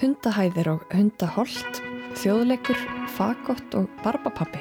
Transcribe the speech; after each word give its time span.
Hundahæðir 0.00 0.68
og 0.74 0.82
hundaholt, 0.92 1.78
þjóðleikur, 2.20 2.76
fagott 3.16 3.76
og 3.78 3.86
barbapappi. 4.04 4.60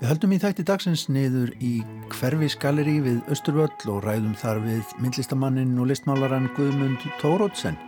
Við 0.00 0.08
höldum 0.08 0.34
í 0.34 0.40
þætti 0.42 0.66
dagsins 0.66 1.06
niður 1.06 1.52
í 1.62 1.84
hverfisgaleri 2.10 2.96
við 3.04 3.20
Östurvöll 3.30 3.94
og 3.94 4.02
ræðum 4.02 4.34
þar 4.42 4.58
við 4.64 4.94
myndlistamannin 4.98 5.78
og 5.78 5.92
listmálaran 5.92 6.50
Guðmund 6.56 7.06
Tórótsen 7.22 7.78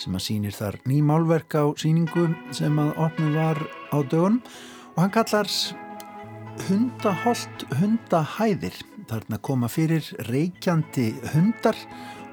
sem 0.00 0.16
að 0.16 0.24
sínir 0.30 0.56
þar 0.56 0.80
ný 0.88 1.02
málverk 1.04 1.60
á 1.60 1.68
síningu 1.76 2.30
sem 2.56 2.72
að 2.80 2.96
opnu 3.04 3.34
var 3.36 3.60
á 3.92 4.00
dögun 4.00 4.40
og 4.94 5.02
hann 5.02 5.12
kallar 5.12 5.50
hundaholt 6.70 7.66
hundahæðir 7.82 8.80
þarna 9.08 9.40
koma 9.42 9.70
fyrir 9.72 10.04
reykjandi 10.28 11.10
hundar 11.32 11.78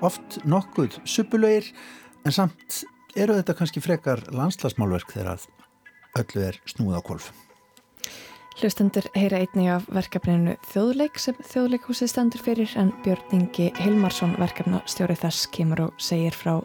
oft 0.05 0.41
nokkuð 0.45 0.99
suppulögir 1.07 1.71
en 2.25 2.35
samt 2.35 2.83
eru 3.15 3.37
þetta 3.37 3.55
kannski 3.57 3.83
frekar 3.83 4.23
landslasmálverk 4.35 5.15
þegar 5.15 5.43
öllu 6.19 6.47
er 6.49 6.61
snúð 6.69 6.99
á 6.99 7.01
kolf 7.05 7.31
Hlustendur 8.55 9.03
heyra 9.11 9.41
einnig 9.43 9.67
af 9.67 9.87
verkefninu 9.91 10.53
Þjóðleik 10.71 11.17
sem 11.19 11.35
Þjóðleikhúsið 11.43 12.07
stendur 12.07 12.43
fyrir 12.45 12.71
en 12.79 12.93
Björn 13.03 13.33
Ingi 13.35 13.65
Hilmarsson 13.81 14.37
verkefna 14.39 14.79
stjórið 14.87 15.25
þess 15.25 15.49
kemur 15.51 15.81
og 15.89 15.97
segir 15.99 16.31
frá 16.31 16.61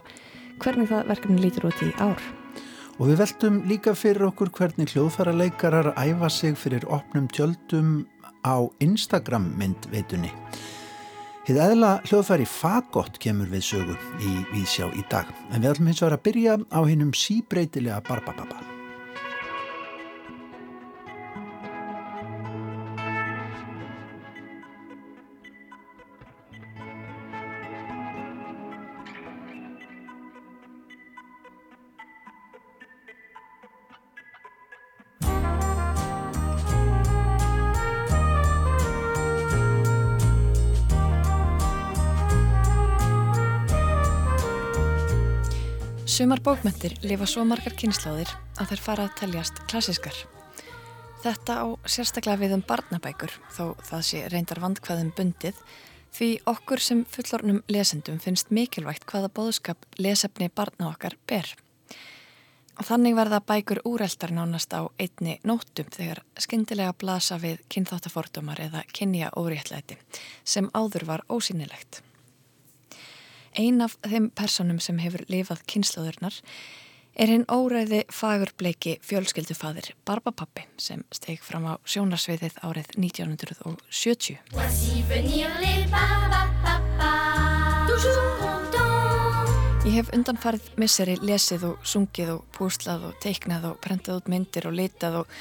hvernig 0.63 0.87
það 0.93 1.11
verkefni 1.11 1.43
lítur 1.43 1.67
út 1.67 1.83
í 1.83 1.91
ár. 1.99 2.23
Og 3.01 3.11
við 3.11 3.19
veltum 3.25 3.59
líka 3.67 3.97
fyrir 3.99 4.29
okkur 4.29 4.53
hvernig 4.55 4.95
hljóðfæra 4.95 5.35
leikarar 5.35 5.91
æfa 5.99 6.31
sig 6.31 6.55
fyrir 6.63 6.87
opnum 6.87 7.27
tjöldum 7.27 8.05
á 8.47 8.57
Instagram 8.81 9.51
myndveitunni. 9.61 10.33
Þið 11.49 11.63
eðla 11.65 11.93
hljóðfæri 12.07 12.47
fagott 12.47 13.17
kemur 13.23 13.49
við 13.51 13.65
sögu 13.73 13.97
í 14.23 14.35
Víðsjá 14.53 14.91
í 14.95 15.07
dag 15.11 15.31
en 15.51 15.63
við 15.63 15.73
ætlum 15.73 15.91
hins 15.91 16.03
vegar 16.05 16.19
að 16.19 16.27
byrja 16.29 16.59
á 16.71 16.81
hinnum 16.87 17.15
síbreytilega 17.17 18.05
Barbababa. 18.07 18.70
Sumar 46.11 46.41
bókmyndir 46.43 46.97
lifa 47.07 47.27
svo 47.31 47.45
margar 47.47 47.77
kynnslóðir 47.79 48.31
að 48.59 48.73
þær 48.73 48.81
fara 48.83 49.03
að 49.07 49.13
teljast 49.21 49.61
klassiskar. 49.71 50.17
Þetta 51.23 51.55
á 51.63 51.67
sérstaklega 51.87 52.41
við 52.41 52.55
um 52.57 52.65
barnabækur, 52.67 53.31
þó 53.55 53.79
það 53.87 54.03
sé 54.09 54.23
reyndar 54.33 54.59
vandkvæðum 54.65 55.13
bundið, 55.15 55.61
því 56.11 56.31
okkur 56.51 56.83
sem 56.83 57.05
fullornum 57.15 57.63
lesendum 57.71 58.19
finnst 58.19 58.51
mikilvægt 58.51 59.07
hvaða 59.07 59.31
bóðskap 59.39 59.87
lesefni 60.03 60.51
barna 60.51 60.91
okkar 60.91 61.15
ber. 61.31 61.47
Þannig 62.83 63.15
verða 63.15 63.45
bækur 63.47 63.85
úreldar 63.87 64.35
nánast 64.35 64.75
á 64.75 64.91
einni 64.99 65.39
nótum 65.47 65.95
þegar 65.95 66.25
skindilega 66.35 66.99
blasa 66.99 67.39
við 67.39 67.63
kynþáttafordumar 67.71 68.67
eða 68.67 68.83
kynja 68.91 69.31
óréttlæti 69.39 70.03
sem 70.43 70.73
áður 70.75 71.07
var 71.15 71.29
ósýnilegt. 71.31 72.03
Ein 73.59 73.81
af 73.83 73.97
þeim 74.07 74.31
personum 74.31 74.79
sem 74.79 74.99
hefur 75.03 75.25
lifað 75.27 75.65
kynnslóðurnar 75.71 76.37
er 77.19 77.31
hinn 77.33 77.43
óræði 77.51 78.05
fagurbleiki 78.15 79.01
fjölskyldufadir 79.03 79.91
Barbapappi 80.07 80.69
sem 80.79 81.03
steg 81.11 81.43
fram 81.43 81.67
á 81.67 81.75
sjónarsviðið 81.83 82.61
árið 82.63 82.95
1970. 82.95 84.39
Ég 89.81 89.97
hef 89.97 90.15
undanfarið 90.15 90.71
misseri 90.79 91.19
lesið 91.19 91.67
og 91.73 91.83
sungið 91.83 92.37
og 92.37 92.47
púslað 92.55 93.11
og 93.11 93.19
teiknað 93.25 93.73
og 93.73 93.83
prentað 93.83 94.23
út 94.23 94.31
myndir 94.31 94.71
og 94.71 94.79
litað 94.79 95.23
og 95.25 95.37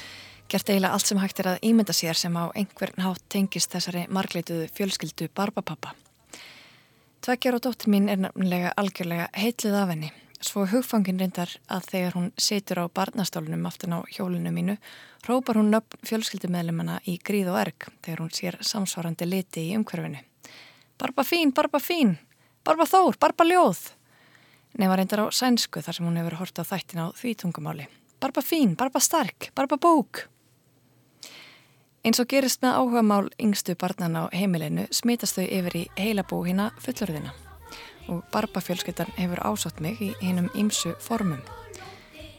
gert 0.50 0.66
eiginlega 0.66 0.98
allt 0.98 1.06
sem 1.06 1.22
hægt 1.22 1.44
er 1.44 1.54
að 1.54 1.66
ímynda 1.70 1.94
sér 1.94 2.18
sem 2.18 2.34
á 2.34 2.50
einhvern 2.58 3.04
hátt 3.06 3.22
tengist 3.30 3.70
þessari 3.70 4.08
margleituðu 4.10 4.66
fjölskyldu 4.74 5.30
Barbapappa. 5.30 5.94
Tveggjar 7.20 7.58
og 7.58 7.60
dóttir 7.66 7.90
mín 7.92 8.06
er 8.08 8.16
nefnilega 8.16 8.70
algjörlega 8.80 9.26
heitlið 9.36 9.74
af 9.76 9.90
henni. 9.92 10.08
Svo 10.40 10.62
hugfangin 10.64 11.18
reyndar 11.20 11.50
að 11.68 11.90
þegar 11.90 12.14
hún 12.16 12.30
situr 12.40 12.80
á 12.80 12.84
barnastólunum 12.88 13.66
aftan 13.68 13.92
á 13.92 14.00
hjólinu 14.08 14.48
mínu, 14.56 14.78
rópar 15.28 15.60
hún 15.60 15.68
nöfn 15.68 16.00
fjölskyldumedlemana 16.08 16.96
í 17.04 17.18
gríð 17.20 17.50
og 17.52 17.58
erg 17.60 17.90
þegar 18.00 18.22
hún 18.24 18.32
sér 18.32 18.56
samsvarandi 18.64 19.28
liti 19.28 19.66
í 19.68 19.76
umhverfinu. 19.76 20.24
Barba 20.96 21.28
fín, 21.28 21.52
barba 21.52 21.76
fín, 21.84 22.16
barba 22.64 22.88
þór, 22.88 23.20
barba 23.20 23.44
ljóð. 23.44 23.90
Nefna 24.80 24.96
reyndar 24.96 25.26
á 25.28 25.28
sænsku 25.28 25.84
þar 25.84 26.00
sem 26.00 26.08
hún 26.08 26.16
hefur 26.22 26.40
hort 26.40 26.56
á 26.56 26.64
þættin 26.64 27.04
á 27.04 27.06
því 27.20 27.36
tungumáli. 27.36 27.90
Barba 28.16 28.40
fín, 28.40 28.78
barba 28.80 28.96
stark, 28.96 29.52
barba 29.52 29.76
bók. 29.76 30.24
Eins 32.00 32.16
og 32.16 32.30
gerist 32.32 32.62
með 32.64 32.78
áhuga 32.78 33.00
mál 33.04 33.26
yngstu 33.36 33.74
barnan 33.76 34.14
á 34.16 34.32
heimilinu 34.32 34.86
smitast 34.88 35.36
þau 35.36 35.44
yfir 35.44 35.74
í 35.76 35.82
heilabú 36.00 36.38
hína 36.46 36.70
fullorðina 36.80 37.34
og 38.08 38.22
barbafjölskyttan 38.32 39.12
hefur 39.18 39.42
ásátt 39.44 39.82
mig 39.84 40.00
í 40.00 40.08
hinnum 40.22 40.48
ymsu 40.56 40.94
formum. 41.04 41.42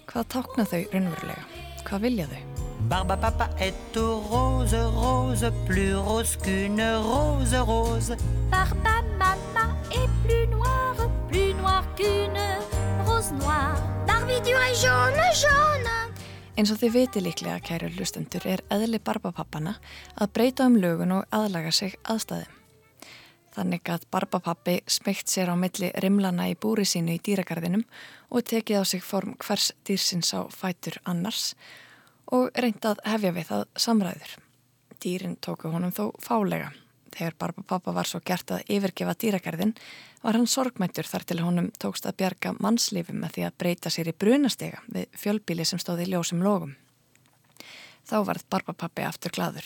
Hvað 0.10 0.28
tákna 0.34 0.66
þau 0.66 0.82
raunverulega? 0.90 1.46
Hvað 1.86 2.04
vilja 2.08 2.28
þau? 2.32 2.42
Barbapapa 2.90 3.52
est 3.62 3.98
au 4.02 4.18
rose, 4.32 4.82
rose, 4.98 5.54
plus 5.70 5.94
rose 6.10 6.42
qu'une 6.42 6.90
rose, 7.06 7.62
rose. 7.70 8.18
Barbamama 8.50 9.70
est 9.94 10.10
plus 10.26 10.48
noire, 10.50 11.06
plus 11.30 11.54
noire 11.62 11.86
qu'une 11.96 12.50
rose 13.06 13.32
noire. 13.38 13.78
Barbie 14.08 14.42
du 14.42 14.58
est 14.58 14.82
jaune, 14.82 15.22
jaune. 15.38 16.11
Eins 16.62 16.70
og 16.70 16.78
þið 16.78 16.92
viti 16.94 17.22
líklega, 17.26 17.58
kæru 17.66 17.88
hlustendur, 17.96 18.44
er 18.46 18.62
eðli 18.70 19.00
barbapappana 19.02 19.72
að 20.14 20.30
breyta 20.36 20.68
um 20.70 20.76
lögun 20.78 21.16
og 21.16 21.34
aðlaga 21.34 21.72
sig 21.74 21.96
aðstæðum. 22.06 22.60
Þannig 23.56 23.90
að 23.90 24.06
barbapappi 24.14 24.76
smegt 24.86 25.32
sér 25.34 25.50
á 25.50 25.58
milli 25.58 25.90
rimlana 26.06 26.46
í 26.52 26.54
búri 26.54 26.86
sínu 26.86 27.16
í 27.16 27.24
dýragarðinum 27.26 27.82
og 28.30 28.46
tekið 28.52 28.78
á 28.78 28.86
sig 28.86 29.02
form 29.02 29.34
hvers 29.42 29.72
dýrsins 29.90 30.36
á 30.38 30.46
fætur 30.54 31.00
annars 31.02 31.56
og 32.30 32.54
reyndað 32.54 33.02
hefja 33.10 33.34
við 33.40 33.50
það 33.50 33.66
samræður. 33.88 34.38
Dýrin 35.02 35.40
tóku 35.42 35.74
honum 35.74 35.98
þó 35.98 36.12
fálega. 36.22 36.70
Þegar 37.10 37.40
barbapappa 37.42 37.98
var 37.98 38.06
svo 38.06 38.22
gert 38.22 38.54
að 38.54 38.70
yfirgefa 38.70 39.18
dýragarðin 39.18 39.74
var 40.22 40.38
hann 40.38 40.48
sorgmættur 40.48 41.08
þar 41.09 41.26
til 41.26 41.42
honum 41.42 41.70
tókst 41.82 42.06
að 42.06 42.20
bjarga 42.22 42.54
mannslífi 42.62 43.16
með 43.18 43.36
því 43.36 43.46
að 43.48 43.58
breyta 43.64 43.92
sér 43.94 44.12
í 44.12 44.18
brunastega 44.24 44.82
við 44.94 45.08
fjölbíli 45.18 45.66
sem 45.66 45.82
stóði 45.82 46.06
í 46.06 46.12
ljósum 46.14 46.44
logum. 46.46 46.76
Þá 48.06 48.18
varð 48.28 48.46
barbapappi 48.54 49.06
aftur 49.06 49.34
gladur. 49.34 49.66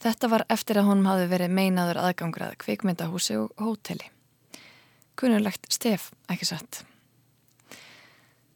Þetta 0.00 0.30
var 0.32 0.46
eftir 0.48 0.80
að 0.80 0.90
honum 0.90 1.08
hafi 1.10 1.26
verið 1.28 1.56
meinaður 1.56 2.00
aðgangrað 2.04 2.56
kvikmyndahúsi 2.64 3.36
og 3.40 3.50
hóteli. 3.60 4.08
Kunulegt 5.16 5.68
stef, 5.72 6.08
ekki 6.32 6.48
satt. 6.48 6.84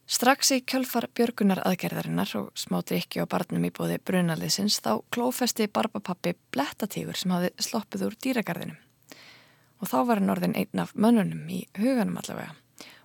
Strax 0.05 0.51
í 0.53 0.61
kjölfar 0.69 1.09
björgunar 1.17 1.63
aðgerðarinnar 1.65 2.33
og 2.41 2.51
smá 2.61 2.83
drikki 2.85 3.25
á 3.25 3.27
barnum 3.29 3.65
í 3.65 3.73
bóði 3.73 3.97
brunaliðsins 4.05 4.83
þá 4.85 4.99
klófesti 5.13 5.69
barbapappi 5.69 6.37
blettatígur 6.53 7.17
sem 7.17 7.33
hafi 7.33 7.53
sloppið 7.57 8.11
úr 8.11 8.19
dýragarðinum 8.21 8.84
og 9.85 9.91
þá 9.91 9.99
var 10.09 10.21
hann 10.23 10.33
orðin 10.33 10.57
einn 10.57 10.81
af 10.81 10.95
mönnunum 10.97 11.49
í 11.53 11.67
huganum 11.77 12.17
allavega 12.17 12.55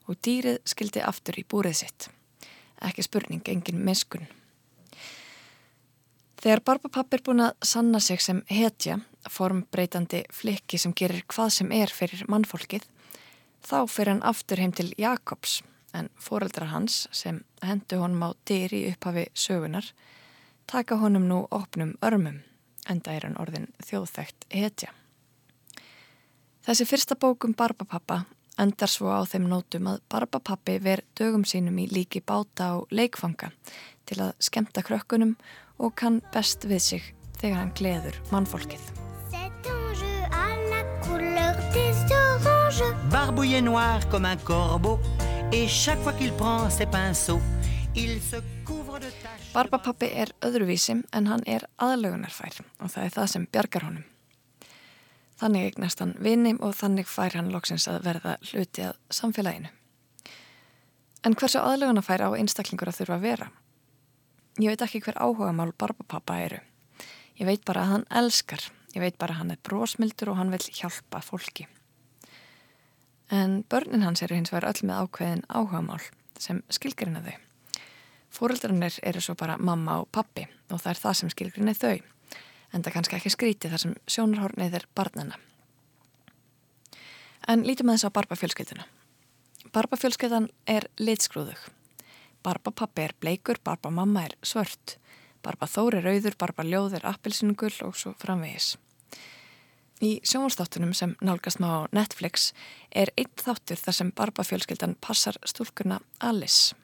og 0.07 0.17
dýrið 0.25 0.61
skildi 0.65 1.03
aftur 1.03 1.37
í 1.37 1.43
búrið 1.45 1.81
sitt. 1.83 2.07
Ekki 2.81 3.03
spurning, 3.03 3.43
engin 3.51 3.81
miskun. 3.83 4.29
Þegar 6.39 6.61
Barbapapp 6.63 7.13
er 7.13 7.23
búin 7.25 7.43
að 7.43 7.67
sanna 7.67 7.99
sig 7.99 8.21
sem 8.23 8.39
hetja, 8.47 9.01
formbreytandi 9.27 10.23
flikki 10.33 10.79
sem 10.79 10.95
gerir 10.95 11.25
hvað 11.27 11.51
sem 11.57 11.73
er 11.75 11.91
fyrir 11.91 12.23
mannfólkið, 12.31 12.85
þá 13.59 13.79
fyrir 13.91 14.13
hann 14.15 14.23
aftur 14.23 14.63
heim 14.63 14.71
til 14.71 14.93
Jakobs, 14.97 15.59
en 15.93 16.07
foreldrar 16.15 16.71
hans 16.71 17.03
sem 17.11 17.41
hendu 17.65 17.99
honum 17.99 18.23
á 18.23 18.29
dyr 18.47 18.73
í 18.73 18.85
upphafi 18.93 19.27
sögunar, 19.35 19.91
taka 20.65 20.97
honum 21.03 21.27
nú 21.27 21.43
opnum 21.51 21.97
örmum, 21.99 22.39
enda 22.87 23.13
er 23.13 23.27
hann 23.27 23.37
orðin 23.41 23.67
þjóðþægt 23.83 24.47
hetja. 24.55 24.95
Þessi 26.69 26.85
fyrsta 26.85 27.15
bókum 27.17 27.55
Barbapappa 27.57 28.19
endar 28.61 28.91
svo 28.93 29.09
á 29.09 29.25
þeim 29.25 29.47
nótum 29.49 29.87
að 29.89 30.03
Barbapappi 30.13 30.75
ver 30.85 31.01
dögum 31.17 31.41
sínum 31.41 31.79
í 31.81 31.87
líki 31.89 32.19
báta 32.21 32.67
og 32.77 32.91
leikfanga 32.93 33.47
til 34.05 34.17
að 34.21 34.35
skemta 34.37 34.83
krökkunum 34.85 35.31
og 35.81 35.95
kann 35.97 36.19
best 36.29 36.67
við 36.69 36.83
sig 36.85 37.07
þegar 37.39 37.57
hann 37.63 37.71
gleður 37.73 38.19
mannfólkið. 38.29 38.83
barbouillé 43.09 43.63
noir 43.65 44.05
comme 44.11 44.29
un 44.29 44.45
corbeau, 44.45 44.99
et 45.51 45.65
chaque 45.67 46.03
fois 46.03 46.13
qu'il 46.13 46.37
prend 46.37 46.69
ses 46.69 46.85
pinceaux, 46.85 47.41
il 47.95 48.21
se 48.21 48.43
couvre 48.63 48.99
de 48.99 49.09
taches. 49.23 49.49
Barbapappi 49.55 50.13
er 50.13 50.35
öðruvísi 50.45 51.01
en 51.01 51.33
hann 51.33 51.41
er 51.47 51.65
aðlögunarfær 51.81 52.61
og 52.61 52.93
það 52.93 53.03
er 53.07 53.13
það 53.17 53.29
sem 53.33 53.49
bjargar 53.49 53.89
honum. 53.89 54.05
Þannig 55.39 55.69
eignast 55.69 56.01
hann 56.03 56.15
vini 56.19 56.55
og 56.59 56.73
þannig 56.75 57.07
fær 57.07 57.37
hann 57.37 57.51
loksins 57.53 57.87
að 57.87 58.01
verða 58.09 58.35
hluti 58.49 58.83
að 58.89 58.97
samfélaginu. 59.15 59.71
En 61.23 61.35
hversu 61.35 61.59
aðlögunarfær 61.59 62.25
á 62.27 62.29
einstaklingur 62.35 62.91
að 62.91 63.01
þurfa 63.01 63.15
að 63.19 63.25
vera? 63.27 63.47
Ég 64.59 64.73
veit 64.73 64.83
ekki 64.83 65.01
hver 65.03 65.19
áhuga 65.19 65.53
mál 65.55 65.71
Barbapappa 65.71 66.37
eru. 66.43 66.59
Ég 67.39 67.47
veit 67.47 67.63
bara 67.67 67.85
að 67.85 67.91
hann 67.93 68.05
elskar. 68.21 68.65
Ég 68.95 69.03
veit 69.03 69.17
bara 69.19 69.35
að 69.35 69.43
hann 69.43 69.53
er 69.55 69.61
brósmildur 69.63 70.33
og 70.33 70.39
hann 70.39 70.51
vil 70.51 70.63
hjálpa 70.75 71.21
fólki. 71.23 71.67
En 73.31 73.61
börnin 73.69 74.03
hans 74.03 74.23
eru 74.25 74.35
hins 74.35 74.51
vegar 74.51 74.71
öll 74.71 74.87
með 74.89 75.03
ákveðin 75.05 75.45
áhuga 75.47 75.83
mál 75.85 76.01
sem 76.39 76.63
skilgrinna 76.71 77.21
þau. 77.23 77.35
Fóreldrarnir 78.33 78.99
eru 79.03 79.21
svo 79.21 79.35
bara 79.39 79.57
mamma 79.57 79.99
og 80.01 80.09
pappi 80.11 80.47
og 80.69 80.81
það 80.81 80.91
er 80.91 81.01
það 81.03 81.19
sem 81.19 81.31
skilgrinni 81.35 81.75
þau. 81.77 81.99
En 82.73 82.83
það 82.85 82.95
kannski 82.95 83.17
ekki 83.17 83.33
skríti 83.33 83.71
þar 83.71 83.83
sem 83.83 83.95
sjónarhornið 84.05 84.79
er 84.79 84.87
barnana. 84.95 85.39
En 87.49 87.65
lítum 87.65 87.89
að 87.89 87.97
þess 87.97 88.09
að 88.09 88.15
barbafjölskylduna. 88.19 88.87
Barbafjölskyldan 89.73 90.49
er 90.69 90.85
litskrúðug. 91.01 91.59
Barbapappi 92.45 93.03
er 93.03 93.15
bleikur, 93.19 93.59
barbamamma 93.63 94.27
er 94.29 94.35
svört. 94.45 94.97
Barbaþór 95.43 95.99
er 95.99 96.07
auður, 96.11 96.35
barbaljóð 96.39 96.99
er 96.99 97.07
appilsinugull 97.09 97.75
og 97.85 97.97
svo 97.97 98.13
framvegis. 98.19 98.75
Í 99.99 100.19
sjónvárstáttunum 100.23 100.93
sem 100.95 101.15
nálgast 101.19 101.59
má 101.59 101.87
Netflix 101.95 102.53
er 102.95 103.11
einn 103.19 103.31
þáttur 103.39 103.79
þar 103.81 103.97
sem 103.97 104.11
barbafjölskyldan 104.15 104.95
passar 105.03 105.35
stúlkurna 105.43 105.99
Alice. 106.23 106.75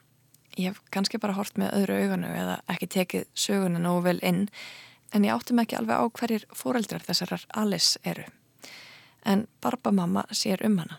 Ég 0.56 0.72
hef 0.72 0.82
kannski 0.92 1.20
bara 1.20 1.36
hort 1.36 1.56
með 1.60 1.72
öðru 1.78 1.96
auganu 2.02 2.32
eða 2.32 2.58
ekki 2.72 2.90
tekið 2.92 3.24
söguna 3.36 3.80
nógu 3.80 4.04
vel 4.08 4.18
inn 4.20 4.46
en 5.14 5.24
ég 5.24 5.32
áttum 5.34 5.60
ekki 5.62 5.76
alveg 5.78 5.98
á 5.98 6.04
hverjir 6.08 6.46
fóreldrar 6.54 7.04
þessarar 7.06 7.46
Alice 7.54 8.00
eru. 8.04 8.24
En 9.26 9.46
barbamamma 9.62 10.24
sér 10.30 10.64
um 10.66 10.78
hana 10.78 10.98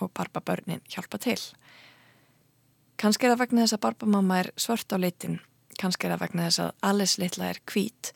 og 0.00 0.12
barbabörnin 0.12 0.82
hjálpa 0.92 1.18
til. 1.18 1.40
Kannski 2.96 3.26
er 3.26 3.34
það 3.34 3.42
vegna 3.44 3.64
þess 3.64 3.76
að 3.76 3.84
barbamamma 3.86 4.38
er 4.42 4.50
svört 4.56 4.92
á 4.92 4.96
litin, 5.00 5.40
kannski 5.80 6.06
er 6.06 6.14
það 6.14 6.22
vegna 6.26 6.46
þess 6.48 6.62
að 6.64 6.70
Alice 6.90 7.20
litla 7.20 7.50
er 7.52 7.60
hvít, 7.68 8.12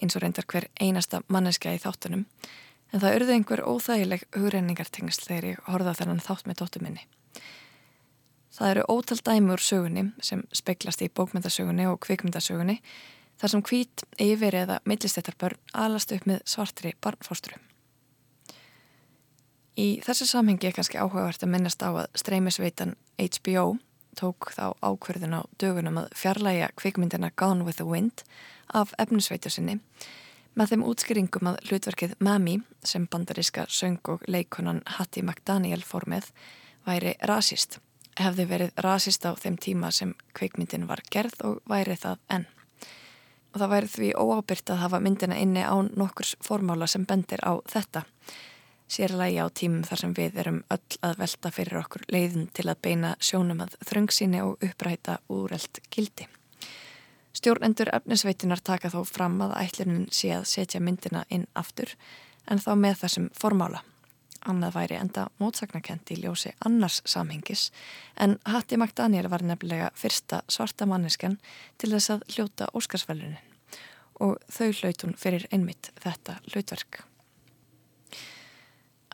eins 0.00 0.16
og 0.16 0.22
reyndar 0.22 0.46
hver 0.48 0.68
einasta 0.80 1.22
manneska 1.28 1.72
í 1.72 1.80
þáttunum, 1.80 2.24
en 2.92 3.02
það 3.02 3.18
urði 3.18 3.36
einhver 3.36 3.64
óþægileg 3.64 4.24
hugreiningartengsl 4.36 5.28
þegar 5.28 5.48
ég 5.50 5.68
horfa 5.68 5.96
þennan 6.00 6.24
þátt 6.24 6.48
með 6.48 6.60
dóttu 6.62 6.82
minni. 6.84 7.06
Það 8.56 8.70
eru 8.70 8.84
ótal 8.88 9.18
dæmi 9.20 9.52
úr 9.52 9.60
sögunni 9.60 10.06
sem 10.24 10.46
speiklast 10.54 11.02
í 11.04 11.10
bókmyndasögunni 11.12 11.88
og 11.90 12.00
kvikmyndasögunni 12.06 12.78
þar 13.40 13.52
sem 13.52 13.62
hvít 13.68 14.04
yfir 14.22 14.56
eða 14.64 14.80
millistetarbörn 14.84 15.60
alast 15.74 16.12
upp 16.12 16.26
með 16.28 16.44
svartri 16.48 16.94
barnfóstru. 17.00 17.58
Í 19.76 20.00
þessu 20.04 20.24
samhengi 20.24 20.70
er 20.70 20.76
kannski 20.76 20.96
áhugavert 20.96 21.42
að 21.44 21.52
minnast 21.52 21.82
á 21.84 21.92
að 21.92 22.06
streymisveitan 22.16 22.94
HBO 23.20 23.76
tók 24.16 24.48
þá 24.56 24.72
ákverðin 24.80 25.36
á 25.36 25.44
dögunum 25.60 26.00
að 26.00 26.14
fjarlæga 26.16 26.70
kvikmyndina 26.80 27.30
Gone 27.36 27.66
with 27.66 27.76
the 27.76 27.84
Wind 27.84 28.24
af 28.72 28.94
efnisveitu 28.98 29.52
sinni 29.52 29.76
með 30.56 30.72
þeim 30.72 30.86
útskýringum 30.88 31.50
að 31.50 31.58
hlutverkið 31.68 32.14
Mami 32.24 32.56
sem 32.80 33.04
bandaríska 33.12 33.66
söng 33.68 34.00
og 34.08 34.24
leikonan 34.24 34.80
Hattie 34.96 35.22
McDaniel 35.22 35.84
fór 35.84 36.08
með 36.08 36.30
væri 36.86 37.12
rasist. 37.28 37.78
Hefði 38.16 38.48
verið 38.48 38.76
rasist 38.80 39.28
á 39.28 39.36
þeim 39.36 39.60
tíma 39.60 39.92
sem 39.92 40.14
kvikmyndin 40.32 40.88
var 40.88 41.04
gerð 41.12 41.42
og 41.44 41.60
væri 41.68 41.98
það 42.00 42.22
enn. 42.32 42.46
Og 43.56 43.62
það 43.62 43.70
væri 43.72 43.88
því 43.88 44.08
óábyrgt 44.20 44.70
að 44.74 44.82
hafa 44.82 44.98
myndina 45.00 45.36
inni 45.40 45.62
án 45.64 45.86
nokkurs 45.96 46.34
formála 46.44 46.84
sem 46.92 47.06
bendir 47.08 47.40
á 47.40 47.56
þetta 47.64 48.02
sérlægi 48.84 49.38
á 49.40 49.48
tímum 49.48 49.84
þar 49.88 50.02
sem 50.02 50.12
við 50.12 50.36
erum 50.42 50.58
öll 50.70 50.98
að 51.08 51.14
velta 51.22 51.50
fyrir 51.56 51.80
okkur 51.80 52.04
leiðin 52.12 52.50
til 52.52 52.66
að 52.68 52.82
beina 52.84 53.14
sjónum 53.16 53.64
að 53.64 53.78
þröngsíni 53.88 54.42
og 54.44 54.60
uppræta 54.60 55.16
úreld 55.32 55.80
gildi. 55.88 56.28
Stjórnendur 57.32 57.88
efnisveitunar 57.96 58.60
taka 58.60 58.92
þó 58.92 59.02
fram 59.08 59.40
að 59.48 59.56
ætlunin 59.64 60.06
sé 60.12 60.34
að 60.36 60.46
setja 60.52 60.80
myndina 60.84 61.24
inn 61.32 61.48
aftur 61.56 61.96
en 62.44 62.60
þá 62.60 62.74
með 62.76 63.00
þessum 63.06 63.30
formála. 63.32 63.80
Annað 64.46 64.76
væri 64.76 64.98
enda 65.00 65.26
mótsagnakent 65.42 66.12
í 66.14 66.20
ljósi 66.22 66.52
annars 66.68 67.00
samhengis 67.08 67.70
en 68.22 68.36
Hatti 68.46 68.78
McDaniel 68.78 69.28
var 69.32 69.42
nefnilega 69.42 69.90
fyrsta 69.98 70.42
svarta 70.48 70.86
manneskan 70.86 71.38
til 71.78 71.90
þess 71.94 72.14
að 72.14 72.24
hljóta 72.34 72.70
Óskarsvælunin 72.78 73.42
og 74.22 74.38
þau 74.48 74.70
hlautun 74.70 75.16
fyrir 75.18 75.48
einmitt 75.52 75.90
þetta 76.00 76.38
hlautverk. 76.52 77.02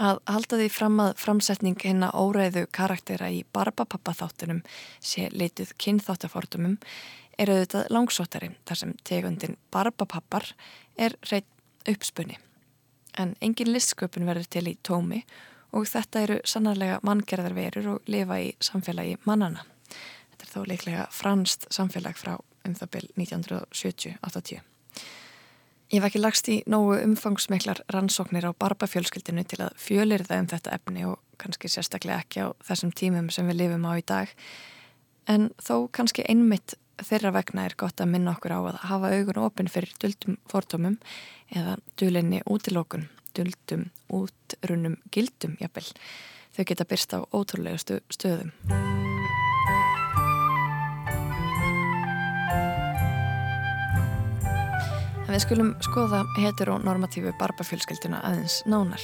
Að 0.03 0.21
halda 0.27 0.59
því 0.59 0.69
fram 0.73 1.01
að 1.05 1.17
framsetning 1.21 1.81
hérna 1.83 2.13
óræðu 2.17 2.65
karaktera 2.75 3.29
í 3.31 3.43
Barbapappa 3.53 4.15
þáttunum 4.17 4.63
sé 5.01 5.29
leituð 5.33 5.75
kynþáttafordumum 5.83 6.79
er 7.39 7.53
auðvitað 7.53 7.91
langsóttari 7.93 8.53
þar 8.69 8.81
sem 8.81 8.95
tegundin 9.09 9.59
Barbapappar 9.73 10.49
er 10.97 11.17
reitt 11.31 11.49
uppspunni. 11.89 12.39
En 13.19 13.35
engin 13.45 13.73
listsköpun 13.73 14.27
verður 14.29 14.49
til 14.49 14.67
í 14.71 14.77
tómi 14.87 15.23
og 15.73 15.89
þetta 15.89 16.25
eru 16.27 16.39
sannarlega 16.49 17.01
manngerðar 17.05 17.55
verur 17.57 17.89
og 17.95 18.11
lifa 18.13 18.39
í 18.41 18.53
samfélagi 18.61 19.19
mannana. 19.29 19.65
Þetta 20.33 20.47
er 20.47 20.53
þó 20.53 20.69
leiklega 20.69 21.07
franst 21.13 21.67
samfélag 21.73 22.17
frá 22.21 22.37
um 22.39 22.77
það 22.79 22.93
byrj 22.97 23.09
1970-80. 23.21 24.63
Ég 25.93 26.01
hef 26.01 26.09
ekki 26.09 26.21
lagst 26.23 26.49
í 26.49 26.55
nógu 26.73 26.95
umfangsmeiklar 27.03 27.83
rannsóknir 27.93 28.47
á 28.49 28.57
barbafjölskyldinu 28.57 29.43
til 29.45 29.59
að 29.61 29.75
fjölir 29.77 30.25
það 30.25 30.39
um 30.41 30.47
þetta 30.55 30.77
efni 30.79 31.03
og 31.05 31.19
kannski 31.43 31.69
sérstaklega 31.69 32.23
ekki 32.23 32.47
á 32.47 32.57
þessum 32.65 32.95
tímum 32.97 33.29
sem 33.29 33.49
við 33.51 33.59
lifum 33.61 33.85
á 33.85 33.93
í 34.01 34.05
dag. 34.09 34.33
En 35.29 35.51
þó 35.61 35.91
kannski 35.93 36.25
einmitt 36.25 36.79
þeirra 37.01 37.33
vegna 37.37 37.67
er 37.67 37.77
gott 37.79 38.01
að 38.03 38.13
minna 38.13 38.35
okkur 38.37 38.55
á 38.57 38.61
að 38.61 38.79
hafa 38.91 39.13
augun 39.17 39.43
opinn 39.47 39.71
fyrir 39.73 39.95
duldum 40.03 40.39
fórtómum 40.51 40.99
eða 41.55 41.79
dulinni 42.01 42.43
útilókun, 42.45 43.09
duldum 43.37 43.89
útrunum 44.13 44.99
gildum 45.15 45.57
jafnvel. 45.61 45.89
Þau 46.53 46.65
geta 46.69 46.89
byrst 46.89 47.15
á 47.17 47.19
ótrúlegustu 47.33 48.03
stöðum. 48.13 48.53
En 55.23 55.39
við 55.39 55.45
skulum 55.47 55.71
skoða 55.81 56.27
heteronormatífu 56.37 57.33
barbafjölskylduna 57.41 58.21
aðeins 58.29 58.59
nánar. 58.69 59.01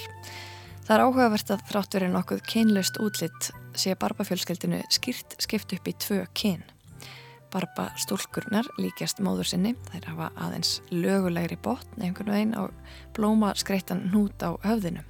Það 0.84 0.94
er 0.94 1.04
áhugavert 1.04 1.50
að 1.54 1.62
þrátturinn 1.70 2.12
nokkuð 2.16 2.42
kynlaust 2.48 2.98
útlitt 3.00 3.48
sé 3.76 3.94
barbafjölskyldinu 3.96 4.82
skýrt 4.92 5.38
skipt 5.40 5.72
upp 5.76 5.88
í 5.88 5.94
tvö 6.04 6.26
kyn. 6.36 6.60
Barbastúlkurnar 7.52 8.66
líkjast 8.78 9.22
móður 9.24 9.48
sinni, 9.48 9.74
þær 9.88 10.10
hafa 10.12 10.28
aðeins 10.46 10.78
lögulegri 10.92 11.56
botn 11.64 12.04
einhvern 12.04 12.34
veginn 12.34 12.56
á 12.56 12.68
blóma 13.16 13.54
skreittan 13.56 14.08
hnút 14.10 14.42
á 14.44 14.52
höfðinu. 14.66 15.04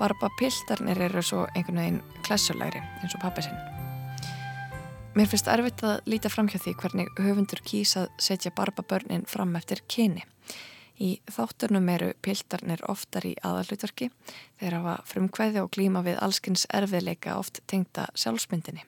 Barbapiltarnir 0.00 1.00
eru 1.06 1.22
svo 1.22 1.46
einhvern 1.54 1.80
veginn 1.80 2.00
klessulegri 2.26 2.82
eins 3.02 3.14
og 3.16 3.22
pappi 3.22 3.46
sinn. 3.46 3.58
Mér 5.16 5.30
finnst 5.32 5.46
erfitt 5.48 5.80
að 5.86 6.10
líta 6.12 6.28
fram 6.28 6.48
hjá 6.52 6.58
því 6.60 6.74
hvernig 6.82 7.12
höfundur 7.16 7.62
kýsað 7.64 8.10
setja 8.20 8.50
barbabörnin 8.52 9.24
fram 9.30 9.54
eftir 9.56 9.80
kyni. 9.88 10.26
Í 11.00 11.20
þátturnum 11.32 11.88
eru 11.92 12.10
piltarnir 12.24 12.82
oftar 12.88 13.24
í 13.28 13.34
aðalutverki 13.44 14.10
þegar 14.58 14.76
hafa 14.80 14.98
frumkvæði 15.08 15.62
og 15.62 15.72
glíma 15.72 16.04
við 16.04 16.20
allskins 16.24 16.66
erfiðleika 16.68 17.38
oft 17.40 17.62
tengta 17.68 18.06
sjálfsmyndinni. 18.16 18.84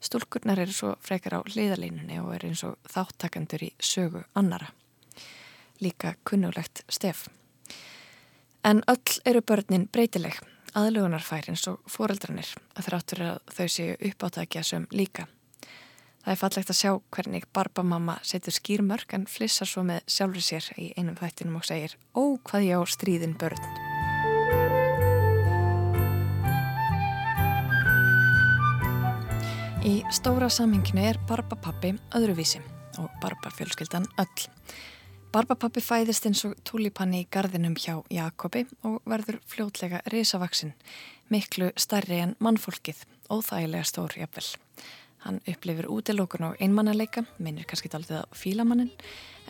Stúlkurnar 0.00 0.60
eru 0.60 0.72
svo 0.72 0.94
frekar 1.00 1.38
á 1.38 1.40
hliðalínunni 1.42 2.18
og 2.22 2.34
eru 2.36 2.50
eins 2.50 2.64
og 2.66 2.76
þáttakandur 2.90 3.66
í 3.66 3.70
sögu 3.78 4.24
annara. 4.34 4.72
Líka 5.80 6.14
kunnulegt 6.24 6.84
stef. 6.88 7.28
En 8.64 8.82
öll 8.88 9.20
eru 9.24 9.42
börnin 9.44 9.88
breytileg, 9.92 10.38
aðlugunarfær 10.72 11.50
eins 11.52 11.66
og 11.68 11.80
fóreldrarnir 11.90 12.54
að 12.74 12.88
þráttur 12.88 13.24
að 13.28 13.40
þau 13.56 13.68
séu 13.68 13.96
uppátækja 14.10 14.62
sem 14.64 14.86
líka. 14.90 15.26
Það 16.24 16.32
er 16.32 16.40
fallegt 16.40 16.70
að 16.72 16.78
sjá 16.78 16.92
hvernig 17.12 17.48
barbamamma 17.52 18.14
setur 18.24 18.56
skýrmörk 18.56 19.12
en 19.12 19.26
flissar 19.28 19.68
svo 19.68 19.84
með 19.84 20.06
sjálfur 20.08 20.46
sér 20.46 20.70
í 20.80 20.92
einum 20.96 21.18
þættinum 21.20 21.60
og 21.60 21.68
segir 21.68 21.98
Ó, 22.16 22.40
hvað 22.40 22.70
ég 22.70 22.80
á 22.80 22.82
stríðin 22.88 23.36
börn. 23.36 23.93
Í 29.84 29.98
stóra 30.08 30.46
samhenginu 30.48 31.02
er 31.04 31.18
barbapappi 31.28 31.90
öðruvísi 32.16 32.56
og 33.02 33.10
barbafjölskyldan 33.20 34.06
öll. 34.22 34.46
Barbapappi 35.28 35.82
fæðist 35.84 36.24
eins 36.24 36.40
og 36.48 36.54
túlipanni 36.64 37.20
í 37.20 37.26
gardinum 37.28 37.74
hjá 37.76 37.98
Jakobi 38.08 38.62
og 38.88 39.02
verður 39.04 39.42
fljótlega 39.44 40.00
risavaksinn, 40.08 40.72
miklu 41.28 41.68
starri 41.76 42.22
en 42.24 42.32
mannfólkið, 42.40 43.04
óþægilega 43.28 43.84
stór 43.84 44.16
jafnvel. 44.22 44.48
Hann 45.26 45.42
upplifir 45.44 45.90
útilókun 45.92 46.48
og 46.48 46.64
einmannaleika, 46.64 47.26
minnir 47.36 47.68
kannski 47.68 47.92
aldrei 47.92 48.22
að 48.22 48.40
fílamannin, 48.40 48.92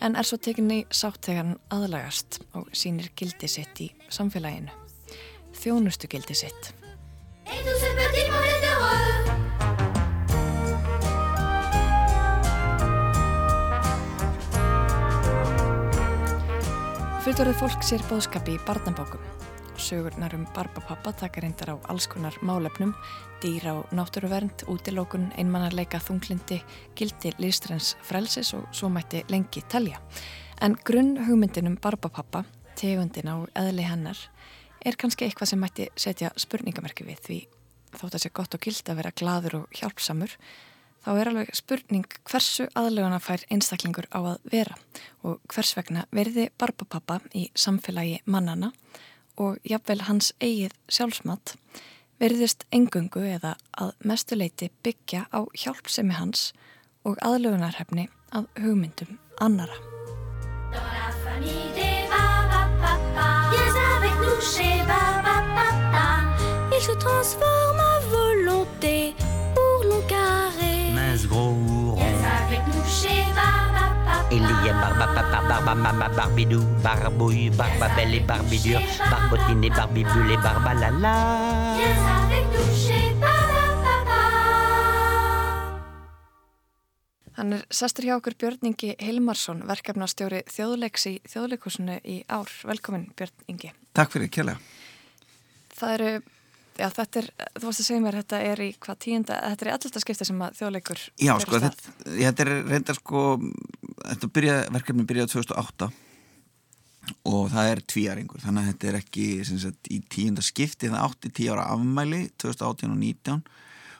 en 0.03 0.19
er 0.19 0.27
svo 0.27 0.35
tekinni 0.35 0.83
sáttegan 0.91 1.55
aðlagast 1.71 2.41
og 2.59 2.67
sínir 2.75 3.07
gildi 3.15 3.47
sitt 3.47 3.85
í 3.87 3.93
samfélaginu. 4.11 4.75
Þjónustu 5.63 6.11
gildi 6.11 6.35
sitt. 6.43 6.75
Fullorðið 17.25 17.55
fólk 17.57 17.81
sér 17.81 18.03
bóðskapi 18.05 18.53
í 18.53 18.59
barnabókum. 18.67 19.21
Sögurnar 19.81 20.35
um 20.37 20.43
barbapappa 20.53 21.09
taka 21.17 21.41
reyndar 21.41 21.71
á 21.73 21.75
alls 21.89 22.05
konar 22.05 22.35
málefnum, 22.45 22.91
dýra 23.41 23.73
og 23.79 23.95
náttúruvernd, 23.97 24.67
útilókun, 24.69 25.31
einmannarleika, 25.33 25.97
þunglindi, 26.05 26.59
gildi, 26.93 27.31
listrens, 27.41 27.95
frelsis 28.05 28.53
og 28.53 28.69
svo 28.69 28.91
mætti 28.93 29.23
lengi 29.33 29.65
telja. 29.65 29.97
En 30.61 30.77
grunn 30.77 31.17
hugmyndin 31.25 31.71
um 31.71 31.79
barbapappa, 31.81 32.43
tegundina 32.77 33.39
og 33.41 33.49
eðli 33.57 33.89
hennar 33.89 34.21
er 34.85 34.93
kannski 34.93 35.25
eitthvað 35.25 35.55
sem 35.55 35.65
mætti 35.65 35.89
setja 35.97 36.29
spurningamerki 36.37 37.09
við 37.09 37.25
því 37.25 37.41
þótt 37.95 38.19
að 38.19 38.21
sé 38.21 38.33
gott 38.37 38.53
og 38.53 38.61
gild 38.61 38.89
að 38.91 39.01
vera 39.01 39.15
gladur 39.17 39.61
og 39.63 39.77
hjálpsamur 39.79 40.37
þá 41.05 41.11
er 41.21 41.29
alveg 41.29 41.51
spurning 41.53 42.05
hversu 42.25 42.65
aðlöguna 42.73 43.19
fær 43.21 43.43
einstaklingur 43.53 44.07
á 44.09 44.19
að 44.33 44.47
vera 44.49 44.77
og 45.21 45.37
hvers 45.53 45.75
vegna 45.77 46.07
verði 46.15 46.47
barbapappa 46.57 47.19
í 47.37 47.45
samfélagi 47.53 48.23
mannana 48.25 48.71
og 49.37 49.59
jafnvel 49.67 50.01
hans 50.07 50.31
eigið 50.41 50.73
sjálfsmatt 50.89 51.55
verðist 52.21 52.65
engungu 52.73 53.21
eða 53.35 53.53
að 53.77 53.91
mestuleiti 54.07 54.71
byggja 54.85 55.27
á 55.29 55.45
hjálpsemi 55.53 56.17
hans 56.17 56.53
og 57.05 57.19
aðlögunarhefni 57.21 58.07
að 58.33 58.47
hugmyndum 58.63 59.19
annara. 59.43 59.77
Dans 60.73 60.89
la 60.95 61.11
famille 61.21 61.75
des 61.75 62.09
barbapapa 62.09 63.27
Viens 63.51 63.77
avec 63.93 64.15
nous 64.25 64.41
chez 64.41 64.81
barbapapa 64.89 66.07
Il 66.73 66.81
se 66.81 67.94
Alien, 74.35 74.75
Barbapapa, 74.79 75.39
Barbamama, 75.49 76.07
Barbidou, 76.15 76.63
Barbouille, 76.83 77.49
Barbabelle 77.49 78.15
et 78.15 78.19
Barbidure, 78.21 78.81
Barbotine 79.11 79.65
et 79.65 79.69
Barbibule 79.69 80.31
et 80.31 80.37
Barbalala. 80.37 81.15
Hann 87.35 87.51
er 87.51 87.65
sestur 87.67 88.07
hjá 88.07 88.15
okkur 88.15 88.37
Björn 88.39 88.71
Ingi 88.71 88.93
Hilmarsson, 88.95 89.65
verkefnastjóri 89.67 90.45
þjóðleiks 90.47 91.03
í 91.11 91.17
þjóðleikusinu 91.27 91.99
í 92.07 92.21
ár. 92.31 92.47
Velkomin 92.63 93.09
Björn 93.11 93.51
Ingi. 93.51 93.73
Takk 93.91 94.15
fyrir, 94.15 94.31
Kjella. 94.31 94.55
Það 95.75 95.97
eru 95.97 96.11
Já, 96.75 96.89
þetta 96.91 97.21
er, 97.21 97.27
þú 97.55 97.67
varst 97.69 97.81
að 97.81 97.87
segja 97.87 98.03
mér, 98.03 98.17
þetta 98.19 98.39
er 98.43 98.61
í 98.65 98.69
hvað 98.83 98.97
tíunda, 99.05 99.35
þetta 99.51 99.65
er 99.65 99.69
í 99.69 99.73
alltaf 99.75 100.03
skipta 100.03 100.27
sem 100.27 100.41
að 100.43 100.57
þjóðleikur 100.59 101.03
Já, 101.23 101.33
sko, 101.43 101.59
þetta, 101.63 101.93
þetta 102.09 102.45
er 102.45 102.51
reyndar 102.67 102.97
sko, 102.99 103.21
þetta 104.01 104.31
byrja, 104.35 104.57
verkefni 104.75 105.07
byrjaði 105.07 105.33
2008 105.37 105.91
og 107.29 107.51
það 107.53 107.69
er 107.71 107.83
tvíaringur, 107.93 108.41
þannig 108.43 108.65
að 108.65 108.71
þetta 108.71 108.89
er 108.89 108.97
ekki 108.99 109.27
sagt, 109.45 109.91
í 109.93 110.01
tíunda 110.11 110.43
skipti, 110.43 110.89
það 110.89 111.05
átti 111.05 111.31
tíu 111.37 111.53
ára 111.53 111.69
afmæli, 111.75 112.25
2018 112.41 112.91
og 112.91 112.99
19 112.99 113.39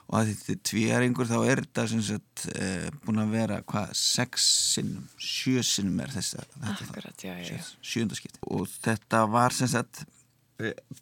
og 0.06 0.18
að 0.20 0.28
þetta 0.30 0.52
er 0.52 0.58
tvíaringur 0.70 1.30
þá 1.30 1.36
er 1.40 1.62
þetta 1.64 1.84
sem 1.90 2.02
sagt 2.06 2.44
e, 2.52 2.66
búin 3.02 3.22
að 3.22 3.32
vera 3.34 3.62
hvað, 3.66 3.94
sex 3.98 4.44
sinnum, 4.74 5.06
sjö 5.18 5.64
sinnum 5.66 6.02
er 6.04 6.12
þess 6.14 6.36
að 6.38 6.52
þetta 6.52 6.90
Akkurat, 6.90 7.24
já, 7.24 7.32
já, 7.40 7.56
já. 7.56 7.70
sjönda 7.82 8.18
skipti. 8.18 8.42
Og 8.54 8.68
þetta 8.84 9.24
var 9.32 9.56
sem 9.56 9.70
sagt 9.72 10.04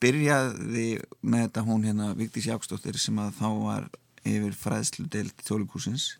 byrjaði 0.03 0.89
með 1.23 1.47
þetta 1.47 1.65
hún 1.69 1.87
hérna 1.87 2.13
Vigdís 2.19 2.49
Jákstóttir 2.51 2.99
sem 2.99 3.19
að 3.23 3.37
þá 3.39 3.49
var 3.63 3.89
yfir 4.25 4.55
fræðslu 4.59 5.07
deild 5.13 5.35
þjóðleikúsins 5.47 6.15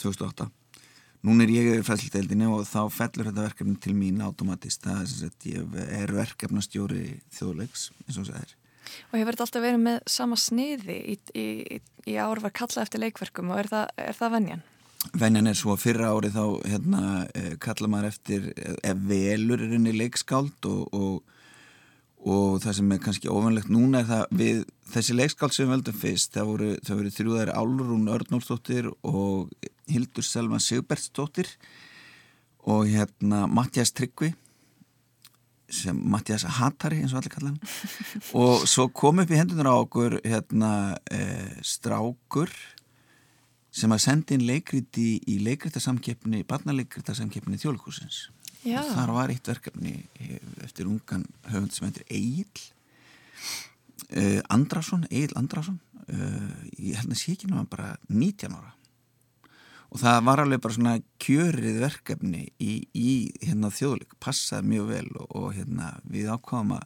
2008 0.00 0.50
Nún 1.20 1.42
er 1.44 1.50
ég 1.52 1.66
yfir 1.68 1.84
fræðslu 1.84 2.14
deildinni 2.14 2.46
og 2.48 2.62
þá 2.64 2.88
fellur 2.92 3.28
þetta 3.28 3.44
verkefni 3.44 3.74
til 3.84 3.92
mín 3.92 4.22
automatist. 4.24 4.80
Það 4.86 5.02
er 5.02 5.08
sem 5.10 5.26
sagt 5.26 5.48
ég 5.50 5.74
er 6.00 6.12
verkefnastjóri 6.16 7.02
þjóðleiks 7.36 7.90
eins 8.06 8.20
og 8.22 8.30
það 8.30 8.38
er. 8.40 8.54
Og 9.10 9.18
hefur 9.18 9.36
þetta 9.36 9.44
alltaf 9.46 9.64
verið 9.66 9.82
með 9.84 9.98
sama 10.08 10.38
sniði 10.40 10.96
í, 11.12 11.16
í, 11.36 11.80
í 12.08 12.16
ár 12.16 12.40
var 12.40 12.54
kalla 12.56 12.86
eftir 12.86 13.04
leikverkum 13.04 13.52
og 13.52 13.60
er 13.60 13.68
það, 13.74 13.92
er 14.06 14.16
það 14.16 14.32
venjan? 14.38 14.62
Venjan 15.20 15.50
er 15.50 15.60
svo 15.60 15.74
að 15.74 15.84
fyrra 15.84 16.08
ári 16.14 16.32
þá 16.32 16.44
hérna, 16.72 17.02
eh, 17.36 17.52
kalla 17.60 17.92
maður 17.92 18.08
eftir 18.14 18.48
ef 18.56 18.80
eh, 18.80 19.04
velur 19.12 19.60
er 19.60 19.76
henni 19.76 19.92
leikskáld 19.96 20.68
og, 20.72 20.96
og 20.96 21.36
og 22.20 22.58
það 22.60 22.76
sem 22.76 22.92
er 22.92 23.00
kannski 23.00 23.30
ofanlegt 23.32 23.70
núna 23.72 24.02
er 24.02 24.08
það 24.10 24.34
við 24.42 24.58
þessi 24.92 25.16
leikskáld 25.16 25.54
sem 25.56 25.66
við 25.66 25.74
veldum 25.76 26.00
fyrst 26.02 26.34
það 26.36 26.50
voru, 26.50 26.70
voru 26.90 27.12
þrjúðar 27.16 27.52
Álrún 27.56 28.10
Örnólfsdóttir 28.12 28.90
og 29.08 29.70
Hildur 29.90 30.26
Selma 30.26 30.60
Sigbertsdóttir 30.60 31.48
og 32.68 32.90
hérna 32.90 33.46
Mattias 33.48 33.94
Tryggvi 33.96 34.34
sem 35.70 35.96
Mattias 36.12 36.44
Hattari 36.58 36.98
eins 37.00 37.14
og 37.14 37.20
allir 37.20 37.32
kalla 37.32 37.52
hann. 37.52 37.60
Og 38.42 38.66
svo 38.68 38.88
kom 38.90 39.22
upp 39.22 39.30
í 39.30 39.38
hendunar 39.38 39.70
á 39.70 39.74
okkur 39.78 40.18
hérna 40.24 40.72
e, 41.06 41.20
strákur 41.62 42.50
sem 43.70 43.92
að 43.94 44.02
sendi 44.02 44.34
inn 44.34 44.48
leikriti 44.48 45.20
í 45.30 45.38
leikritarsamkeppni 45.46 46.42
barnaleikritarsamkeppni 46.50 47.60
þjólikúsins 47.62 48.24
Já. 48.64 48.80
og 48.82 48.90
þar 48.92 49.14
var 49.16 49.32
eitt 49.32 49.48
verkefni 49.48 49.94
eftir 50.64 50.88
ungan 50.90 51.24
höfund 51.48 51.72
sem 51.72 51.86
heitir 51.88 52.04
Egil 52.12 52.66
uh, 54.16 54.40
Andrason 54.52 55.06
Egil 55.08 55.32
Andrason 55.40 55.78
uh, 56.10 56.52
ég 56.76 57.00
held 57.00 57.14
að 57.14 57.24
ekki 57.32 57.48
náttúrulega 57.48 57.70
bara 57.72 57.90
19 58.08 58.58
ára. 58.58 58.74
Og 59.90 59.98
það 59.98 60.20
var 60.28 60.40
alveg 60.44 60.60
bara 60.62 60.74
svona 60.76 60.98
kjörið 61.18 61.80
verkefni 61.82 62.44
í, 62.62 62.74
í 62.94 63.12
hérna 63.42 63.72
þjóðleik, 63.74 64.12
passaði 64.22 64.68
mjög 64.70 64.90
vel 64.92 65.06
og, 65.16 65.32
og 65.34 65.48
hérna 65.56 65.94
við 66.06 66.30
ákváðum 66.30 66.76
að 66.76 66.84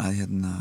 að 0.00 0.16
hérna 0.16 0.52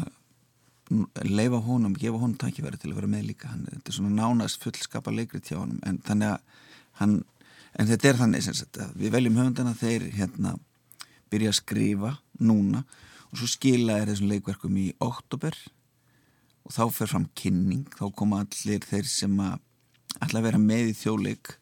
leifa 1.24 1.62
honum, 1.64 1.96
gefa 1.96 2.20
honum 2.20 2.38
takkifæri 2.40 2.80
til 2.80 2.92
að 2.92 3.00
vera 3.00 3.12
með 3.12 3.30
líka. 3.30 3.52
Hann, 3.54 3.68
þetta 3.70 3.92
er 3.92 3.98
svona 3.98 4.16
nánast 4.18 4.64
fullskapa 4.64 5.14
leikrið 5.16 5.52
hjá 5.52 5.60
honum 5.62 5.80
en 5.88 6.02
þannig 6.06 6.34
að 6.36 6.66
hann 7.00 7.16
en 7.80 7.88
þetta 7.88 8.10
er 8.10 8.20
þannig 8.20 8.46
sem 8.46 8.58
við 9.00 9.14
veljum 9.16 9.40
höfundana 9.40 9.78
þeir 9.78 10.10
hérna 10.16 10.56
byrja 11.32 11.54
að 11.54 11.60
skrifa 11.62 12.16
núna 12.44 12.84
og 13.32 13.40
svo 13.40 13.48
skila 13.48 14.00
er 14.02 14.12
þessum 14.12 14.32
leikverkum 14.32 14.76
í 14.82 14.90
oktober 15.04 15.56
og 16.66 16.76
þá 16.76 16.84
fer 16.94 17.10
fram 17.10 17.28
kynning. 17.38 17.88
Þá 17.96 18.06
koma 18.18 18.44
allir 18.44 18.86
þeir 18.86 19.10
sem 19.10 19.34
að 19.42 19.60
ætla 20.22 20.42
að 20.42 20.48
vera 20.50 20.62
með 20.62 20.92
í 20.92 20.96
þjóðleik 21.00 21.56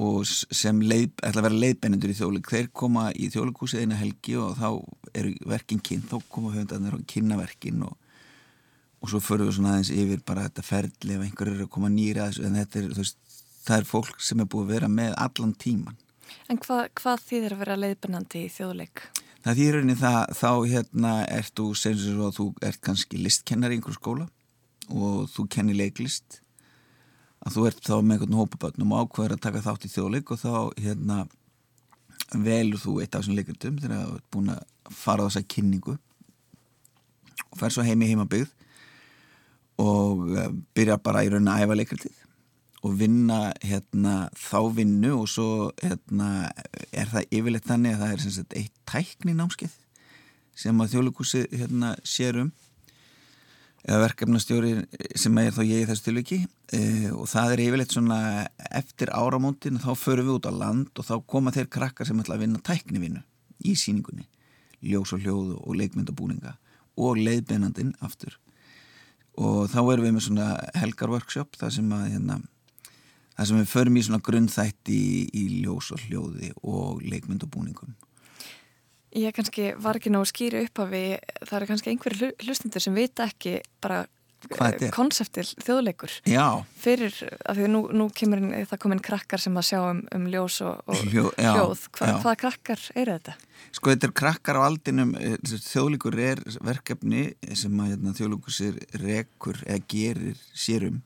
og 0.00 0.22
sem 0.28 0.78
leið, 0.86 1.16
ætla 1.18 1.42
að 1.42 1.46
vera 1.48 1.62
leiðbennendur 1.64 2.12
í 2.12 2.18
þjóðleik. 2.20 2.52
Þeir 2.52 2.68
koma 2.82 3.08
í 3.10 3.30
þjóðleikúsið 3.32 3.82
eina 3.82 3.98
helgi 3.98 4.36
og 4.38 4.54
þá 4.60 4.68
eru 5.18 5.34
verkinn 5.50 5.82
kynn 5.82 6.06
þá 6.06 6.20
koma 6.30 6.54
höfundarnir 6.54 7.00
og 7.00 7.06
kynna 7.10 7.40
verkinn 7.40 7.82
og, 7.88 7.96
og 9.02 9.10
svo 9.10 9.22
förum 9.24 9.50
við 9.50 9.58
svona 9.58 9.74
aðeins 9.74 9.90
yfir 9.96 10.22
bara 10.26 10.46
þetta 10.46 10.66
ferli 10.68 11.16
ef 11.16 11.24
einhver 11.26 11.50
eru 11.50 11.66
að 11.66 11.74
koma 11.74 11.90
nýra 11.90 12.28
en 12.30 12.60
þetta 12.60 12.78
er 12.78 12.92
þú 12.92 13.02
veist 13.02 13.18
það 13.66 13.76
er 13.78 13.88
fólk 13.88 14.20
sem 14.24 14.42
er 14.42 14.48
búið 14.50 14.66
að 14.66 14.74
vera 14.74 14.90
með 14.92 15.16
allan 15.24 15.54
tíman. 15.60 15.98
En 16.50 16.60
hvað, 16.62 16.84
hvað 17.00 17.24
þýðir 17.26 17.54
að 17.54 17.62
vera 17.64 17.78
leiðbennandi 17.80 18.44
í 18.44 18.52
þjóðleik? 18.54 19.02
Það 19.40 19.58
þýðir 19.60 19.78
einni 19.80 19.96
það, 19.96 20.20
þá 20.36 20.50
hérna 20.74 21.14
ert 21.32 21.54
þú, 21.56 21.66
segjum 21.80 22.02
svo 22.04 22.28
að 22.28 22.36
þú 22.36 22.46
ert 22.68 22.80
kannski 22.84 23.20
listkennar 23.20 23.72
í 23.72 23.78
einhver 23.78 23.96
skóla 23.96 24.28
og 24.90 25.26
þú 25.32 25.46
kennir 25.54 25.78
leiklist 25.78 26.40
að 27.40 27.56
þú 27.56 27.66
ert 27.70 27.84
þá 27.86 27.94
með 27.98 28.16
einhvern 28.16 28.38
hópabötnum 28.40 28.94
og 28.94 29.06
ákveður 29.06 29.36
að 29.36 29.44
taka 29.46 29.62
þátt 29.64 29.86
í 29.86 29.92
þjóðleik 29.94 30.32
og 30.34 30.42
þá 30.42 30.52
hérna 30.76 31.18
velur 32.36 32.80
þú 32.82 32.96
eitt 33.00 33.14
af 33.14 33.22
þessum 33.22 33.38
leikundum 33.38 33.78
þegar 33.80 34.02
þú 34.04 34.16
ert 34.18 34.28
búin 34.34 34.52
að 34.54 34.96
fara 35.00 35.24
á 35.24 35.28
þessa 35.28 35.48
kynningu 35.54 35.96
og 37.50 37.58
fer 37.58 37.74
svo 37.74 37.86
heim 37.86 38.04
í 38.04 38.10
heimabygð 38.10 38.52
og 39.80 40.26
eh, 40.36 40.50
byrja 40.76 41.00
bara 41.00 41.24
í 41.24 41.30
raunin 41.32 41.50
að 41.50 41.64
æfa 41.64 41.78
leikaldið 41.80 42.18
og 42.80 42.96
vinna 42.96 43.50
hérna, 43.60 44.30
þá 44.36 44.60
vinnu 44.78 45.12
og 45.18 45.28
svo 45.28 45.50
hérna, 45.82 46.48
er 46.92 47.10
það 47.12 47.28
yfirleitt 47.28 47.68
þannig 47.68 47.96
að 47.96 48.02
það 48.02 48.14
er 48.14 48.24
sagt, 48.24 48.56
eitt 48.56 48.74
tækni 48.88 49.36
námskeið 49.36 49.76
sem 50.60 50.80
að 50.82 50.94
þjóðlugúsi 50.94 51.44
hérna, 51.52 51.94
sér 52.04 52.42
um 52.44 52.50
eða 53.80 54.02
verkefnastjóri 54.04 54.72
sem 55.16 55.38
er 55.40 55.54
þá 55.56 55.62
ég 55.64 55.84
í 55.84 55.86
þessu 55.88 56.06
tilviki. 56.08 56.40
E, 56.72 56.80
og 57.14 57.28
það 57.30 57.54
er 57.54 57.62
yfirleitt 57.64 57.94
svona 57.94 58.18
eftir 58.68 59.12
áramóntin 59.14 59.80
þá 59.80 59.92
förum 59.96 60.28
við 60.28 60.36
út 60.36 60.50
á 60.50 60.52
land 60.52 61.00
og 61.00 61.08
þá 61.08 61.14
koma 61.32 61.54
þeir 61.54 61.70
krakkar 61.72 62.08
sem 62.08 62.20
ætla 62.20 62.36
að 62.36 62.44
vinna 62.44 62.60
tæknivinnu 62.66 63.22
í 63.64 63.74
síningunni 63.76 64.26
ljós 64.84 65.12
og 65.16 65.24
hljóð 65.24 65.56
og 65.60 65.76
leikmyndabúninga 65.76 66.54
og 67.00 67.20
leiðbeinandinn 67.20 67.94
aftur. 68.04 68.36
Og 69.40 69.68
þá 69.72 69.80
erum 69.82 70.06
við 70.06 70.14
með 70.16 70.26
svona 70.26 70.48
helgarworkshop 70.76 71.56
það 71.60 71.74
sem 71.76 71.92
að 71.96 72.06
hérna, 72.14 72.38
það 73.40 73.50
sem 73.50 73.60
við 73.62 73.72
förum 73.72 73.96
í 73.96 74.04
svona 74.04 74.22
grunnþætti 74.28 75.00
í, 75.00 75.26
í 75.32 75.44
ljós 75.64 75.90
og 75.96 76.04
hljóði 76.06 76.52
og 76.60 77.02
leikmyndabúningum 77.06 77.96
Ég 79.16 79.34
kannski 79.34 79.72
var 79.82 79.98
ekki 79.98 80.12
ná 80.12 80.20
að 80.20 80.28
skýra 80.30 80.60
upp 80.62 80.84
að 80.84 80.92
við, 80.94 81.12
það 81.42 81.54
eru 81.56 81.66
kannski 81.66 81.90
einhverju 81.90 82.26
hlustundur 82.44 82.82
sem 82.84 82.94
vita 82.94 83.24
ekki 83.26 83.56
bara 83.82 84.04
konseptil 84.94 85.44
þjóðleikur. 85.60 86.12
Já. 86.30 86.64
fyrir, 86.80 87.12
af 87.44 87.58
því 87.58 87.66
nú, 87.68 87.80
nú 87.92 88.06
kemur 88.14 88.40
inn, 88.40 88.54
það 88.70 88.80
komin 88.84 89.02
krakkar 89.04 89.42
sem 89.42 89.56
að 89.58 89.66
sjá 89.68 89.80
um, 89.82 90.00
um 90.14 90.28
ljós 90.30 90.60
og, 90.64 90.80
og 90.86 91.02
Hljó, 91.12 91.26
já, 91.34 91.50
hljóð. 91.56 91.84
Hva, 91.98 92.12
hvaða 92.22 92.36
krakkar 92.44 92.86
eru 92.94 93.18
þetta? 93.18 93.36
Sko 93.76 93.92
þetta 93.92 94.08
er 94.08 94.14
krakkar 94.22 94.60
á 94.62 94.62
aldinum 94.64 95.12
eh, 95.18 95.36
þjóðleikur 95.50 96.18
er 96.22 96.42
verkefni 96.64 97.26
sem 97.52 97.82
að 97.82 97.92
hérna, 97.92 98.16
þjóðleikur 98.16 98.56
sér 98.56 98.80
rekur 99.02 99.60
eða 99.66 99.84
gerir 99.90 100.46
sérum 100.54 101.02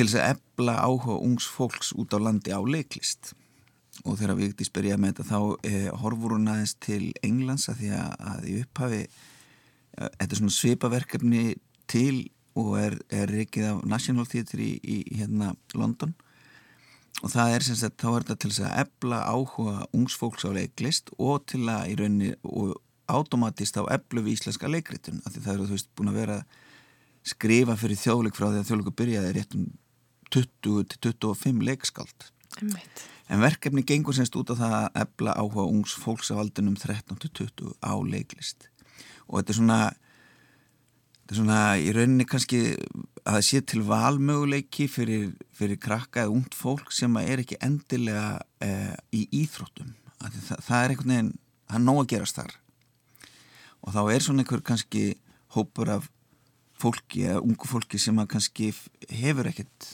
til 0.00 0.08
þess 0.08 0.16
að 0.16 0.30
ebla 0.32 0.74
áhuga 0.80 1.18
ungs 1.20 1.46
fólks 1.52 1.90
út 1.92 2.14
á 2.16 2.18
landi 2.24 2.54
á 2.56 2.60
leiklist. 2.64 3.34
Og 4.08 4.16
þegar 4.16 4.38
Vigdís 4.38 4.70
byrjaði 4.72 5.02
með 5.02 5.10
þetta 5.18 5.26
þá 5.28 5.40
eh, 5.68 5.88
horfur 6.00 6.32
hún 6.38 6.48
aðeins 6.48 6.72
til 6.80 7.10
Englands 7.26 7.68
að 7.68 7.82
því 7.82 7.90
að, 7.98 8.14
að 8.30 8.46
í 8.48 8.54
upphafi 8.62 9.00
eh, 9.04 10.06
þetta 10.06 10.30
er 10.30 10.38
svona 10.40 10.54
svipaverkefni 10.56 11.42
til 11.90 12.14
og 12.56 12.70
er, 12.80 12.96
er 13.12 13.28
reikið 13.28 13.66
af 13.74 13.82
National 13.92 14.24
Theatre 14.30 14.64
í, 14.64 14.78
í, 14.80 14.96
í 15.04 15.18
hérna 15.20 15.50
London. 15.76 16.14
Og 17.20 17.34
það 17.34 17.58
er 17.58 17.66
sem 17.66 17.76
sagt 17.82 18.00
þá 18.00 18.08
er 18.14 18.24
þetta 18.24 18.38
til 18.40 18.52
þess 18.54 18.64
að 18.70 18.80
ebla 18.86 19.20
áhuga 19.28 19.84
ungsfólks 20.00 20.48
á 20.48 20.50
leiklist 20.56 21.12
og 21.18 21.44
til 21.50 21.66
að 21.68 21.92
í 21.92 21.98
rauninni 22.00 22.32
og 22.48 22.72
automatist 23.10 23.76
á 23.76 23.84
eblu 23.92 24.24
við 24.24 24.38
íslenska 24.38 24.70
leikritun. 24.70 25.20
Af 25.26 25.36
því 25.36 25.44
það 25.44 25.54
eru 25.58 25.68
þú 25.68 25.76
veist 25.76 25.92
búin 25.98 26.14
að 26.14 26.20
vera 26.22 26.40
skrifa 27.26 27.76
fyrir 27.76 28.00
þjóðleik 28.00 28.38
frá 28.38 28.48
því 28.48 28.62
að 28.62 28.68
þjóðleiku 28.70 28.96
byrjaði 28.96 29.36
rétt 29.36 29.60
um 29.60 29.68
20-25 30.34 31.64
leikskald 31.66 32.30
Einmitt. 32.58 33.06
En 33.30 33.42
verkefni 33.42 33.84
gengur 33.86 34.14
semst 34.16 34.34
út 34.38 34.50
á 34.50 34.54
það 34.58 34.76
að 34.80 34.96
ebla 35.04 35.34
áhuga 35.38 35.66
ungs 35.70 35.94
fólks 36.02 36.32
af 36.34 36.40
aldunum 36.42 36.74
13-20 36.78 37.76
á 37.78 37.94
leiklist. 38.02 38.66
Og 39.30 39.38
þetta 39.38 39.52
er 39.52 39.58
svona, 39.60 39.78
þetta 41.20 41.36
er 41.36 41.38
svona 41.38 41.60
í 41.78 41.92
rauninni 41.94 42.26
kannski 42.26 42.62
að 42.74 43.36
það 43.36 43.46
sé 43.46 43.62
til 43.70 43.84
valmöguleiki 43.86 44.88
fyrir, 44.90 45.30
fyrir 45.54 45.78
krakka 45.78 46.24
eða 46.24 46.34
ungt 46.34 46.58
fólk 46.58 46.90
sem 46.94 47.20
er 47.22 47.44
ekki 47.44 47.60
endilega 47.62 48.40
eh, 48.64 48.96
í 49.14 49.28
íþróttum. 49.44 49.94
Það, 50.18 50.42
það 50.66 50.82
er 50.82 50.94
einhvern 50.94 51.14
veginn, 51.14 51.32
það 51.70 51.78
er 51.78 51.86
nóg 51.86 52.02
að 52.02 52.12
gerast 52.16 52.42
þar. 52.42 52.56
Og 53.80 53.94
þá 53.94 54.02
er 54.02 54.26
svona 54.26 54.42
einhver 54.42 54.66
kannski 54.66 55.04
hópur 55.54 55.94
af 55.94 56.10
fólki 56.80 57.28
eða 57.28 57.44
ungu 57.44 57.68
fólki 57.68 58.00
sem 58.00 58.18
að 58.18 58.32
kannski 58.34 58.72
hefur 59.20 59.48
ekkert 59.52 59.92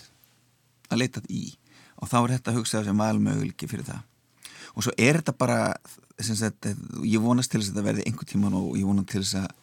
að 0.90 1.02
leitað 1.02 1.30
í. 1.30 1.44
Og 2.02 2.10
þá 2.10 2.18
er 2.22 2.34
þetta 2.36 2.52
að 2.52 2.58
hugsa 2.60 2.82
sem 2.84 2.98
valmöguliki 3.00 3.68
fyrir 3.70 3.86
það. 3.88 4.02
Og 4.76 4.84
svo 4.84 4.92
er 5.00 5.20
þetta 5.20 5.36
bara 5.36 5.60
sagt, 6.20 6.68
ég 7.04 7.22
vonast 7.22 7.52
til 7.52 7.60
þess 7.60 7.70
að 7.70 7.78
þetta 7.78 7.86
verði 7.86 8.04
einhver 8.08 8.28
tíman 8.28 8.56
og 8.56 8.76
ég 8.76 8.88
vonast 8.88 9.08
til 9.12 9.22
þess 9.22 9.38
að 9.40 9.54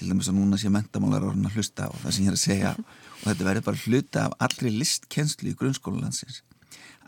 til 0.00 0.08
dæmis 0.08 0.30
að 0.30 0.38
núna 0.38 0.56
sé 0.56 0.70
mentamálar 0.72 1.26
orðin 1.28 1.48
að 1.48 1.58
hlusta 1.58 1.90
og 1.90 1.98
það 2.00 2.14
sem 2.14 2.24
ég 2.24 2.30
er 2.30 2.36
að 2.36 2.44
segja. 2.44 2.70
Og 3.20 3.24
þetta 3.26 3.46
verður 3.50 3.66
bara 3.66 3.80
hluta 3.84 4.22
af 4.24 4.36
allri 4.46 4.70
listkenslu 4.72 5.50
í 5.50 5.56
grunnskólalandsins. 5.60 6.38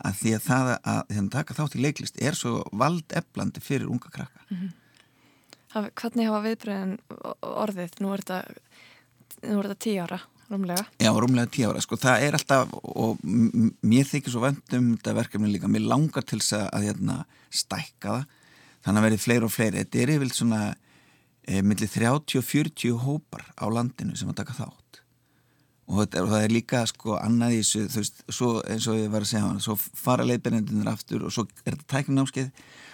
Að 0.03 0.19
því 0.19 0.33
að 0.35 0.43
það 0.45 0.69
að, 0.73 0.77
að, 0.91 1.15
að 1.17 1.29
taka 1.33 1.55
þátt 1.57 1.77
í 1.77 1.81
leiklist 1.81 2.19
er 2.21 2.37
svo 2.37 2.51
valdeflandi 2.83 3.63
fyrir 3.63 3.89
unga 3.89 4.11
krakka. 4.13 4.45
Mm 4.49 4.59
-hmm. 4.59 4.75
Hvernig 5.73 6.29
hafa 6.29 6.43
viðbröðin 6.45 6.93
orðið? 7.41 7.97
Nú 8.03 8.13
er 8.13 8.21
þetta, 8.21 8.39
nú 9.47 9.57
er 9.57 9.69
þetta 9.71 9.83
tí 9.87 9.95
ára 9.97 10.19
Rúmlega? 10.53 10.85
Já, 11.01 11.09
rúmlega 11.17 11.49
tíu 11.49 11.71
ára, 11.71 11.81
sko, 11.81 11.97
það 11.97 12.27
er 12.27 12.35
alltaf 12.37 12.73
og 12.83 13.21
mér 13.25 14.05
þykir 14.05 14.33
svo 14.35 14.43
vendum 14.43 14.91
þetta 14.99 15.15
verkefni 15.17 15.49
líka, 15.49 15.69
mér 15.71 15.87
langar 15.89 16.25
til 16.29 16.37
þess 16.37 16.57
að, 16.59 16.65
að 16.77 16.85
hérna, 16.89 17.15
stækka 17.49 18.11
það. 18.11 18.39
Þannig 18.83 18.99
að 18.99 19.07
verði 19.07 19.21
fleiri 19.23 19.47
og 19.47 19.53
fleiri, 19.53 19.81
þetta 19.81 20.01
er 20.03 20.11
yfirlega 20.13 20.37
svona 20.37 20.59
e, 20.69 21.61
millir 21.65 21.89
30-40 21.89 22.99
hópar 23.01 23.47
á 23.57 23.65
landinu 23.71 24.17
sem 24.19 24.29
að 24.29 24.37
taka 24.41 24.57
þátt. 24.59 24.99
Og, 25.89 26.03
og 26.05 26.29
það 26.29 26.37
er 26.37 26.53
líka 26.53 26.83
sko 26.91 27.17
annað 27.17 27.55
í 27.55 27.61
þessu, 27.63 27.85
þú 27.89 28.03
veist, 28.03 28.21
svo 28.37 28.49
eins 28.61 28.89
og 28.91 28.99
ég 28.99 29.09
var 29.13 29.25
að 29.25 29.31
segja 29.31 29.47
hann, 29.47 29.63
svo 29.63 29.77
fara 29.79 30.27
leiðbennindinir 30.27 30.91
aftur 30.91 31.25
og 31.25 31.33
svo 31.33 31.47
er 31.63 31.73
þetta 31.73 31.89
tæknanámskeið 31.95 32.53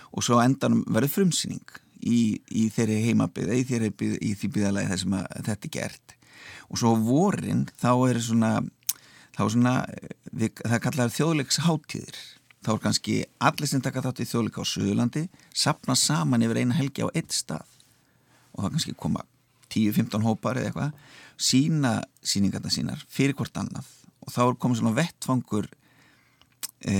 og 0.09 0.25
svo 0.25 0.39
endanum 0.41 0.85
verður 0.87 1.17
frumsýning 1.17 1.75
í, 1.99 2.39
í 2.39 2.69
þeirri 2.73 3.01
heimabið, 3.09 3.51
í, 3.51 3.81
í 4.31 4.31
því 4.39 4.51
byggðalagi 4.55 4.93
þar 4.93 5.03
sem 5.03 5.19
þetta 5.49 5.59
er 5.59 5.75
gert 5.75 6.15
og 6.69 6.81
svo 6.81 6.95
vorin 7.01 7.65
þá 7.81 7.91
er 8.09 8.21
svona 8.23 8.51
þá 9.39 9.45
er 9.45 9.53
svona, 9.55 9.73
við, 10.35 10.61
það 10.65 10.83
kallar 10.83 11.15
þjóðleiksháttíðir 11.15 12.19
þá 12.65 12.71
er 12.73 12.81
kannski 12.83 13.17
allir 13.49 13.71
sem 13.71 13.83
taka 13.83 14.03
þátt 14.03 14.23
í 14.23 14.27
þjóðleika 14.27 14.63
á 14.63 14.71
Suðurlandi 14.71 15.25
sapna 15.55 15.95
saman 15.95 16.43
yfir 16.43 16.61
eina 16.61 16.77
helgi 16.77 17.05
á 17.07 17.09
eitt 17.13 17.31
stað. 17.35 17.67
Og 18.53 18.65
það 18.65 18.73
kannski 18.75 18.95
koma 18.99 19.23
10-15 19.71 20.25
hópar 20.25 20.59
eða 20.59 20.71
eitthvað 20.71 21.19
sína 21.39 21.93
síningarna 22.25 22.71
sínar 22.73 23.03
fyrir 23.07 23.37
hvort 23.39 23.55
annað. 23.61 23.87
Og 24.25 24.33
þá 24.33 24.41
er 24.45 24.57
komið 24.59 24.81
svona 24.81 24.97
vettfangur 24.97 25.69
e, 26.83 26.95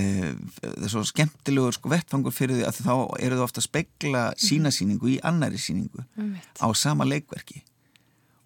það 0.62 0.86
er 0.86 0.93
svo 0.93 1.03
skemmtilegur 1.10 1.75
sko 1.75 1.91
vettfangur 1.91 2.36
fyrir 2.36 2.62
því 2.62 2.69
að 2.69 2.79
þá 2.86 2.93
eru 3.19 3.39
þau 3.39 3.47
ofta 3.49 3.63
að 3.63 3.67
spegla 3.67 4.23
sína 4.39 4.71
síningu 4.71 5.12
í 5.12 5.19
annari 5.27 5.60
síningu 5.60 6.05
á 6.63 6.67
sama 6.71 7.08
leikverki 7.10 7.65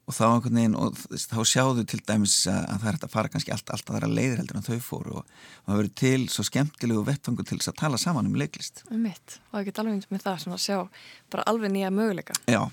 og 0.04 0.16
þá 0.18 0.24
einhvern 0.28 0.60
veginn 0.60 0.76
og 0.76 0.98
þá 1.16 1.38
sjáðu 1.48 1.86
til 1.88 2.02
dæmis 2.04 2.36
að 2.52 2.82
það 2.82 2.88
er 2.92 3.00
að 3.00 3.14
fara 3.14 3.32
kannski 3.32 3.54
allt, 3.56 3.72
allt 3.72 3.88
að 3.88 3.94
það 3.94 4.00
er 4.00 4.08
að 4.10 4.16
leiðir 4.18 4.40
heldur 4.42 4.60
en 4.60 4.66
þau 4.68 4.80
fóru 4.84 5.18
og 5.22 5.34
það 5.64 5.80
verður 5.80 5.94
til 6.04 6.22
svo 6.34 6.48
skemmtilegu 6.50 7.04
vettfangu 7.08 7.46
til 7.48 7.60
þess 7.60 7.72
að 7.72 7.80
tala 7.80 8.00
saman 8.02 8.28
um 8.28 8.40
leiklist. 8.40 8.84
Um 8.92 9.06
mitt, 9.08 9.40
og 9.50 9.60
það 9.60 9.68
geta 9.70 9.84
alveg 9.84 10.00
eins 10.00 10.10
með 10.12 10.26
það 10.28 10.40
sem 10.44 10.56
að 10.58 10.64
sjá 10.66 10.80
bara 11.32 11.46
alveg 11.54 11.72
nýja 11.72 11.94
möguleika. 11.96 12.36
Já. 12.52 12.64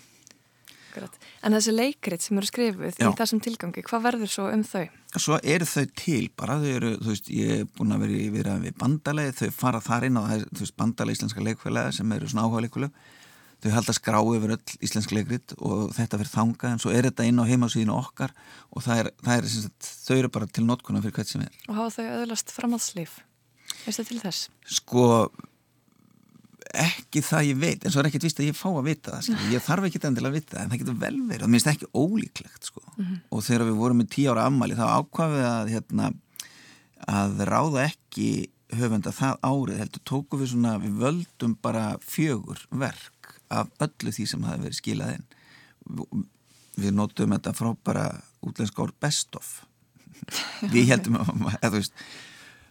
En 1.46 1.54
þessi 1.54 1.70
leikrit 1.70 2.24
sem 2.24 2.38
eru 2.40 2.48
skrifuð 2.48 2.96
Já. 2.98 3.06
í 3.06 3.12
þessum 3.20 3.40
tilgangi, 3.44 3.84
hvað 3.86 4.02
verður 4.08 4.32
svo 4.32 4.48
um 4.50 4.64
þau? 4.66 4.88
Svo 5.14 5.38
eru 5.38 5.68
þau 5.70 5.84
til, 6.00 6.24
bara 6.34 6.56
þau 6.58 6.66
eru 6.72 6.90
þú 6.98 7.12
veist, 7.12 7.30
ég 7.30 7.60
er 7.60 7.68
búin 7.76 7.94
að 7.94 8.08
vera 8.34 8.56
við 8.58 8.74
bandalegi 8.80 9.36
þau 9.38 9.54
fara 9.54 9.80
þar 9.84 10.08
inn 10.08 10.18
á 10.18 10.22
það, 10.26 10.72
bandalegi 10.82 11.20
íslenska 11.20 11.46
leikfélagi 11.46 12.00
sem 12.00 12.16
eru 12.16 12.30
svona 12.30 12.48
áhuga 12.48 12.64
leikfélagi 12.66 13.06
þau 13.60 13.70
halda 13.74 13.94
skrá 13.96 14.18
yfir 14.20 14.54
öll 14.56 14.76
íslensk 14.80 15.12
leikrit 15.14 15.54
og 15.58 15.90
þetta 15.96 16.20
verður 16.20 16.34
þanga 16.34 16.72
en 16.72 16.82
svo 16.82 16.94
er 16.94 17.08
þetta 17.08 17.26
inn 17.28 17.42
á 17.42 17.50
heimasíðinu 17.50 17.96
okkar 17.96 18.34
og 18.70 18.84
það 18.86 19.02
er, 19.02 19.12
það 19.26 19.36
er 19.36 19.50
sagt, 19.54 19.90
þau 20.06 20.16
eru 20.16 20.32
bara 20.36 20.48
til 20.50 20.66
notkuna 20.66 21.02
fyrir 21.04 21.18
hvert 21.18 21.32
sem 21.32 21.44
er 21.44 21.60
Og 21.68 21.76
hafa 21.76 21.94
þau 21.98 22.18
öðlast 22.22 22.54
framhaldslíf? 22.54 23.20
Þetta 23.84 24.06
til 24.08 24.20
þess? 24.24 24.50
Sko 24.80 25.06
ekki 26.70 27.22
það 27.24 27.46
ég 27.48 27.60
veit 27.60 27.84
en 27.84 27.92
svo 27.92 28.02
er 28.02 28.08
ekkert 28.10 28.26
vist 28.26 28.40
að 28.40 28.50
ég 28.50 28.58
fá 28.58 28.68
að 28.70 28.86
vita 28.86 29.14
það 29.16 29.26
sko. 29.26 29.38
ég 29.50 29.64
þarf 29.64 29.86
ekki 29.88 30.00
endilega 30.06 30.30
að 30.30 30.38
vita 30.38 30.54
það 30.54 30.62
en 30.62 30.72
það 30.72 30.82
getur 30.82 30.98
vel 31.00 31.14
verið 31.30 31.50
mér 31.50 31.56
finnst 31.56 31.70
ekki 31.72 31.88
ólíklegt 31.96 32.68
sko. 32.70 32.82
mm 32.86 33.04
-hmm. 33.04 33.20
og 33.30 33.44
þegar 33.46 33.66
við 33.66 33.80
vorum 33.80 34.00
með 34.00 34.10
tíu 34.14 34.30
ára 34.30 34.46
ammali 34.46 34.78
þá 34.78 34.86
ákvaðum 35.00 35.36
við 35.36 35.48
að, 35.50 35.70
hérna, 35.74 36.10
að 37.06 37.44
ráða 37.50 37.86
ekki 37.88 38.28
höfenda 38.70 39.10
það 39.10 39.40
árið 39.42 39.80
heldur 39.82 40.04
tóku 40.04 40.38
við 40.38 40.52
svona 40.52 40.78
við 40.78 41.00
völdum 41.00 41.56
bara 41.62 41.98
fjögur 41.98 42.66
verk 42.70 43.19
af 43.50 43.70
öllu 43.82 44.12
því 44.14 44.26
sem 44.30 44.46
hafi 44.46 44.64
verið 44.66 44.78
skilað 44.78 45.16
inn. 45.18 45.26
Við 46.80 46.94
nótum 46.96 47.34
þetta 47.34 47.54
frá 47.56 47.70
bara 47.84 48.06
útlenska 48.46 48.84
orð 48.84 48.96
best 49.02 49.36
of. 49.38 49.50
Við 50.74 50.92
heldum 50.92 51.18
að, 51.20 51.72
veist, 51.74 51.96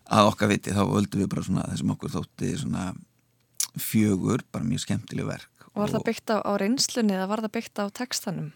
að 0.10 0.32
okkar 0.32 0.52
viti 0.54 0.74
þá 0.76 0.84
völdum 0.90 1.24
við 1.24 1.32
bara 1.32 1.46
svona 1.46 1.66
þessum 1.72 1.96
okkur 1.96 2.14
þótti 2.14 2.52
svona 2.62 2.92
fjögur, 3.80 4.44
bara 4.54 4.68
mjög 4.68 4.86
skemmtileg 4.86 5.28
verk. 5.28 5.68
Og 5.74 5.84
var 5.84 5.94
það 5.94 6.08
byggt 6.08 6.34
á, 6.34 6.38
á 6.46 6.52
reynslunni 6.62 7.16
eða 7.18 7.30
var 7.30 7.44
það 7.46 7.56
byggt 7.58 7.82
á 7.82 7.86
textanum? 7.94 8.50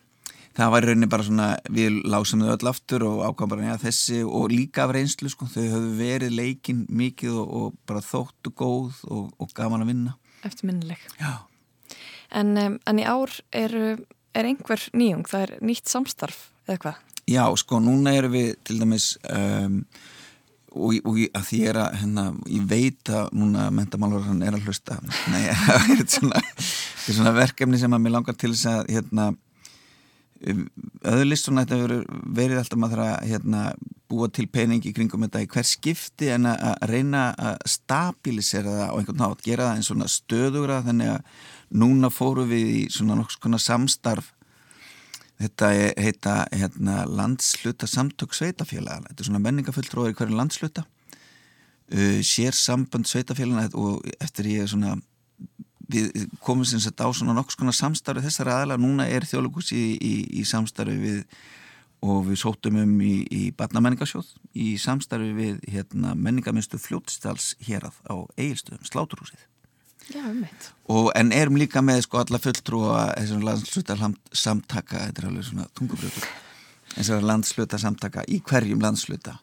Það 0.54 0.74
var 0.76 0.86
rauninni 0.86 1.10
bara 1.10 1.26
svona, 1.26 1.48
við 1.74 1.96
lásum 2.14 2.44
þau 2.46 2.52
öll 2.54 2.70
aftur 2.70 3.06
og 3.08 3.24
ákvæm 3.26 3.54
bara 3.54 3.72
ja, 3.72 3.78
þessi 3.82 4.20
og 4.26 4.52
líka 4.54 4.86
af 4.86 4.94
reynslu 4.94 5.32
sko, 5.34 5.48
þau 5.50 5.64
höfðu 5.64 5.96
verið 5.98 6.36
leikin 6.38 6.84
mikið 6.94 7.40
og, 7.42 7.56
og 7.58 7.80
bara 7.90 8.04
þóttu 8.06 8.54
góð 8.54 9.02
og, 9.10 9.32
og 9.42 9.56
gaman 9.58 9.86
að 9.86 9.94
vinna. 9.94 10.14
Eftirminnileg. 10.46 11.02
Já 11.18 11.42
En, 12.34 12.58
en 12.58 13.00
í 13.00 13.06
ár 13.06 13.34
er, 13.54 13.76
er 14.34 14.50
einhver 14.50 14.82
nýjung, 14.98 15.28
það 15.30 15.46
er 15.46 15.56
nýtt 15.70 15.92
samstarf 15.92 16.48
eða 16.68 16.80
hvað? 16.86 17.02
Já, 17.30 17.46
sko, 17.60 17.80
núna 17.80 18.16
erum 18.18 18.34
við 18.34 18.50
til 18.68 18.80
dæmis 18.82 19.14
um, 19.32 19.78
og, 20.74 20.98
og 21.06 21.22
að 21.30 21.46
því 21.48 21.62
er 21.70 21.80
að 21.84 21.96
hérna, 22.02 22.26
ég 22.52 22.68
veit 22.68 23.14
að 23.14 23.32
núna 23.38 23.70
mentamálur 23.76 24.26
hann 24.26 24.44
er 24.44 24.58
að 24.58 24.68
hlusta 24.68 24.98
Nei, 25.32 25.46
það 25.68 25.94
er 25.96 26.06
svona, 26.10 26.44
svona 27.06 27.36
verkefni 27.38 27.80
sem 27.80 27.96
að 27.96 28.04
mér 28.04 28.16
langar 28.18 28.38
til 28.40 28.52
þess 28.56 28.70
að 28.74 28.94
hérna, 28.96 29.30
öðlist 31.14 31.48
svona 31.48 31.64
þetta 31.64 31.82
verið, 31.86 32.06
verið 32.40 32.62
alltaf 32.62 32.82
maður 32.82 33.04
að 33.06 33.16
hérna, 33.32 33.64
búa 34.12 34.28
til 34.34 34.46
peningi 34.52 34.92
kringum 34.94 35.24
þetta 35.26 35.44
í 35.46 35.50
hver 35.54 35.68
skipti 35.68 36.30
en 36.34 36.50
að 36.52 36.74
reyna 36.92 37.30
að 37.40 37.64
stabilisera 37.78 38.78
það 38.82 38.90
á 38.92 38.96
einhvern 38.98 39.22
nátt, 39.24 39.46
gera 39.46 39.70
það 39.70 39.80
eins 39.80 39.92
svona 39.92 40.10
stöðugra 40.12 40.82
þannig 40.86 41.14
að 41.16 41.44
núna 41.72 42.10
fóru 42.14 42.48
við 42.50 42.72
í 42.74 42.82
svona 42.94 43.18
nokks 43.20 43.38
konar 43.42 43.62
samstarf. 43.64 44.34
Þetta 45.42 45.70
heita 46.00 46.34
hérna, 46.54 47.04
landsluta 47.10 47.88
samtök 47.90 48.36
sveitafélag 48.38 49.08
þetta 49.10 49.24
er 49.24 49.28
svona 49.28 49.42
menningafulltróður 49.44 50.14
í 50.14 50.18
hverju 50.20 50.38
landsluta 50.38 50.84
uh, 50.86 52.20
sér 52.24 52.56
samband 52.56 53.10
sveitafélag 53.10 53.76
og 53.76 54.06
eftir 54.22 54.52
ég 54.54 54.70
svona 54.70 54.94
við 55.94 56.30
komum 56.44 56.66
sem 56.66 56.82
sagt 56.82 57.02
á 57.04 57.08
svona 57.12 57.36
nokks 57.36 57.58
konar 57.60 57.76
samstarfi 57.76 58.24
þessar 58.24 58.52
aðla, 58.54 58.80
núna 58.80 59.08
er 59.10 59.26
þjóðlugus 59.28 59.74
í, 59.76 59.84
í, 59.98 60.14
í 60.40 60.46
samstarfi 60.48 60.96
við 61.02 61.20
og 62.04 62.26
við 62.28 62.40
sótum 62.42 62.80
um 62.82 62.94
í, 63.04 63.14
í 63.32 63.44
Barnamenningasjóð 63.56 64.34
í 64.60 64.74
samstarfi 64.82 65.32
við 65.38 65.62
hérna, 65.72 66.14
menningaminstu 66.20 66.80
fljótstals 66.82 67.54
hérað 67.64 68.00
á 68.08 68.16
Egilstöðum, 68.36 68.84
Sláturhúsið 68.88 69.46
Já, 70.12 70.24
ummitt 70.28 70.72
En 71.16 71.32
erum 71.32 71.58
líka 71.58 71.82
með 71.86 72.04
sko 72.08 72.20
alla 72.24 72.40
fulltrúa 72.42 73.06
þessar 73.16 73.46
landsluta 73.48 73.98
samtaka 74.36 75.06
þetta 75.08 75.24
er 75.24 75.30
alveg 75.30 75.48
svona 75.48 75.68
tungubrjótur 75.78 76.28
þessar 76.94 77.26
landsluta 77.26 77.80
samtaka 77.82 78.26
í 78.28 78.42
hverjum 78.44 78.84
landsluta 78.84 79.38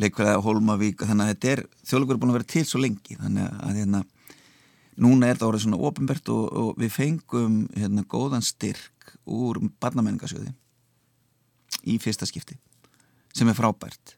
leikverða 0.00 0.40
Holmavík 0.44 1.04
þannig 1.04 1.24
að 1.24 1.32
þetta 1.32 1.52
er 1.52 1.64
þjóðlugur 1.88 2.20
búin 2.20 2.32
að 2.32 2.38
vera 2.40 2.52
til 2.52 2.64
svo 2.68 2.80
lengi 2.82 3.16
þannig 3.20 3.60
að 3.60 3.80
hérna 3.80 4.02
núna 5.04 5.30
er 5.30 5.40
það 5.40 5.48
orðið 5.50 5.64
svona 5.66 5.80
ofinbært 5.88 6.30
og, 6.32 6.44
og 6.52 6.70
við 6.80 6.92
fengum 6.94 7.58
hérna 7.76 8.04
góðan 8.08 8.44
styrk 8.44 9.16
úr 9.28 9.60
barnamenningasjöði 9.80 10.52
í 11.92 11.98
fyrsta 12.02 12.28
skipti 12.28 12.56
sem 13.36 13.48
er 13.52 13.58
frábært 13.58 14.16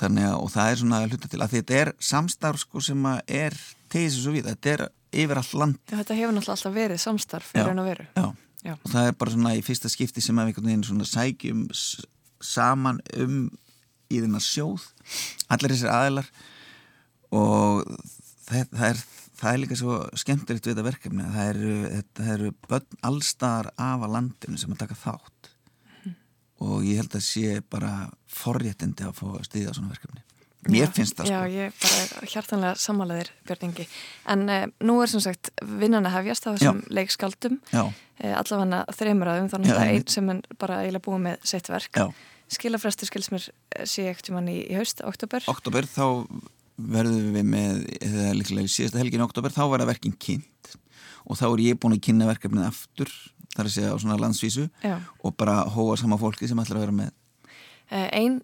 þannig 0.00 0.28
að 0.28 0.36
og 0.38 0.50
það 0.54 0.70
er 0.70 0.80
svona 0.82 1.02
hluta 1.06 1.30
til 1.32 1.42
að 1.42 1.54
þetta 1.56 1.78
er 1.80 1.92
samstarf 2.10 2.62
sko 2.62 2.82
sem 2.84 3.08
er 3.26 3.56
tegis 3.92 4.18
og 4.18 4.26
svo 4.26 4.34
við, 4.36 4.50
þetta 4.50 4.72
er 4.74 4.84
yfir 5.16 5.40
all 5.40 5.60
land 5.62 5.78
Já, 5.86 5.98
þetta 6.00 6.18
hefur 6.18 6.36
náttúrulega 6.36 6.56
alltaf 6.56 6.76
verið 6.76 7.02
samstarf 7.02 7.52
að 7.56 7.82
veru 7.86 8.08
já. 8.08 8.26
Já. 8.66 8.74
og 8.74 8.90
það 8.90 9.10
er 9.10 9.18
bara 9.20 9.36
svona 9.36 9.54
í 9.56 9.62
fyrsta 9.64 9.92
skipti 9.92 10.24
sem 10.24 10.36
við 10.36 10.50
einhvern 10.50 10.70
veginn 10.70 10.86
svona 10.86 11.08
sækjum 11.08 11.66
saman 12.44 13.00
um 13.16 13.38
í 14.12 14.20
þennar 14.22 14.44
sjóð 14.44 14.86
allir 15.52 15.74
þessir 15.74 15.92
aðilar 15.92 16.32
og 17.34 17.86
það, 18.46 18.68
það 18.72 18.88
er 18.90 19.04
það 19.36 19.52
er 19.52 19.62
líka 19.62 19.78
svo 19.78 19.96
skemmtilegt 20.16 20.66
við 20.66 20.74
þetta 20.74 20.86
verkefni 20.86 21.28
það 21.34 21.50
eru, 21.52 22.02
það 22.16 22.30
eru 22.34 22.52
börn 22.70 23.00
allstar 23.10 23.70
af 23.74 24.04
að 24.06 24.14
landinu 24.16 24.60
sem 24.60 24.72
að 24.72 24.82
taka 24.84 24.98
þátt. 25.00 25.35
Og 26.64 26.86
ég 26.86 27.02
held 27.02 27.18
að 27.18 27.26
sé 27.26 27.60
bara 27.70 28.06
forréttindi 28.32 29.06
að 29.06 29.18
fá 29.18 29.26
að 29.32 29.44
stiðja 29.48 29.74
svona 29.76 29.92
verkefni. 29.92 30.22
Mér 30.66 30.88
já, 30.88 30.92
finnst 30.96 31.14
það 31.18 31.28
sko. 31.28 31.34
Já, 31.36 31.52
ég 31.52 31.74
bara 31.82 32.30
hjartanlega 32.32 32.78
samálaðir 32.82 33.28
Björningi, 33.46 33.84
en 34.32 34.48
eh, 34.50 34.64
nú 34.82 34.96
er 35.02 35.10
sem 35.12 35.22
sagt 35.22 35.52
vinnan 35.62 36.08
að 36.08 36.16
hefjast 36.16 36.48
á 36.48 36.50
þessum 36.56 36.80
leikskaldum 36.90 37.60
eh, 37.70 38.32
allavega 38.34 38.80
þreymur 38.98 39.30
aðum 39.30 39.52
þannig 39.52 39.76
að 39.76 39.92
einn 39.92 40.08
sem 40.10 40.32
er 40.32 40.40
bara 40.58 40.80
eiginlega 40.82 41.06
búið 41.06 41.22
með 41.28 41.46
sitt 41.52 41.70
verk. 41.70 42.02
Skilafræstur 42.50 43.10
skils 43.10 43.30
mér 43.34 43.46
eh, 43.46 43.86
sé 43.86 44.08
ekkert 44.10 44.32
um 44.32 44.40
hann 44.40 44.50
í, 44.50 44.58
í 44.66 44.74
haust, 44.78 45.04
oktober 45.06 45.46
Oktober, 45.50 45.86
þá 45.86 46.26
verðum 46.76 47.32
við 47.36 47.48
með, 47.54 47.86
eða 48.00 48.34
líklega 48.36 48.66
í 48.66 48.74
síðasta 48.74 49.00
helgin 49.00 49.24
oktober, 49.24 49.54
þá 49.54 49.64
var 49.70 49.82
það 49.82 49.92
verkinn 49.94 50.18
kynnt. 50.20 50.74
Og 51.26 51.38
þá 51.38 51.46
er 51.48 51.62
ég 51.64 51.78
búin 51.80 51.96
að 51.96 52.04
kynna 52.06 52.28
verkefnið 52.28 52.68
aftur, 52.68 53.12
þar 53.56 53.70
að 53.70 53.76
segja 53.76 53.94
á 53.94 53.96
svona 53.98 54.18
landsvísu 54.20 54.66
Já. 54.84 54.96
og 55.24 55.36
bara 55.40 55.62
hóa 55.74 55.96
sama 56.00 56.18
fólki 56.20 56.48
sem 56.48 56.60
ætlar 56.60 56.80
að 56.80 56.86
vera 56.86 56.98
með. 57.04 57.14
Eh, 57.86 58.08
Einn 58.18 58.40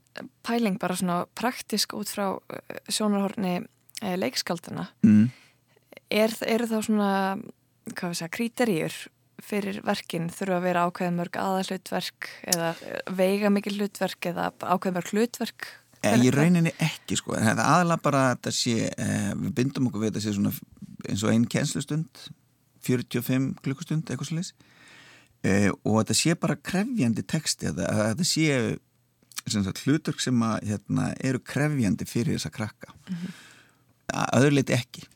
pæling 0.46 0.78
bara 0.78 0.94
svona 0.94 1.24
praktisk 1.34 1.96
út 1.98 2.10
frá 2.10 2.28
eh, 2.30 2.76
sjónarhorni 2.86 3.56
eh, 3.58 4.14
leikskaldana 4.14 4.86
mm. 5.02 5.24
er, 6.14 6.34
er 6.46 6.62
þá 6.70 6.76
svona, 6.86 7.08
hvað 7.90 8.12
við 8.12 8.20
segja, 8.20 8.32
kríteríur 8.36 8.98
fyrir 9.42 9.80
verkinn 9.82 10.28
þurfa 10.30 10.60
að 10.60 10.66
vera 10.68 10.84
ákveðin 10.86 11.18
mörg 11.18 11.38
aðalutverk 11.42 12.28
eða 12.54 12.68
veiga 13.10 13.50
mikil 13.50 13.74
hlutverk 13.80 14.30
eða 14.30 14.52
ákveðin 14.62 15.00
mörg 15.00 15.10
hlutverk 15.10 15.70
ég 16.02 16.30
rauninni 16.34 16.70
ekki 16.82 17.18
sko, 17.18 17.34
aðalega 17.34 17.98
bara 18.02 18.22
að 18.28 18.30
þetta 18.36 18.52
sé, 18.54 18.88
við 19.38 19.52
bindum 19.58 19.88
okkur 19.90 20.04
við 20.04 20.12
þetta 20.12 20.22
sé 20.22 20.36
svona 20.36 20.54
eins 21.10 21.22
og 21.26 21.34
einn 21.34 21.48
kjenslustund 21.50 22.22
45 22.86 23.50
klukkustund 23.62 24.06
eitthvað 24.06 24.30
slúðis 24.30 24.54
eh, 25.42 25.70
og 25.84 26.00
þetta 26.00 26.18
sé 26.18 26.34
bara 26.34 26.56
krefjandi 26.56 27.22
texti, 27.22 27.70
að 27.70 27.82
þetta 27.82 28.28
sé 28.28 28.78
sem 29.50 29.64
sagt, 29.64 29.82
hlutur 29.86 30.18
sem 30.22 30.42
að, 30.46 30.68
hérna, 30.70 31.08
eru 31.24 31.40
krefjandi 31.42 32.06
fyrir 32.06 32.36
þessa 32.36 32.52
krakka 32.54 32.92
mm 32.92 33.16
-hmm. 33.16 33.40
að 34.22 34.36
öðruleiti 34.38 34.76
ekki 34.76 35.06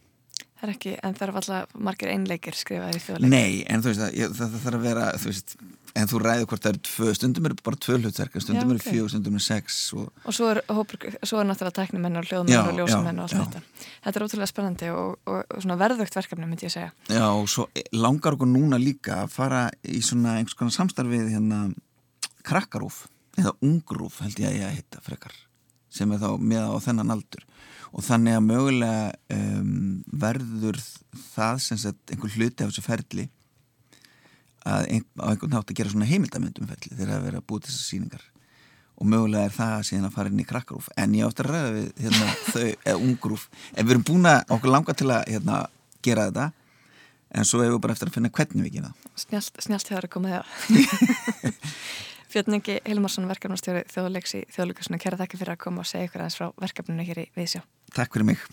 Það 0.67 0.73
er 0.73 0.77
ekki, 0.81 0.93
en 1.07 1.15
það 1.15 1.27
er 1.29 1.35
alltaf 1.39 1.75
margir 1.87 2.11
einleikir 2.11 2.57
skrifaði 2.59 2.99
í 2.99 3.03
þjóðleik 3.05 3.31
Nei, 3.31 3.51
en 3.71 3.85
þú 3.85 3.93
veist 3.93 4.03
að 4.03 4.17
það, 4.19 4.39
það 4.41 4.57
þarf 4.65 4.79
að 4.81 4.87
vera, 4.89 5.11
þú 5.23 5.31
veist 5.31 5.59
En 5.97 6.09
þú 6.11 6.19
ræður 6.21 6.49
hvort 6.51 6.65
það 6.65 6.75
eru 6.75 6.81
tvö, 6.85 7.13
stundum 7.17 7.47
eru 7.49 7.57
bara 7.65 7.79
tvö 7.81 7.95
hlutverk, 7.97 8.35
stundum 8.45 8.73
eru 8.75 8.81
okay. 8.83 8.93
fjög, 8.93 9.07
stundum 9.15 9.39
eru 9.39 9.45
sex. 9.47 9.79
Og, 9.97 10.11
og 10.29 10.35
svo 10.37 10.51
er, 10.53 10.59
hópur, 10.69 11.07
svo 11.25 11.41
er 11.41 11.49
náttúrulega 11.49 11.77
tæknumenn 11.79 12.21
og 12.21 12.27
hljóðmenn 12.29 12.69
og 12.69 12.77
ljósamenn 12.77 13.23
og 13.23 13.25
allt 13.25 13.33
já. 13.33 13.41
þetta. 13.47 13.87
Þetta 14.05 14.21
er 14.21 14.27
ótrúlega 14.27 14.51
spennandi 14.51 14.91
og, 14.93 15.15
og, 15.25 15.39
og 15.41 15.65
svona 15.65 15.79
verðvögt 15.81 16.19
verkefni 16.19 16.51
myndi 16.51 16.69
ég 16.69 16.75
segja. 16.75 16.91
Já 17.09 17.25
og 17.31 17.49
svo 17.49 17.65
langar 17.97 18.37
okkur 18.37 18.51
núna 18.51 18.81
líka 18.83 19.23
að 19.23 19.33
fara 19.39 19.63
í 19.89 20.03
svona 20.05 20.37
einhvers 20.37 20.59
konar 20.61 20.77
samstarfið 20.77 21.33
hérna 21.33 21.63
krakkarúf 22.45 23.07
eða 23.41 23.57
ungrúf 23.65 24.21
held 24.27 24.45
ég 24.45 24.53
að 24.53 24.59
ég 24.61 24.69
að 24.69 24.77
hitta 24.83 25.05
frekar 25.05 25.41
sem 25.97 26.13
er 26.13 26.21
þá 26.21 26.29
með 26.37 26.77
á 26.77 26.77
þennan 26.85 27.17
aldur 27.17 27.49
og 27.97 28.05
þannig 28.05 28.37
að 28.37 28.45
mögulega 28.45 29.05
um, 29.33 29.75
verður 30.25 30.79
það 31.33 31.61
sem 31.65 31.81
sagt 31.81 32.13
einhver 32.13 32.35
hluti 32.37 32.65
af 32.65 32.71
þessu 32.73 32.85
ferli 32.85 33.29
að 34.67 34.89
ein, 34.93 35.05
á 35.23 35.27
einhvern 35.31 35.55
nátt 35.55 35.71
að 35.71 35.79
gera 35.79 35.93
svona 35.93 36.09
heimildamöndum 36.11 36.69
felli 36.69 36.93
þegar 36.93 37.15
það 37.15 37.25
verður 37.29 37.41
að 37.41 37.47
búið 37.49 37.69
þessar 37.69 37.87
síningar 37.87 38.27
og 38.97 39.09
mögulega 39.13 39.49
er 39.49 39.55
það 39.55 39.87
síðan 39.91 40.09
að 40.09 40.15
fara 40.17 40.33
inn 40.33 40.41
í 40.41 40.47
krakkarúf. 40.49 40.87
En 40.97 41.17
ég 41.17 41.27
átti 41.29 41.45
að 41.45 41.51
ræða 41.51 41.73
við 41.75 41.89
hérna, 42.01 42.29
þau 42.55 42.63
eða 42.65 42.95
ungrúf, 42.97 43.49
en 43.75 43.85
við 43.85 43.95
erum 43.95 44.07
búin 44.09 44.31
að 44.31 44.55
okkur 44.57 44.73
langa 44.73 44.95
til 44.97 45.11
að 45.13 45.27
hérna, 45.35 45.59
gera 46.07 46.29
þetta. 46.31 46.47
En 47.37 47.49
svo 47.49 47.61
hefur 47.61 47.77
við 47.77 47.83
bara 47.85 47.97
eftir 47.97 48.09
að 48.09 48.17
finna 48.17 48.33
hvernig 48.33 48.65
við 48.65 48.79
gera 48.79 48.93
Snjált, 49.17 49.59
snjált 49.65 49.91
hefur 49.91 50.07
það 50.07 50.13
komið 50.15 50.37
það 50.37 50.47
Fjötningi 52.33 52.81
Hilmarsson 52.87 53.29
verkefnastjóri 53.31 53.85
þjóðleiks 53.93 54.37
í 54.39 54.45
þjóðleikusinu, 54.55 54.99
kæra 55.03 55.21
þakki 55.21 55.43
fyrir 55.43 55.57
að 55.57 55.61
koma 55.67 55.85
og 55.85 55.91
segja 55.91 56.09
ykkur 56.09 56.25
aðeins 56.25 56.39
frá 56.41 56.49
verkefninu 56.63 57.07
hér 57.07 57.23
í 57.23 57.29
Vísjá 57.39 57.63
Takk 57.95 58.17
fyrir 58.17 58.33
mig 58.33 58.49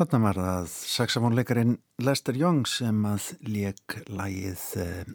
Þarna 0.00 0.18
var 0.24 0.38
það 0.40 0.68
saxofónleikarin 0.88 1.72
Lester 2.00 2.36
Young 2.40 2.62
sem 2.64 3.02
að 3.04 3.26
leik 3.44 3.98
lægið 4.08 4.62
uh, 4.80 5.10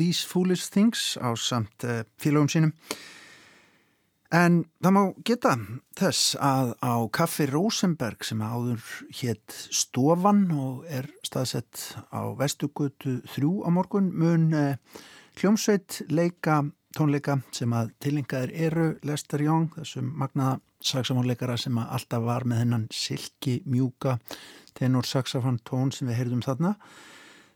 These 0.00 0.24
Foolish 0.30 0.70
Things 0.72 1.02
á 1.20 1.36
samt 1.36 1.84
uh, 1.84 2.06
félagum 2.16 2.48
sínum. 2.48 2.72
En 4.32 4.62
það 4.80 4.94
má 4.96 5.02
geta 5.28 5.52
þess 6.00 6.38
að 6.40 6.72
á 6.80 6.94
Kaffi 7.12 7.50
Rosenberg 7.52 8.24
sem 8.24 8.40
áður 8.40 8.80
hétt 9.20 9.58
Stofan 9.68 10.46
og 10.56 10.88
er 10.88 11.10
staðsett 11.20 11.90
á 12.08 12.24
Vestugutu 12.40 13.18
3 13.36 13.52
á 13.60 13.68
morgun 13.76 14.08
mun 14.08 14.48
uh, 14.56 15.02
hljómsveit 15.36 16.00
leika 16.08 16.62
tónleika 16.96 17.42
sem 17.52 17.76
að 17.76 17.92
tilengaðir 18.00 18.56
eru 18.70 18.92
Lester 19.04 19.44
Young, 19.44 19.68
þessum 19.76 20.14
magnaða 20.16 20.62
saxofónleikara 20.84 21.56
sem 21.60 21.78
alltaf 21.80 22.24
var 22.24 22.46
með 22.48 22.62
hennan 22.64 22.86
silki 22.92 23.60
mjúka 23.66 24.18
tenor 24.74 25.06
saxofón 25.08 25.60
tón 25.64 25.92
sem 25.94 26.08
við 26.10 26.20
heyrðum 26.20 26.44
þarna. 26.44 26.74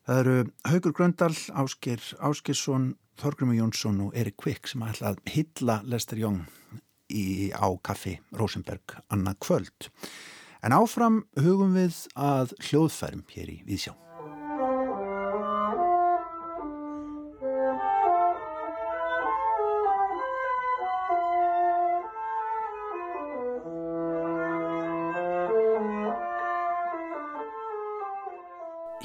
Það 0.09 0.23
eru 0.23 0.37
Haugur 0.71 0.95
Gröndal, 0.97 1.35
Áskir 1.61 2.01
Áskirsson, 2.25 2.95
Þorgrymur 3.21 3.59
Jónsson 3.59 4.01
og 4.07 4.17
Erik 4.17 4.39
Kvik 4.41 4.71
sem 4.71 4.85
ætla 4.87 5.13
að 5.13 5.23
hylla 5.35 5.81
Lester 5.85 6.21
Young 6.23 6.47
í, 7.13 7.51
á 7.53 7.69
kaffi 7.85 8.17
Rosenberg 8.33 8.99
annað 9.13 9.41
kvöld. 9.45 9.93
En 10.65 10.75
áfram 10.75 11.23
hugum 11.39 11.77
við 11.77 12.07
að 12.17 12.57
hljóðfærum 12.71 13.27
hér 13.35 13.59
í 13.59 13.63
Víðsjá. 13.69 14.08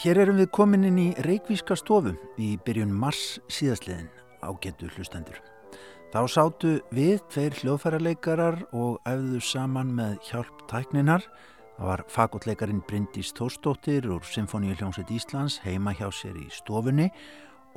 Hér 0.04 0.18
erum 0.20 0.36
við 0.36 0.50
komin 0.52 0.84
inn 0.84 0.98
í 1.00 1.06
Reykvíska 1.24 1.78
stofu 1.80 2.12
í 2.36 2.58
byrjun 2.68 2.90
mars 2.92 3.38
síðastliðin 3.48 4.10
á 4.44 4.52
getu 4.60 4.90
hlustendur. 4.92 5.38
Þá 6.12 6.20
sátu 6.28 6.72
við 6.92 7.22
tveir 7.32 7.54
hljóðfærarleikarar 7.62 8.58
og 8.76 8.98
æfðu 9.08 9.40
saman 9.40 9.94
með 9.96 10.18
hjálp 10.28 10.66
tækninar. 10.68 11.24
Það 11.78 11.88
var 11.88 12.04
fagotleikarin 12.12 12.82
Bryndís 12.90 13.32
Tórsdóttir 13.38 14.10
úr 14.12 14.28
Symfóníu 14.28 14.76
hljómsveit 14.76 15.14
Íslands 15.16 15.62
heima 15.64 15.94
hjá 15.96 16.10
sér 16.12 16.36
í 16.36 16.50
stofunni 16.52 17.06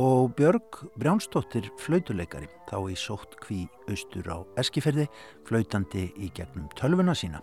og 0.03 0.35
Björg 0.35 0.81
Brjánsdóttir 0.99 1.69
flautuleikari 1.79 2.51
þá 2.67 2.81
í 2.91 2.97
sótt 2.99 3.39
kví 3.45 3.69
austur 3.87 4.27
á 4.27 4.43
Eskiferði 4.59 5.07
flautandi 5.47 6.09
í 6.19 6.33
gegnum 6.35 6.67
tölvuna 6.75 7.15
sína. 7.15 7.39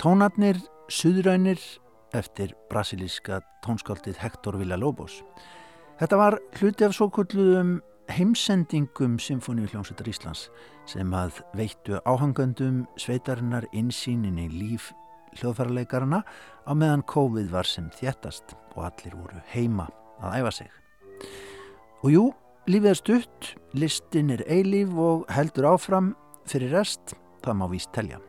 Tónarnir, 0.00 0.56
suðrænir, 0.88 1.60
eftir 2.16 2.54
brasilíska 2.70 3.40
tónskáldið 3.64 4.18
Hector 4.22 4.58
Villa-Lobos. 4.60 5.20
Þetta 5.98 6.18
var 6.20 6.38
hluti 6.60 6.86
af 6.86 6.94
svo 6.96 7.08
kulluðum 7.12 7.78
heimsendingum 8.08 9.18
Symfóníu 9.20 9.68
hljómsveitar 9.68 10.08
Íslands 10.08 10.46
sem 10.88 11.12
að 11.12 11.42
veittu 11.58 11.98
áhangandum 12.08 12.86
sveitarinnar 13.00 13.66
insýnin 13.76 14.38
í 14.40 14.48
líf 14.52 14.92
hljóðfærarleikarana 15.36 16.22
á 16.64 16.72
meðan 16.72 17.04
COVID 17.08 17.50
var 17.52 17.68
sem 17.68 17.90
þjættast 17.98 18.54
og 18.76 18.86
allir 18.88 19.16
voru 19.18 19.42
heima 19.52 19.88
að 20.22 20.38
æfa 20.40 20.54
sig. 20.60 20.70
Og 22.04 22.12
jú, 22.14 22.24
lífið 22.70 22.92
er 22.92 23.00
stutt, 23.02 23.52
listin 23.74 24.32
er 24.34 24.44
eilíf 24.48 24.94
og 24.96 25.26
heldur 25.34 25.68
áfram 25.74 26.14
fyrir 26.48 26.72
rest, 26.78 27.16
það 27.44 27.60
má 27.60 27.66
víst 27.72 27.92
telja. 27.92 28.22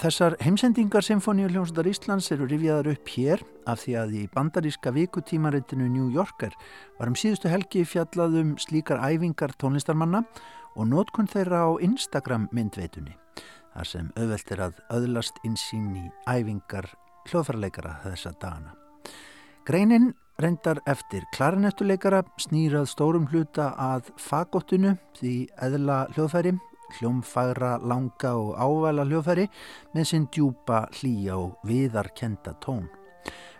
Þessar 0.00 0.34
heimsendingar 0.40 1.04
Symfóníu 1.04 1.50
hljómsveitar 1.52 1.88
Íslands 1.90 2.30
eru 2.32 2.46
rifjaðar 2.48 2.88
upp 2.94 3.10
hér 3.12 3.42
af 3.68 3.82
því 3.82 3.96
að 4.00 4.14
í 4.16 4.22
bandaríska 4.32 4.92
vikutímaritinu 4.96 5.88
New 5.92 6.08
Yorker 6.14 6.54
var 6.98 7.10
um 7.10 7.16
síðustu 7.18 7.50
helgi 7.52 7.84
fjallaðum 7.86 8.54
slíkar 8.62 9.02
æfingar 9.04 9.52
tónlistarmanna 9.60 10.24
og 10.74 10.88
nótkunn 10.88 11.28
þeirra 11.30 11.66
á 11.68 11.70
Instagram 11.84 12.48
myndveitunni 12.56 13.14
þar 13.74 13.88
sem 13.92 14.08
auðvelt 14.16 14.56
er 14.56 14.64
að 14.66 14.80
öðlast 14.96 15.38
insýn 15.46 15.92
í 16.00 16.06
æfingar 16.24 16.88
hljóðfærarleikara 17.28 17.98
þessa 18.06 18.34
dagana. 18.40 18.74
Greinin 19.68 20.10
reyndar 20.42 20.80
eftir 20.90 21.28
klarinettuleikara 21.36 22.24
snýrað 22.40 22.88
stórum 22.90 23.28
hluta 23.30 23.70
að 23.78 24.10
fagottinu 24.18 24.96
því 25.20 25.36
eðla 25.62 26.06
hljóðfæri 26.16 26.56
hljómfagra, 26.98 27.76
langa 27.82 28.34
og 28.38 28.56
ávæla 28.56 29.06
hljóðfæri 29.08 29.46
með 29.94 30.08
sinn 30.10 30.26
djúpa, 30.32 30.86
hlýja 30.98 31.38
og 31.38 31.56
viðarkenda 31.68 32.56
tón. 32.64 32.88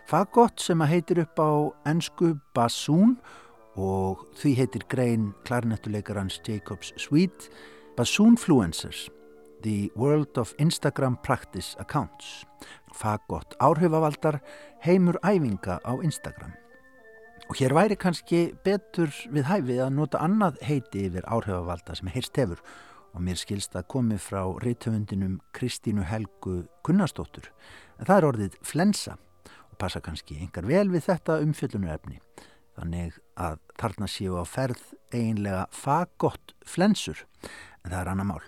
Fagott 0.09 0.59
sem 0.59 0.81
að 0.83 0.91
heitir 0.91 1.23
upp 1.23 1.39
á 1.39 1.51
ennsku 1.89 2.33
Bassoon 2.55 3.15
og 3.79 4.25
því 4.37 4.55
heitir 4.59 4.83
grein 4.91 5.31
klarinettuleikarans 5.47 6.41
Jacobs 6.45 6.91
Sweet 6.99 7.49
Bassoonfluencers 7.97 9.07
The 9.63 9.89
World 9.95 10.37
of 10.37 10.53
Instagram 10.59 11.15
Practice 11.23 11.77
Accounts. 11.79 12.43
Fagott 12.93 13.55
áhrifavaldar 13.59 14.41
heimur 14.83 15.15
æfinga 15.23 15.79
á 15.87 15.93
Instagram. 16.03 16.51
Og 17.49 17.55
hér 17.55 17.73
væri 17.75 17.95
kannski 17.95 18.51
betur 18.63 19.11
við 19.31 19.47
hæfið 19.47 19.79
að 19.85 19.95
nota 19.95 20.19
annað 20.23 20.59
heiti 20.67 21.07
yfir 21.07 21.25
áhrifavalda 21.27 21.95
sem 21.95 22.11
heyrst 22.11 22.37
hefur 22.39 22.59
og 23.13 23.21
mér 23.21 23.37
skilst 23.39 23.75
að 23.77 23.87
komi 23.93 24.17
frá 24.21 24.41
reytöfundinum 24.63 25.39
Kristínu 25.55 26.03
Helgu 26.09 26.63
Gunnarsdóttur. 26.85 27.51
En 27.99 28.07
það 28.09 28.17
er 28.17 28.27
orðið 28.29 28.57
flensa 28.65 29.17
og 29.69 29.77
passa 29.81 30.01
kannski 30.03 30.39
engar 30.41 30.65
vel 30.69 30.89
við 30.93 31.07
þetta 31.09 31.41
umfjöllunarefni. 31.45 32.17
Þannig 32.73 33.19
að 33.37 33.59
þarna 33.77 34.07
séu 34.09 34.33
á 34.41 34.43
ferð 34.49 34.81
eiginlega 35.13 35.67
fagott 35.73 36.55
flensur 36.65 37.25
en 37.83 37.91
það 37.91 38.01
er 38.01 38.11
annar 38.13 38.29
mál 38.33 38.43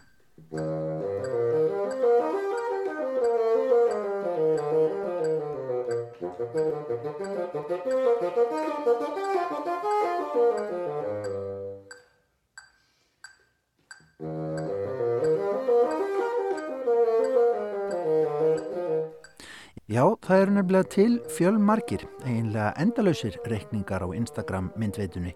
Já, 19.95 20.03
það 20.27 20.41
eru 20.41 20.53
nefnilega 20.55 20.87
til 20.91 21.13
fjölmarkir, 21.31 22.01
eiginlega 22.25 22.73
endalöysir 22.83 23.37
reikningar 23.47 24.03
á 24.03 24.11
Instagram 24.11 24.65
myndveitunni 24.75 25.31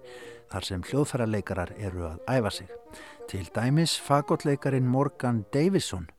þar 0.51 0.65
sem 0.67 0.81
hljóðfærarleikarar 0.83 1.71
eru 1.79 2.03
að 2.09 2.17
æfa 2.27 2.51
sig. 2.51 2.73
Til 3.31 3.47
dæmis 3.55 3.93
fagotleikarin 4.03 4.89
Morgan 4.89 5.45
Davison 5.53 6.09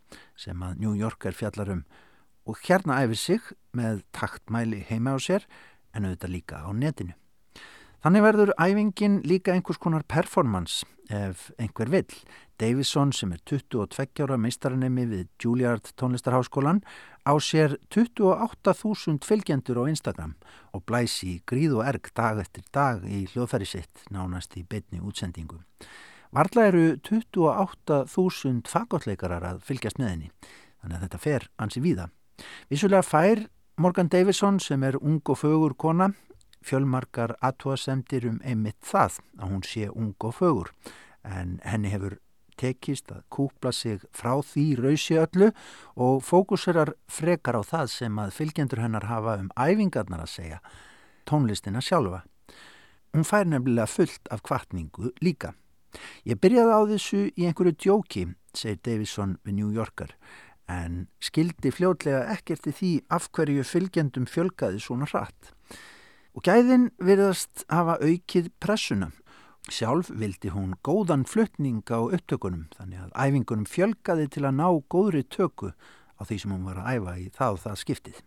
sem 0.41 0.57
að 0.65 0.81
New 0.81 0.95
Yorker 0.97 1.37
fjallar 1.37 1.75
um 1.75 1.83
og 2.49 2.57
hérna 2.65 3.03
æfir 3.05 3.21
sig 3.27 3.53
með 3.77 4.07
taktmæli 4.17 4.87
heima 4.89 5.13
á 5.13 5.19
sér 5.21 5.45
en 5.93 6.09
auðvitað 6.09 6.33
líka 6.39 6.65
á 6.65 6.73
netinu. 6.73 7.13
Þannig 8.01 8.23
verður 8.25 8.51
æfingin 8.57 9.19
líka 9.29 9.53
einhvers 9.53 9.77
konar 9.77 10.07
performance 10.09 10.87
ef 11.13 11.51
einhver 11.61 11.91
vill. 11.93 12.15
Davison 12.57 13.11
sem 13.13 13.35
er 13.35 13.43
22 13.45 14.25
ára 14.25 14.39
meistaranemi 14.41 15.05
við 15.11 15.27
Juilliard 15.43 15.91
tónlistarháskólan 16.01 16.81
á 17.29 17.37
sér 17.45 17.77
28.000 17.93 19.21
fylgjendur 19.29 19.83
á 19.85 19.91
Instagram 19.93 20.33
og 20.73 20.85
blæsi 20.89 21.43
gríð 21.45 21.77
og 21.77 21.91
erg 21.91 22.09
dag 22.17 22.41
eftir 22.41 22.65
dag 22.73 23.05
í 23.05 23.27
hljóðferri 23.35 23.69
sitt 23.69 24.07
nánast 24.09 24.57
í 24.57 24.65
beitni 24.65 25.03
útsendingu. 25.05 25.61
Varla 26.33 26.71
eru 26.71 26.87
28.000 27.05 28.65
fagotleikarar 28.71 29.45
að 29.45 29.61
fylgjast 29.69 30.01
með 30.01 30.13
henni, 30.15 30.33
þannig 30.81 30.97
að 30.97 31.05
þetta 31.05 31.23
fer 31.27 31.49
ansi 31.61 31.85
víða. 31.85 32.09
Vissulega 32.73 33.05
fær 33.05 33.45
Morgan 33.77 34.09
Davison 34.09 34.57
sem 34.57 34.89
er 34.89 34.97
ung 35.01 35.21
og 35.21 35.41
fögur 35.43 35.77
kona 35.77 36.13
fjölmarkar 36.65 37.37
aðtúasemdir 37.41 38.27
um 38.29 38.41
einmitt 38.45 38.81
það 38.85 39.21
að 39.39 39.53
hún 39.53 39.63
sé 39.67 39.89
ung 39.91 40.15
og 40.19 40.37
fögur 40.39 40.75
en 41.25 41.59
henni 41.65 41.93
hefur 41.93 42.19
tekist 42.61 43.11
að 43.13 43.23
kúpla 43.33 43.73
sig 43.73 44.03
frá 44.17 44.35
því 44.45 44.65
rausi 44.81 45.17
öllu 45.21 45.51
og 45.97 46.21
fókuserar 46.27 46.93
frekar 47.09 47.61
á 47.61 47.63
það 47.65 47.87
sem 47.95 48.19
að 48.21 48.35
fylgjendur 48.37 48.83
hennar 48.83 49.09
hafa 49.09 49.39
um 49.41 49.49
æfingarnar 49.57 50.25
að 50.25 50.35
segja, 50.35 50.61
tónlistina 51.29 51.83
sjálfa. 51.85 52.25
Hún 53.15 53.27
fær 53.27 53.49
nefnilega 53.49 53.89
fullt 53.91 54.31
af 54.31 54.45
kvartningu 54.47 55.11
líka. 55.25 55.55
Ég 56.23 56.39
byrjaði 56.39 56.77
á 56.77 56.81
þessu 56.93 57.23
í 57.35 57.49
einhverju 57.49 57.75
djóki, 57.75 58.27
segir 58.55 58.79
Davison 58.85 59.39
við 59.43 59.57
New 59.57 59.73
Yorker, 59.75 60.13
en 60.71 61.09
skildi 61.19 61.73
fljótlega 61.75 62.29
ekkert 62.37 62.69
í 62.71 62.75
því 62.77 62.93
af 63.11 63.27
hverju 63.35 63.65
fylgjendum 63.67 64.29
fjölgaði 64.31 64.79
svona 64.85 65.09
hratt. 65.11 65.51
Og 66.37 66.45
gæðin 66.47 66.91
virðast 67.03 67.65
hafa 67.69 67.99
aukið 67.99 68.53
pressuna 68.63 69.11
Sjálf 69.71 70.09
vildi 70.11 70.51
hún 70.51 70.73
góðan 70.83 71.23
fluttning 71.29 71.85
á 71.93 72.01
upptökunum 72.01 72.65
þannig 72.75 73.05
að 73.05 73.13
æfingunum 73.15 73.69
fjölgaði 73.69 74.27
til 74.35 74.43
að 74.49 74.57
ná 74.57 74.69
góðri 74.91 75.23
töku 75.29 75.71
á 76.19 76.21
því 76.27 76.41
sem 76.43 76.55
hún 76.57 76.67
var 76.67 76.81
að 76.81 76.91
æfa 76.97 77.15
í 77.21 77.29
það 77.37 77.55
og 77.55 77.63
það 77.67 77.81
skiptið. 77.85 78.19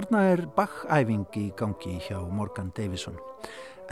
Þarna 0.00 0.20
er 0.32 0.40
Bach-æfing 0.56 1.26
í 1.36 1.42
gangi 1.58 1.98
hjá 2.00 2.22
Morgan 2.32 2.70
Davison. 2.72 3.18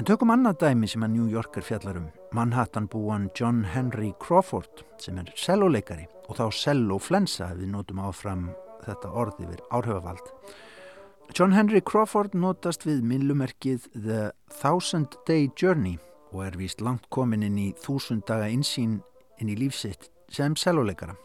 En 0.00 0.06
tökum 0.08 0.30
annað 0.32 0.62
dæmi 0.62 0.88
sem 0.88 1.04
að 1.04 1.12
New 1.12 1.26
Yorker 1.28 1.60
fjallarum, 1.60 2.06
Manhattan 2.32 2.86
búan 2.88 3.26
John 3.36 3.58
Henry 3.74 4.14
Crawford 4.16 4.86
sem 5.04 5.18
er 5.20 5.28
celloleikari 5.36 6.06
og 6.30 6.38
þá 6.40 6.46
celloflensa 6.62 7.50
við 7.58 7.74
notum 7.74 8.00
áfram 8.00 8.48
þetta 8.86 9.12
orð 9.20 9.44
yfir 9.44 9.60
áhrifavald. 9.68 10.32
John 11.36 11.52
Henry 11.52 11.84
Crawford 11.84 12.32
notast 12.32 12.88
við 12.88 13.04
millumerkið 13.04 13.92
The 13.92 14.32
Thousand 14.62 15.20
Day 15.28 15.50
Journey 15.60 15.98
og 16.32 16.46
er 16.46 16.56
vist 16.56 16.80
langt 16.80 17.04
komin 17.12 17.44
inn 17.44 17.60
í 17.60 17.70
þúsund 17.84 18.24
daga 18.24 18.48
insýn 18.48 19.02
inn 19.36 19.52
í 19.52 19.60
lífsitt 19.60 20.08
sem 20.32 20.56
celloleikara. 20.56 21.20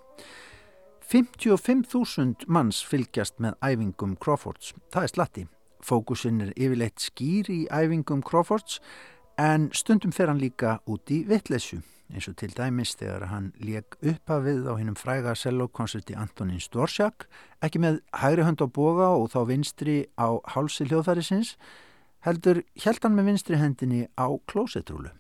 55.000 1.13 2.47
manns 2.49 2.80
fylgjast 2.89 3.36
með 3.43 3.54
æfingum 3.62 4.15
Crawfords. 4.17 4.71
Það 4.89 5.04
er 5.06 5.12
slatti. 5.12 5.43
Fókusinn 5.86 6.39
er 6.41 6.54
yfirleitt 6.58 7.04
skýr 7.04 7.52
í 7.54 7.58
æfingum 7.69 8.23
Crawfords 8.26 8.80
en 9.38 9.67
stundum 9.78 10.15
fer 10.15 10.32
hann 10.32 10.41
líka 10.41 10.80
út 10.89 11.13
í 11.13 11.19
vittleysu 11.30 11.84
eins 12.10 12.26
og 12.32 12.39
til 12.41 12.49
dæmis 12.58 12.95
þegar 12.97 13.28
hann 13.30 13.52
leik 13.62 13.99
uppafið 14.02 14.65
á 14.65 14.73
hinnum 14.80 14.97
fræga 14.97 15.36
cellokonserti 15.38 16.17
Antonín 16.17 16.62
Storsjak 16.62 17.28
ekki 17.62 17.84
með 17.86 18.02
hægri 18.23 18.49
hönd 18.49 18.65
á 18.65 18.67
boga 18.73 19.13
og 19.13 19.30
þá 19.36 19.39
vinstri 19.54 19.97
á 20.17 20.41
hálsi 20.56 20.89
hljóðfærisins 20.89 21.54
heldur 22.26 22.65
held 22.88 23.06
hann 23.06 23.17
með 23.19 23.30
vinstri 23.36 23.62
hendinni 23.62 24.08
á 24.17 24.34
klósetrúlu. 24.49 25.13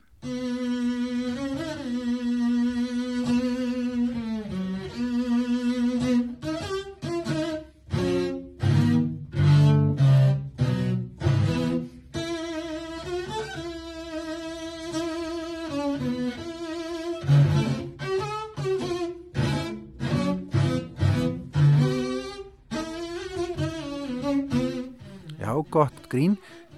Gott 25.73 26.05
grín, 26.09 26.35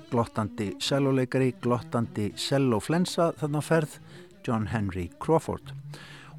glottandi 0.08 0.70
celloleikari, 0.80 1.52
glottandi 1.60 2.30
celloflensa 2.40 3.34
þarna 3.42 3.62
ferð 3.66 3.98
John 4.48 4.70
Henry 4.72 5.10
Crawford. 5.20 5.74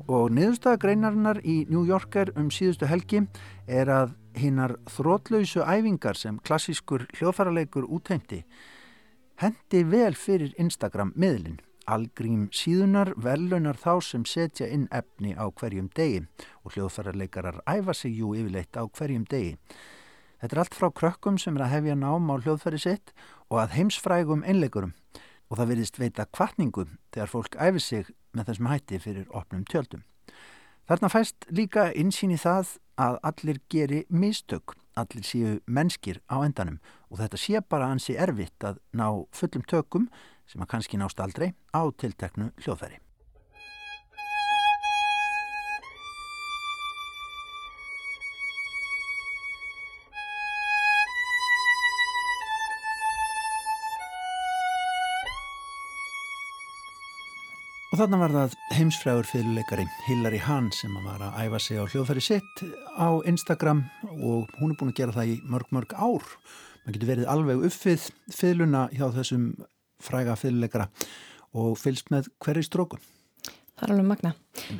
Og 0.08 0.30
niðurstaða 0.32 0.80
greinarinnar 0.80 1.42
í 1.44 1.64
New 1.68 1.84
Yorker 1.84 2.30
um 2.38 2.48
síðustu 2.54 2.88
helgi 2.88 3.26
er 3.66 3.90
að 3.92 4.14
hinnar 4.38 4.76
þrótlausu 4.94 5.66
æfingar 5.66 6.16
sem 6.16 6.38
klassískur 6.46 7.04
hljóðfæraleikur 7.18 7.88
útheimti 7.90 8.44
hendi 9.42 9.82
vel 9.84 10.14
fyrir 10.16 10.54
Instagram 10.60 11.12
miðlinn. 11.16 11.60
Algrím 11.86 12.48
síðunar 12.56 13.12
velunar 13.20 13.76
þá 13.78 14.00
sem 14.02 14.24
setja 14.26 14.66
inn 14.72 14.88
efni 14.90 15.36
á 15.36 15.46
hverjum 15.52 15.90
degi 15.94 16.24
og 16.64 16.72
hljóðfærarleikarar 16.74 17.60
æfa 17.68 17.94
sig 17.94 18.16
jú 18.18 18.32
yfirleitt 18.34 18.80
á 18.80 18.82
hverjum 18.88 19.28
degi. 19.28 19.54
Þetta 20.40 20.56
er 20.56 20.60
allt 20.62 20.76
frá 20.76 20.90
krökkum 20.92 21.38
sem 21.40 21.56
er 21.56 21.64
að 21.66 21.72
hefja 21.76 21.96
nám 21.96 22.28
á 22.28 22.34
hljóðfæri 22.36 22.80
sitt 22.82 23.12
og 23.48 23.60
að 23.62 23.76
heimsfrægum 23.78 24.44
einleikurum 24.44 24.92
og 25.48 25.58
það 25.58 25.70
verðist 25.72 26.00
veita 26.00 26.26
kvartningum 26.34 26.98
þegar 27.14 27.32
fólk 27.32 27.56
æfi 27.56 27.82
sig 27.82 28.10
með 28.36 28.50
þessum 28.50 28.68
hætti 28.70 29.00
fyrir 29.00 29.30
opnum 29.30 29.64
tjöldum. 29.70 30.02
Þarna 30.86 31.10
fæst 31.10 31.48
líka 31.50 31.88
insýn 31.98 32.34
í 32.34 32.38
það 32.38 32.76
að 33.00 33.16
allir 33.30 33.62
geri 33.72 34.04
mistök, 34.08 34.76
allir 34.96 35.24
séu 35.26 35.56
mennskir 35.66 36.20
á 36.30 36.40
endanum 36.44 36.78
og 37.10 37.20
þetta 37.22 37.40
sé 37.40 37.62
bara 37.64 37.90
ansi 37.90 38.14
erfitt 38.14 38.64
að 38.64 38.78
ná 38.92 39.08
fullum 39.34 39.66
tökum 39.66 40.06
sem 40.46 40.62
að 40.62 40.70
kannski 40.74 41.00
nást 41.00 41.20
aldrei 41.20 41.54
á 41.74 41.82
tilteknu 41.90 42.52
hljóðfæri. 42.62 43.05
Og 57.96 58.02
þarna 58.02 58.18
var 58.20 58.32
það 58.34 58.54
heimsfrægur 58.76 59.24
fyrirleikari 59.24 59.84
Hillary 60.04 60.36
Hahn 60.44 60.66
sem 60.76 60.92
var 61.00 61.22
að 61.24 61.36
æfa 61.46 61.60
sig 61.64 61.78
á 61.80 61.88
hljóðfæri 61.88 62.22
sitt 62.26 62.58
á 62.92 63.08
Instagram 63.24 63.78
og 64.20 64.50
hún 64.58 64.74
er 64.74 64.76
búin 64.76 64.90
að 64.92 64.98
gera 64.98 65.14
það 65.14 65.30
í 65.32 65.36
mörg 65.48 65.70
mörg 65.72 65.94
ár. 65.96 66.26
Man 66.84 66.92
getur 66.92 67.08
verið 67.08 67.30
alveg 67.32 67.64
uppfið 67.70 68.04
fyrirluna 68.36 68.82
hjá 68.92 69.06
þessum 69.14 69.46
fræga 70.04 70.34
fyrirleikara 70.36 70.90
og 71.56 71.78
fylgst 71.80 72.12
með 72.12 72.28
hverju 72.44 72.66
strókun. 72.68 73.00
Það 73.48 73.86
er 73.88 73.94
alveg 73.94 74.10
magna. 74.10 74.34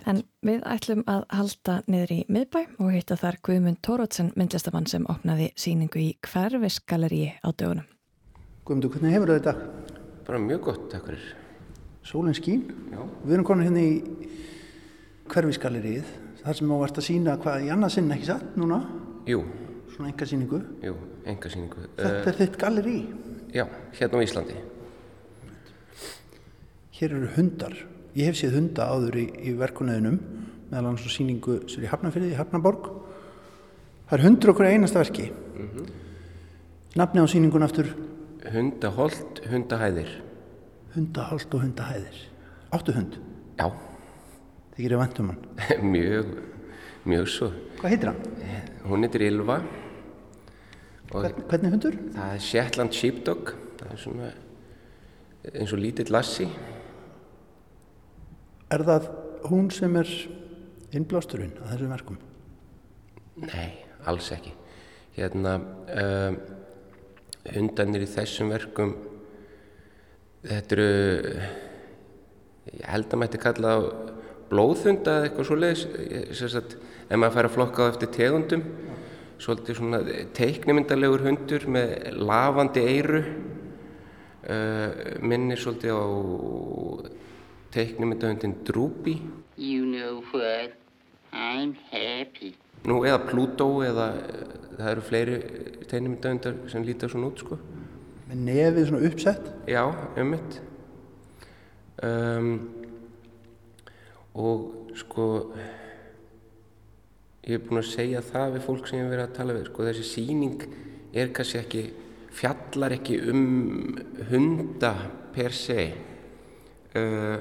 En 0.04 0.20
við 0.44 0.68
ætlum 0.74 1.06
að 1.08 1.24
halda 1.38 1.78
niður 1.88 2.14
í 2.18 2.20
miðbæ 2.36 2.60
og 2.76 2.92
hitta 2.98 3.16
þar 3.24 3.40
Guðmund 3.48 3.80
Tórótsen 3.80 4.30
myndlistamann 4.36 4.92
sem 4.92 5.08
opnaði 5.08 5.54
síningu 5.56 6.04
í 6.04 6.12
hverfisgalleri 6.20 7.32
á 7.40 7.48
dögunum. 7.48 7.88
Guðmundur, 8.68 8.92
hvernig 8.92 9.16
hefur 9.16 9.36
þetta? 9.38 9.58
Bara 10.28 10.44
mjög 10.50 10.64
gott, 10.68 10.86
takk 10.92 11.08
fyrir. 11.08 11.45
Sólinn 12.07 12.36
skín. 12.38 12.68
Já. 12.92 13.00
Við 13.26 13.34
erum 13.34 13.46
konar 13.46 13.66
hérna 13.66 13.82
í 13.82 14.26
hverfisgallerið, 15.26 16.11
þar 16.44 16.59
sem 16.59 16.68
þú 16.70 16.78
vart 16.78 16.98
að 17.00 17.07
sína 17.09 17.34
hvað 17.42 17.64
í 17.66 17.70
annarsinn 17.74 18.12
ekki 18.14 18.28
satt 18.28 18.59
núna? 18.61 18.78
Jú. 19.26 19.40
Svona 19.90 20.12
enga 20.12 20.28
síningu. 20.30 20.61
Jú, 20.86 20.94
enga 21.26 21.50
síningu. 21.50 21.88
Þetta 21.98 22.30
er 22.30 22.38
þitt 22.38 22.59
galleri? 22.61 22.96
Já, 23.57 23.64
hérna 23.98 24.20
á 24.22 24.26
Íslandi. 24.26 24.59
Hér 26.96 27.16
eru 27.16 27.32
hundar. 27.34 27.74
Ég 28.16 28.30
hef 28.30 28.38
séð 28.38 28.54
hunda 28.61 28.86
áður 28.86 29.18
í, 29.24 29.26
í 29.50 29.57
verkunöðunum, 29.59 30.20
meðal 30.70 30.84
annars 30.84 31.09
á 31.09 31.11
síningu 31.11 31.59
sem 31.66 31.82
er 31.82 31.88
í 31.88 31.90
Hafnarfyrði, 31.90 32.30
í 32.36 32.38
Hafnarborg. 32.38 32.86
Það 34.07 34.18
er 34.18 34.24
hundur 34.28 34.54
okkur 34.54 34.68
einasta 34.70 35.02
verki. 35.02 35.26
Mm 35.32 35.68
-hmm. 35.74 35.90
Nafni 36.96 37.20
á 37.20 37.26
síningun 37.26 37.66
aftur? 37.66 37.90
Hundaholt, 38.46 39.42
hundahæðir 39.50 40.14
hundahald 40.97 41.55
og 41.55 41.64
hundahæðir. 41.64 42.20
Áttu 42.74 42.94
hund? 42.97 43.18
Já. 43.59 43.68
Þið 44.74 44.82
gerir 44.84 45.01
vantum 45.01 45.32
hann? 45.32 45.44
mjög, 45.94 46.32
mjög 47.09 47.28
svo. 47.32 47.51
Hvað 47.80 47.94
heitir 47.94 48.12
hann? 48.12 48.72
Hún 48.86 49.07
heitir 49.07 49.26
Ylva. 49.28 49.61
Hvern, 51.12 51.47
hvernig 51.47 51.76
hundur? 51.76 51.97
Það 52.16 52.34
er 52.34 52.44
Shetland 52.44 52.97
Sheepdog. 52.97 53.55
Það 53.76 53.92
er 53.94 54.03
svona 54.03 54.32
eins 55.55 55.72
og 55.72 55.80
lítill 55.80 56.11
lassi. 56.11 56.49
Er 58.72 58.82
það 58.82 59.11
hún 59.47 59.70
sem 59.70 59.94
er 60.01 60.11
innblásturinn 60.97 61.55
að 61.61 61.72
þessum 61.74 61.92
verkum? 61.94 62.18
Nei, 63.44 63.68
alls 64.09 64.30
ekki. 64.34 64.53
Hérna, 65.16 65.57
um, 66.03 66.38
hundanir 67.55 68.05
í 68.05 68.11
þessum 68.11 68.51
verkum 68.53 68.97
Þetta 70.45 70.76
eru, 70.76 70.89
ég 72.76 72.84
held 72.91 73.09
að 73.09 73.18
maður 73.18 73.30
ætti 73.30 73.41
kalla 73.43 73.70
á 73.72 73.78
blóðhunda 74.51 75.14
eða 75.16 75.28
eitthvað 75.28 75.49
svo 75.49 75.57
leiðis, 75.59 76.76
ef 77.07 77.18
maður 77.18 77.34
fær 77.37 77.49
að 77.49 77.55
flokka 77.57 77.87
á 77.87 77.91
eftir 77.91 78.12
tegundum, 78.14 78.64
svolítið 79.43 79.78
svona 79.80 80.01
teiknimyndalegur 80.37 81.24
hundur 81.26 81.66
með 81.72 81.95
lavandi 82.20 82.84
eyru, 82.93 83.22
uh, 84.47 84.91
minnir 85.24 85.61
svolítið 85.62 85.97
á 85.99 86.05
teiknimyndahundin 87.74 88.61
Droopy. 88.68 89.16
You 89.57 89.89
know 89.89 90.22
what, 90.32 90.76
I'm 91.32 91.74
happy. 91.91 92.55
Nú, 92.87 93.01
eða 93.09 93.24
Pluto, 93.26 93.70
eða 93.82 94.12
það 94.76 94.93
eru 94.93 95.09
fleiri 95.09 95.41
teiknimyndahundar 95.89 96.61
sem 96.70 96.87
lítar 96.87 97.11
svona 97.11 97.32
út, 97.32 97.43
sko 97.43 97.59
með 98.26 98.46
nefið 98.48 98.88
svona 98.88 99.10
uppsett. 99.10 99.50
Já, 99.70 99.82
ummitt 100.18 100.60
um, 102.02 102.50
og 104.36 104.90
sko 104.96 105.26
ég 107.46 107.56
er 107.56 107.62
búin 107.64 107.80
að 107.80 107.92
segja 107.92 108.24
það 108.26 108.56
við 108.56 108.66
fólk 108.66 108.88
sem 108.88 108.98
ég 108.98 109.06
hef 109.06 109.14
verið 109.14 109.26
að 109.28 109.36
tala 109.38 109.56
við 109.56 109.68
sko 109.70 109.86
þessi 109.86 110.06
síning 110.08 110.66
er 111.16 111.32
kannski 111.36 111.60
ekki 111.62 111.84
fjallar 112.36 112.96
ekki 112.98 113.20
um 113.30 113.96
hunda 114.30 114.92
per 115.32 115.54
se. 115.56 115.86
Uh, 116.96 117.36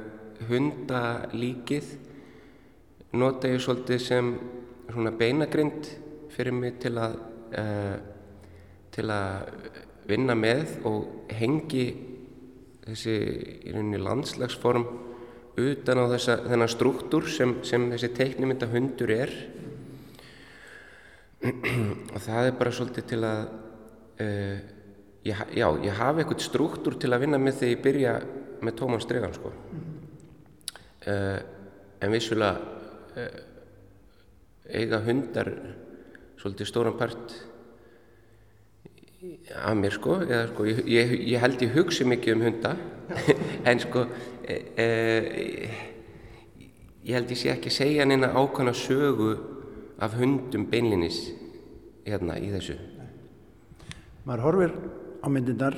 hundalíkið 0.50 1.94
nota 3.16 3.48
ég 3.48 3.62
svolítið 3.64 4.02
sem 4.04 4.32
svona 4.90 5.14
beinagrind 5.16 5.88
fyrir 6.34 6.56
mig 6.56 6.76
til 6.84 6.92
að 7.00 7.16
uh, 7.56 7.96
til 8.96 9.08
að 9.12 9.85
vinna 10.10 10.36
með 10.38 10.78
og 10.86 11.32
hengi 11.34 11.86
þessi 12.86 13.16
í 13.66 13.74
rauninni 13.74 14.02
landslagsform 14.02 14.86
utan 15.56 16.02
á 16.04 16.06
þessa, 16.12 16.38
þennan 16.46 16.72
struktúr 16.72 17.30
sem, 17.32 17.58
sem 17.66 17.88
þessi 17.94 18.12
teiknumynda 18.18 18.68
hundur 18.74 19.14
er 19.16 19.32
og 22.14 22.20
það 22.22 22.50
er 22.50 22.58
bara 22.60 22.74
svolítið 22.76 23.08
til 23.12 23.22
að 23.26 23.42
uh, 23.46 24.58
ég, 25.26 25.42
já, 25.56 25.68
ég 25.86 26.00
hafi 26.00 26.24
eitthvað 26.24 26.46
struktúr 26.46 27.00
til 27.02 27.12
að 27.14 27.26
vinna 27.26 27.40
með 27.42 27.60
þegar 27.62 27.74
ég 27.74 27.84
byrja 27.86 28.14
með 28.66 28.78
tóman 28.82 29.04
stregan 29.04 29.36
sko. 29.36 29.52
uh, 31.10 31.40
en 32.02 32.14
vissulega 32.14 32.56
uh, 33.16 33.42
eiga 34.66 35.02
hundar 35.06 35.52
svolítið 36.42 36.70
stóran 36.70 36.98
part 37.00 37.36
af 39.56 39.76
mér 39.78 39.96
sko, 39.96 40.20
eða, 40.26 40.46
sko 40.52 40.66
ég, 40.68 41.14
ég, 41.20 41.40
held 41.42 41.62
ég 41.64 41.76
hugsi 41.76 42.08
mikið 42.08 42.36
um 42.36 42.46
hunda 42.48 42.76
en 43.70 43.82
sko 43.84 44.06
e, 44.44 44.58
e, 44.78 44.88
ég 47.06 47.18
held 47.18 47.34
ég 47.34 47.40
sé 47.40 47.52
ekki 47.54 47.74
segja 47.74 48.06
neina 48.06 48.34
ákvæmna 48.34 48.74
sögu 48.76 49.34
af 50.02 50.18
hundum 50.20 50.66
beinlinis 50.70 51.20
hérna 52.06 52.38
í 52.42 52.52
þessu. 52.54 52.76
Maður 54.26 54.46
horfir 54.46 54.74
á 55.22 55.28
myndirnar 55.30 55.78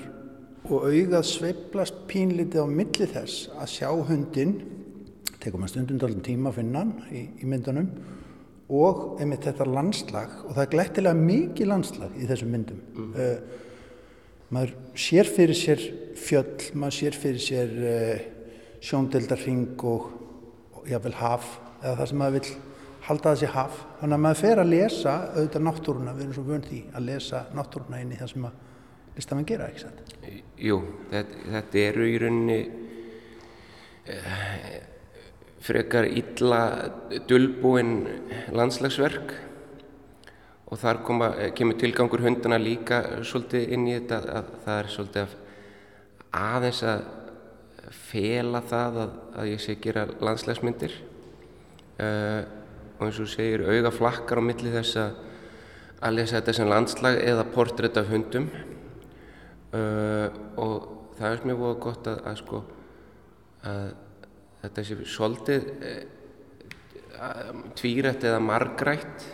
og 0.68 0.88
augað 0.90 1.28
sveiplast 1.28 2.02
pínlítið 2.10 2.64
á 2.64 2.68
milli 2.68 3.08
þess 3.08 3.48
að 3.56 3.74
sjá 3.76 3.90
hundin 4.10 4.56
tekum 5.40 5.64
að 5.64 5.74
stundum 5.76 6.00
dálum 6.02 6.24
tíma 6.26 6.52
að 6.52 6.60
finna 6.62 6.84
hann 6.84 6.94
í, 7.12 7.24
í 7.44 7.48
myndunum 7.48 7.88
og 8.68 9.22
einmitt 9.22 9.46
þetta 9.48 9.68
landslag 9.70 10.34
og 10.44 10.52
það 10.52 10.64
er 10.66 10.72
glettilega 10.74 11.20
mikið 11.20 11.70
landslag 11.72 12.16
í 12.20 12.28
þessum 12.28 12.52
myndum 12.52 12.82
mm. 12.92 13.14
uh, 13.16 13.38
maður 14.52 14.74
sér 15.00 15.30
fyrir 15.32 15.56
sér 15.58 15.84
fjöll, 16.20 16.72
maður 16.76 16.98
sér 16.98 17.20
fyrir 17.22 17.44
sér 17.44 17.76
uh, 17.80 18.26
sjóndeldarring 18.84 19.86
og, 19.88 20.10
og 20.76 20.90
jáfnvel 20.92 21.16
haf 21.22 21.54
eða 21.82 21.96
það 22.02 22.10
sem 22.12 22.22
maður 22.22 22.38
vil 22.38 22.56
halda 23.08 23.34
þessi 23.34 23.52
haf 23.54 23.80
þannig 24.02 24.18
að 24.18 24.24
maður 24.26 24.42
fer 24.42 24.62
að 24.62 24.72
lesa 24.74 25.16
auðvitað 25.32 25.66
náttúruna, 25.70 26.16
við 26.18 26.26
erum 26.26 26.36
svo 26.36 26.46
vönd 26.48 26.68
í 26.76 26.82
að 26.92 27.08
lesa 27.08 27.44
náttúruna 27.56 28.02
inn 28.04 28.12
í 28.12 28.20
það 28.20 28.34
sem 28.34 28.50
að 28.50 28.64
listamann 29.18 29.48
gera, 29.48 29.72
ekki 29.72 29.86
sant? 29.86 30.04
Jú, 30.60 30.82
þetta, 31.14 31.40
þetta 31.56 31.82
eru 31.86 32.10
í 32.12 32.20
rauninni 32.22 32.60
uh, 34.12 34.70
frekar 35.68 36.08
illa 36.08 36.62
dölbúinn 37.30 38.00
landslagsverk. 38.56 39.36
Og 40.68 40.80
þar 40.82 41.04
koma, 41.08 41.30
kemur 41.56 41.78
tilgangur 41.80 42.24
hundana 42.26 42.60
líka 42.60 43.02
svolítið 43.24 43.76
inn 43.76 43.86
í 43.88 43.94
þetta 43.96 44.18
að 44.40 44.50
það 44.66 44.80
er 44.80 44.90
svolítið 44.96 45.22
að 45.22 45.36
aðeins 46.38 46.82
að 46.84 47.06
fela 48.08 48.62
það 48.68 49.00
að, 49.04 49.14
að 49.40 49.52
ég 49.54 49.64
sé 49.64 49.78
gera 49.80 50.04
landslagsmyndir 50.20 50.98
uh, 52.04 52.42
og 52.98 53.06
eins 53.08 53.22
og 53.24 53.30
segir 53.32 53.64
auga 53.64 53.94
flakkar 53.96 54.42
á 54.44 54.48
milli 54.50 54.74
þess 54.74 55.00
að 55.00 55.24
að 55.98 56.18
lesa 56.18 56.38
þetta 56.38 56.54
sem 56.54 56.70
landslag 56.70 57.20
eða 57.24 57.46
portrétt 57.54 57.98
af 57.98 58.12
hundum. 58.12 58.50
Uh, 59.74 60.28
og 60.62 61.16
það 61.18 61.32
er 61.32 61.48
mjög 61.50 61.80
gott 61.84 62.10
að, 62.10 62.20
að 62.30 62.38
sko 62.42 62.60
að 63.68 63.88
þetta 64.62 64.86
sé 64.86 64.98
svolítið 65.08 65.68
eh, 65.88 66.06
tvírætt 67.78 68.26
eða 68.28 68.40
margrætt 68.44 69.26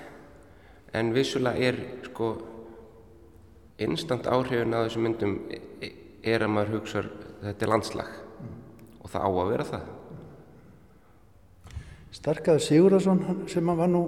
en 0.93 1.11
vissulega 1.15 1.69
er 1.69 1.79
sko 2.05 2.33
instant 3.83 4.27
áhrifin 4.29 4.75
að 4.75 4.87
þessum 4.87 5.07
myndum 5.07 5.37
er 6.23 6.45
að 6.45 6.53
maður 6.53 6.77
hugsa 6.77 7.03
þetta 7.41 7.65
er 7.65 7.71
landslag. 7.73 8.11
Mm. 8.43 8.53
og 9.03 9.11
það 9.11 9.25
á 9.27 9.29
að 9.31 9.51
vera 9.51 9.65
það. 9.71 9.89
Starkaður 12.13 12.63
Sigurðarsson 12.67 13.23
sem 13.49 13.73
var 13.81 13.89
nú 13.89 14.03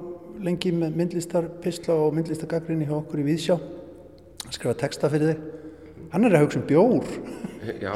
lengi 0.45 0.72
með 0.76 0.97
myndlistarpistla 1.01 1.95
og 2.05 2.16
myndlistargagrinni 2.16 2.88
hjá 2.88 2.97
okkur 2.99 3.24
í 3.24 3.28
Víðsjá 3.32 3.55
hann 3.57 4.53
skrifa 4.53 4.76
texta 4.78 5.09
fyrir 5.09 5.34
þig. 5.34 5.45
Hann 6.13 6.28
er 6.28 6.38
að 6.38 6.45
hugsa 6.45 6.61
um 6.61 6.68
bjór 6.70 7.07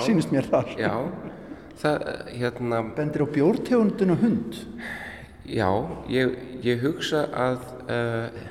sínist 0.03 0.33
mér 0.33 0.49
þar. 0.49 0.73
Já 0.79 0.93
það, 1.79 2.07
hérna... 2.35 2.81
Bendir 2.97 3.23
á 3.23 3.27
bjórtegundin 3.29 4.13
og 4.13 4.23
hund? 4.23 4.57
Já, 5.49 5.69
ég, 6.11 6.35
ég 6.65 6.81
hugsa 6.83 7.23
að 7.33 7.63
uh, 7.89 8.41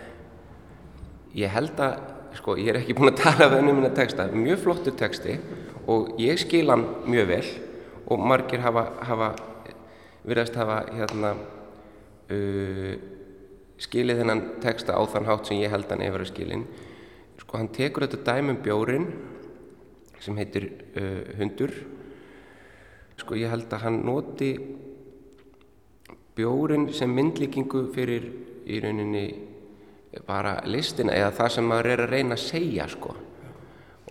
ég 1.38 1.52
held 1.52 1.78
að, 1.84 2.00
sko, 2.40 2.56
ég 2.58 2.72
er 2.72 2.80
ekki 2.80 2.96
búin 2.98 3.12
að 3.12 3.20
tala 3.22 3.50
við 3.50 3.60
henni 3.60 3.74
um 3.74 3.84
þetta 3.84 4.00
texta, 4.00 4.28
mjög 4.32 4.64
flottu 4.64 4.94
texti 4.98 5.36
og 5.88 6.16
ég 6.20 6.40
skil 6.40 6.66
hann 6.72 6.86
mjög 7.08 7.30
vel 7.30 7.44
og 8.08 8.24
margir 8.24 8.64
hafa, 8.64 8.88
hafa 9.04 9.30
virðast 10.28 10.58
hafa, 10.58 10.80
hérna, 10.96 11.34
uh, 12.34 12.94
skilið 13.78 14.24
þennan 14.24 14.44
texta 14.64 14.96
á 14.98 15.02
þann 15.06 15.28
hátt 15.28 15.48
sem 15.48 15.60
ég 15.60 15.70
held 15.70 15.86
hann 15.92 16.02
yfir 16.02 16.24
að 16.24 16.32
skilin. 16.32 16.64
Sko, 17.38 17.60
hann 17.60 17.70
tekur 17.70 18.08
þetta 18.08 18.24
dæmum 18.32 18.58
bjórin 18.64 19.06
sem 20.24 20.34
heitir 20.40 20.72
uh, 20.98 21.36
Hundur 21.38 21.76
Sko 23.28 23.36
ég 23.36 23.50
held 23.52 23.74
að 23.76 23.82
hann 23.84 23.96
noti 24.08 24.46
bjórin 26.32 26.86
sem 26.96 27.10
myndlíkingu 27.12 27.82
fyrir 27.92 28.22
í 28.64 28.78
rauninni 28.80 29.24
bara 30.24 30.54
listina 30.64 31.12
eða 31.12 31.34
það 31.36 31.50
sem 31.52 31.68
maður 31.68 31.88
er 31.92 32.02
að 32.06 32.14
reyna 32.14 32.38
að 32.38 32.46
segja 32.46 32.86
sko. 32.88 33.12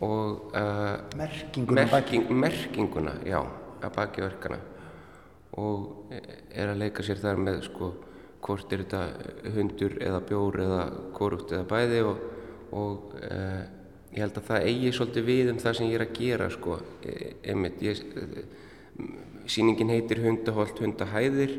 Og 0.06 0.54
uh, 0.54 1.00
merkinguna, 1.18 1.88
merking, 1.96 2.30
merkinguna 2.44 3.16
já, 3.26 3.40
að 3.82 3.96
baki 3.96 4.26
verkana. 4.28 4.60
Og 5.66 6.14
er 6.14 6.76
að 6.76 6.84
leika 6.84 7.08
sér 7.10 7.24
þar 7.24 7.42
með 7.48 7.64
sko 7.72 7.90
hvort 8.46 8.78
er 8.78 8.86
þetta 8.86 9.50
hundur 9.58 9.98
eða 9.98 10.22
bjór 10.30 10.60
eða 10.68 10.86
korugt 11.18 11.58
eða 11.58 11.66
bæði 11.74 12.06
og, 12.12 12.22
og 12.70 13.18
uh, 13.18 13.66
ég 14.14 14.22
held 14.28 14.38
að 14.44 14.54
það 14.54 14.70
eigi 14.70 14.96
svolítið 15.02 15.28
við 15.34 15.54
um 15.56 15.66
það 15.66 15.82
sem 15.82 15.90
ég 15.90 15.98
er 16.04 16.06
að 16.06 16.16
gera 16.22 16.54
sko 16.54 16.80
e, 17.02 17.18
einmitt. 17.50 17.82
Ég 17.82 18.06
Sýningin 19.48 19.94
heitir 19.94 20.20
Hundaholt 20.26 20.80
hundahæðir 20.84 21.54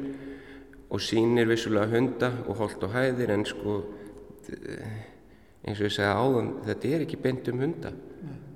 og 0.88 1.00
sýnir 1.04 1.48
vissulega 1.48 1.88
hunda 1.92 2.30
og 2.48 2.62
holt 2.62 2.84
og 2.84 2.92
hæðir 2.94 3.32
en 3.34 3.44
sko 3.48 3.78
eins 5.68 5.80
og 5.80 5.88
ég 5.88 5.92
segja 5.92 6.14
áðan 6.16 6.54
þetta 6.66 6.92
er 6.94 7.04
ekki 7.04 7.18
beint 7.20 7.50
um 7.52 7.60
hunda. 7.64 7.92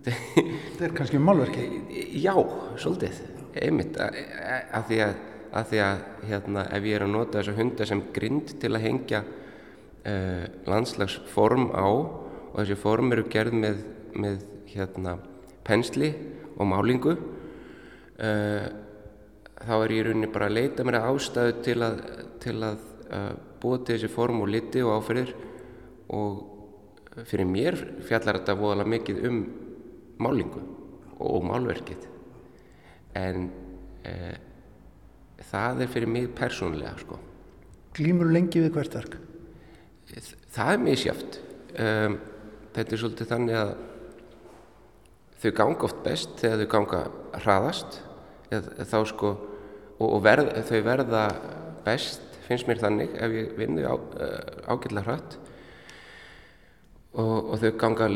Þetta 0.06 0.86
er 0.86 0.94
kannski 0.96 1.20
um 1.20 1.28
málverki? 1.28 1.66
Já, 2.26 2.34
svolítið, 2.80 3.20
einmitt 3.60 3.98
að 4.00 4.88
því 4.88 5.00
að, 5.04 5.14
að, 5.52 5.68
því 5.70 5.82
að 5.86 6.02
hérna, 6.30 6.64
ef 6.78 6.88
ég 6.88 6.96
er 6.96 7.06
að 7.06 7.14
nota 7.14 7.38
þessa 7.38 7.56
hunda 7.58 7.88
sem 7.88 8.02
grind 8.16 8.54
til 8.62 8.72
að 8.72 8.86
hengja 8.86 9.22
uh, 9.22 10.46
landslagsform 10.70 11.68
á 11.76 11.86
og 11.86 12.56
þessi 12.58 12.78
form 12.80 13.12
eru 13.14 13.28
gerð 13.32 13.58
með, 13.60 13.84
með 14.16 14.42
hérna, 14.72 15.18
pensli 15.66 16.14
og 16.56 16.66
málingu 16.68 17.16
uh, 18.22 18.66
þá 19.62 19.74
er 19.78 19.94
ég 19.94 20.00
í 20.00 20.06
rauninni 20.08 20.30
bara 20.32 20.48
að 20.50 20.56
leita 20.58 20.86
mér 20.86 21.00
að 21.00 21.08
ástæðu 21.12 21.56
til 21.66 21.78
að, 21.86 21.98
til 22.42 22.56
að 22.58 22.86
uh, 23.08 23.32
búa 23.62 23.80
til 23.82 23.96
þessi 23.96 24.12
form 24.12 24.42
og 24.44 24.52
liti 24.52 24.82
og 24.82 24.96
áferðir 24.98 25.34
og 26.12 27.24
fyrir 27.28 27.48
mér 27.48 27.76
fjallar 28.06 28.40
þetta 28.40 28.56
voðalega 28.58 28.94
mikið 28.94 29.20
um 29.28 29.42
málingu 30.22 30.62
og 31.22 31.44
málverkið 31.46 32.08
en 33.18 33.46
uh, 34.08 34.34
það 35.52 35.84
er 35.84 35.92
fyrir 35.92 36.10
mig 36.10 36.30
persónulega 36.36 36.96
sko. 37.02 37.18
Glýmur 37.92 38.30
lengi 38.32 38.62
við 38.62 38.72
hvert 38.76 38.94
verk? 38.96 39.16
Það 40.52 40.70
er 40.74 40.80
misjáft 40.82 41.38
um, 41.78 42.16
þetta 42.74 42.94
er 42.94 43.00
svolítið 43.00 43.30
þannig 43.30 43.58
að 43.60 43.72
þau 45.42 45.52
ganga 45.58 45.86
oft 45.88 46.00
best 46.04 46.34
þegar 46.40 46.62
þau 46.62 46.72
ganga 46.76 47.02
hraðast 47.42 48.00
þá 48.52 48.98
sko 49.08 49.32
og, 49.32 50.06
og 50.08 50.20
verð, 50.24 50.52
þau 50.68 50.82
verða 50.86 51.24
best 51.86 52.28
finnst 52.46 52.68
mér 52.68 52.82
þannig 52.82 53.16
ef 53.16 53.36
ég 53.36 53.56
vinn 53.58 53.78
þau 53.80 53.86
á, 53.88 53.96
uh, 53.96 54.74
ágætlega 54.74 55.06
hratt. 55.06 55.36
Og, 57.12 57.52
og 57.52 57.60
þau, 57.60 57.70
ganga, 57.80 58.08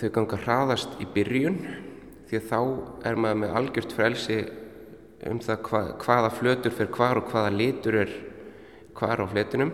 þau 0.00 0.08
ganga 0.14 0.40
hraðast 0.44 0.96
í 1.02 1.06
byrjun 1.12 1.58
því 2.28 2.40
að 2.40 2.48
þá 2.48 2.60
er 3.08 3.20
maður 3.20 3.40
með 3.42 3.54
algjört 3.60 3.94
frelsi 3.96 4.38
um 5.28 5.40
það 5.42 5.62
hva, 5.68 5.82
hvaða 6.00 6.32
flötur 6.36 6.74
fyrir 6.74 6.92
hvar 6.94 7.20
og 7.20 7.32
hvaða 7.32 7.54
litur 7.54 7.98
er 8.04 8.12
hvar 8.98 9.22
á 9.24 9.26
fletunum 9.30 9.72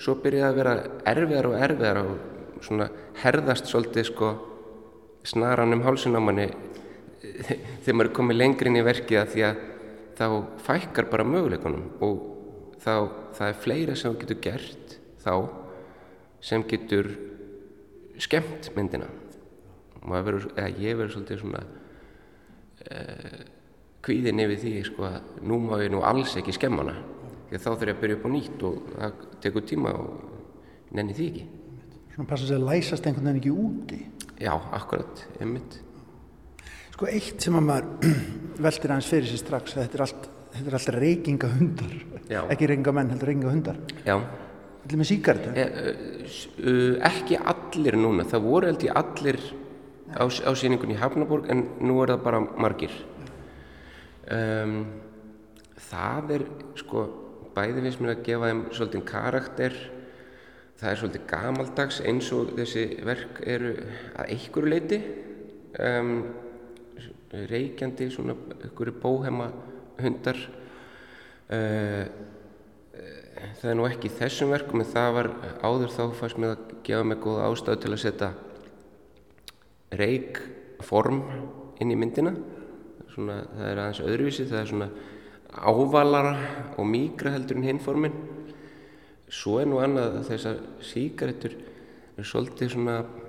svo 0.00 0.16
byrjaði 0.22 0.50
að 0.50 0.58
vera 0.58 0.74
erfiðar 1.12 1.48
og 1.50 1.56
erfiðar 1.66 2.00
og 2.02 2.62
svona 2.64 2.88
herðast 3.22 3.68
svolítið 3.70 4.08
sko 4.10 4.30
snaran 5.26 5.74
um 5.76 5.84
hálsun 5.84 6.16
á 6.16 6.22
manni 6.22 6.48
þegar 7.34 7.96
maður 7.96 8.10
er 8.10 8.16
komið 8.18 8.38
lengri 8.38 8.70
inn 8.70 8.78
í 8.78 8.84
verkið 8.86 9.20
að 9.20 9.32
því 9.34 9.44
að 9.48 9.62
þá 10.14 10.26
fækkar 10.62 11.10
bara 11.10 11.26
möguleikunum 11.26 11.86
og 12.04 12.20
þá 12.82 12.94
það 13.34 13.48
er 13.48 13.60
fleira 13.64 13.96
sem 13.98 14.18
getur 14.20 14.40
gert 14.44 14.96
þá 15.24 15.34
sem 16.44 16.64
getur 16.68 17.08
skemmt 18.20 18.70
myndina. 18.76 19.08
Eða 20.04 20.68
ég 20.78 20.98
verður 20.98 21.14
svolítið 21.14 21.40
svona 21.40 21.62
uh, 21.64 23.40
kvíðin 24.04 24.42
yfir 24.44 24.60
því 24.60 24.74
sko 24.90 25.06
að 25.08 25.30
nú 25.48 25.58
má 25.64 25.78
ég 25.80 25.90
nú 25.94 26.02
alls 26.04 26.36
ekki 26.38 26.54
skemma 26.54 26.84
hana 26.84 26.98
því 27.48 27.56
að 27.56 27.64
þá 27.64 27.70
þurf 27.70 27.88
ég 27.88 27.94
að 27.94 28.02
byrja 28.02 28.18
upp 28.18 28.28
á 28.28 28.30
nýtt 28.34 28.66
og 28.68 28.90
það 28.92 29.24
tekur 29.46 29.66
tíma 29.70 29.94
og 29.96 30.92
nenni 30.94 31.16
því 31.16 31.30
ekki. 31.32 31.46
Svona 32.14 32.30
passa 32.30 32.46
sig 32.46 32.60
að 32.60 32.68
læsast 32.68 33.08
einhvern 33.08 33.32
veginn 33.32 33.40
ekki 33.40 33.54
úti. 33.64 34.00
Já, 34.44 34.52
akkurat, 34.76 35.24
einmitt 35.40 35.80
Sko 36.94 37.08
eitt 37.10 37.42
sem 37.42 37.56
að 37.58 37.64
maður 37.66 38.14
veltir 38.68 38.92
aðeins 38.94 39.10
fyrir 39.10 39.26
sér 39.26 39.40
strax, 39.42 39.74
þetta 39.74 39.98
er 39.98 40.04
allt, 40.06 40.26
þetta 40.54 40.70
er 40.70 40.76
allt 40.78 40.92
reykingahundar. 40.94 41.94
Já. 42.30 42.40
Ekki 42.54 42.68
reykingamenn, 42.70 43.10
heldur 43.10 43.30
reykingahundar. 43.32 43.80
Já, 44.06 44.16
Þetta 44.84 44.94
er 44.94 45.00
með 45.00 45.08
síkartu. 45.08 45.52
e, 45.56 45.64
uh, 45.64 46.96
ekki 47.08 47.38
allir 47.40 47.96
núna, 47.96 48.26
það 48.28 48.42
voru 48.44 48.68
held 48.68 48.84
ég 48.84 48.98
allir 49.00 49.38
á, 50.12 50.24
á 50.28 50.50
síningunni 50.54 50.94
í 50.94 51.00
Hafnaborg 51.00 51.48
en 51.50 51.64
nú 51.80 51.98
er 52.04 52.12
það 52.14 52.22
bara 52.26 52.40
margir 52.60 52.92
um, 54.30 54.76
Það 55.88 56.32
er 56.36 56.44
sko 56.80 57.04
bæði 57.56 57.84
finnst 57.84 58.02
mér 58.02 58.14
að 58.14 58.22
gefa 58.28 58.50
þeim 58.50 58.62
svolítið 58.74 59.04
karakter 59.08 59.76
það 60.80 60.90
er 60.90 61.00
svolítið 61.00 61.26
gamaldags 61.32 62.00
eins 62.04 62.30
og 62.34 62.54
þessi 62.58 62.86
verk 63.06 63.40
eru 63.46 63.74
að 64.18 64.32
einhverju 64.34 64.72
leiti 64.72 65.00
um, 65.80 66.14
reykjandi 67.50 68.08
svona 68.12 68.36
einhverju 68.60 68.94
bóhema 69.02 69.50
hundar. 70.00 70.38
Uh, 71.44 72.06
það 73.60 73.70
er 73.70 73.78
nú 73.78 73.86
ekki 73.88 74.12
þessum 74.16 74.52
verkum 74.54 74.82
en 74.82 74.90
það 74.90 75.10
var 75.18 75.30
áður 75.66 75.94
þá 75.94 76.02
fannst 76.18 76.40
mér 76.40 76.54
að 76.54 76.74
gefa 76.86 77.08
mig 77.08 77.20
góða 77.22 77.48
ástæðu 77.50 77.82
til 77.82 77.92
að 77.92 78.02
setja 78.04 78.30
reik 79.98 80.40
form 80.84 81.22
inn 81.82 81.92
í 81.92 81.98
myndina. 81.98 82.34
Svona, 83.14 83.42
það 83.54 83.68
er 83.70 83.80
aðeins 83.82 84.04
öðruvísi 84.04 84.48
það 84.50 84.60
er 84.60 84.70
svona 84.72 84.88
ávalara 85.54 86.32
og 86.78 86.88
mýgra 86.88 87.34
heldur 87.34 87.60
en 87.60 87.68
hinn 87.68 87.82
formin 87.82 88.14
svo 89.34 89.58
er 89.60 89.68
nú 89.70 89.80
annað 89.82 90.18
að 90.18 90.26
þessar 90.30 90.58
sígarettur 90.84 91.54
er 92.18 92.28
svolítið 92.28 92.74
svona 92.74 92.96
eh, 93.02 93.23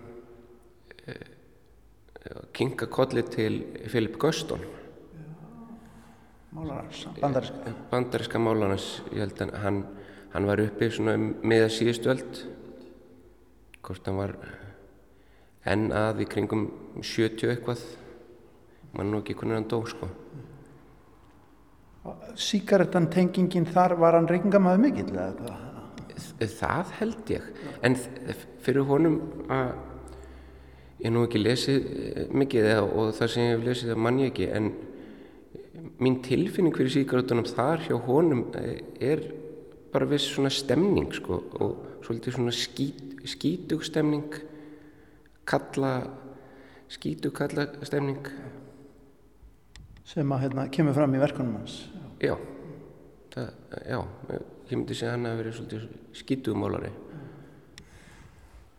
kinka 2.54 2.88
kolli 2.90 3.22
til 3.24 3.60
Philip 3.90 4.18
Guston. 4.20 4.60
Málarans, 6.56 7.06
bandariska. 7.22 7.74
bandariska 7.92 8.40
málarnas 8.40 8.86
ég 9.12 9.20
held 9.20 9.42
að 9.44 9.54
hann, 9.60 9.82
hann 10.34 10.46
var 10.48 10.62
uppi 10.64 10.88
svona 10.90 11.14
um 11.20 11.34
síðustu 11.70 12.10
öld. 12.14 12.44
Hvort 13.84 14.06
hann 14.08 14.18
var 14.18 14.36
enn 15.66 15.90
að 15.92 16.22
í 16.24 16.30
kringum 16.32 16.70
70 17.02 17.52
eitthvað. 17.52 17.82
Mann 18.96 19.12
nú 19.12 19.20
ekki 19.20 19.36
hvernig 19.36 19.60
hann 19.60 19.68
dó 19.70 19.82
sko. 19.86 20.08
Síkaretan 22.38 23.08
tengingin 23.10 23.66
þar 23.66 23.96
var 24.00 24.14
hann 24.20 24.28
reykingamaður 24.30 24.82
mikill 24.84 25.10
eða? 25.12 25.34
Hvað? 25.42 25.62
Þ- 26.16 26.50
það 26.60 26.92
held 27.00 27.32
ég. 27.34 27.48
En 27.84 27.96
fyrir 28.64 28.86
honum 28.88 29.18
að 29.52 29.72
ég 31.04 31.12
nú 31.12 31.26
ekki 31.26 31.42
lesið 31.42 31.88
eh, 31.92 32.28
mikið 32.32 32.70
eða, 32.72 32.84
og 32.86 33.16
það 33.18 33.32
sem 33.34 33.46
ég 33.46 33.56
hef 33.56 33.66
lesið 33.66 33.92
það 33.92 34.04
mann 34.06 34.22
ég 34.22 34.32
ekki 34.32 34.50
en 34.60 34.70
mín 36.02 36.20
tilfinning 36.26 36.76
fyrir 36.76 36.94
síkaretunum 36.94 37.48
þar 37.50 37.84
hjá 37.88 37.96
honum 38.08 38.46
eh, 38.60 38.80
er 39.00 39.24
bara 39.94 40.08
viss 40.12 40.32
svona 40.34 40.52
stemning 40.52 41.12
sko 41.16 41.40
og 41.60 42.02
svolítið 42.06 42.38
svona 42.38 42.56
skít, 42.56 43.04
skítug 43.28 43.86
stemning 43.88 44.40
kalla 45.48 45.94
skítug 46.92 47.34
kalla 47.36 47.68
stemning. 47.86 48.28
Sem 50.06 50.32
að 50.32 50.46
hérna, 50.46 50.68
kemur 50.74 50.96
fram 50.98 51.16
í 51.18 51.22
verkunum 51.22 51.58
hans. 51.60 51.80
já, 52.22 52.36
það, 53.34 53.48
já 53.90 54.00
ég 54.70 54.78
myndi 54.78 54.98
segja 54.98 55.14
hann 55.14 55.28
að 55.30 55.40
verið 55.42 55.58
svolítið 55.60 55.88
skítugmálari 56.22 56.92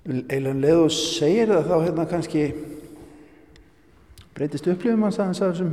Eiginlega 0.06 0.54
leið 0.62 0.80
og 0.84 0.94
segir 0.94 1.50
það 1.50 1.68
þá 1.70 1.76
hérna 1.82 2.06
kannski 2.10 2.46
breytist 4.36 4.68
upplifum 4.70 5.06
hans 5.06 5.18
aðeins 5.18 5.42
af 5.42 5.54
þessum 5.54 5.72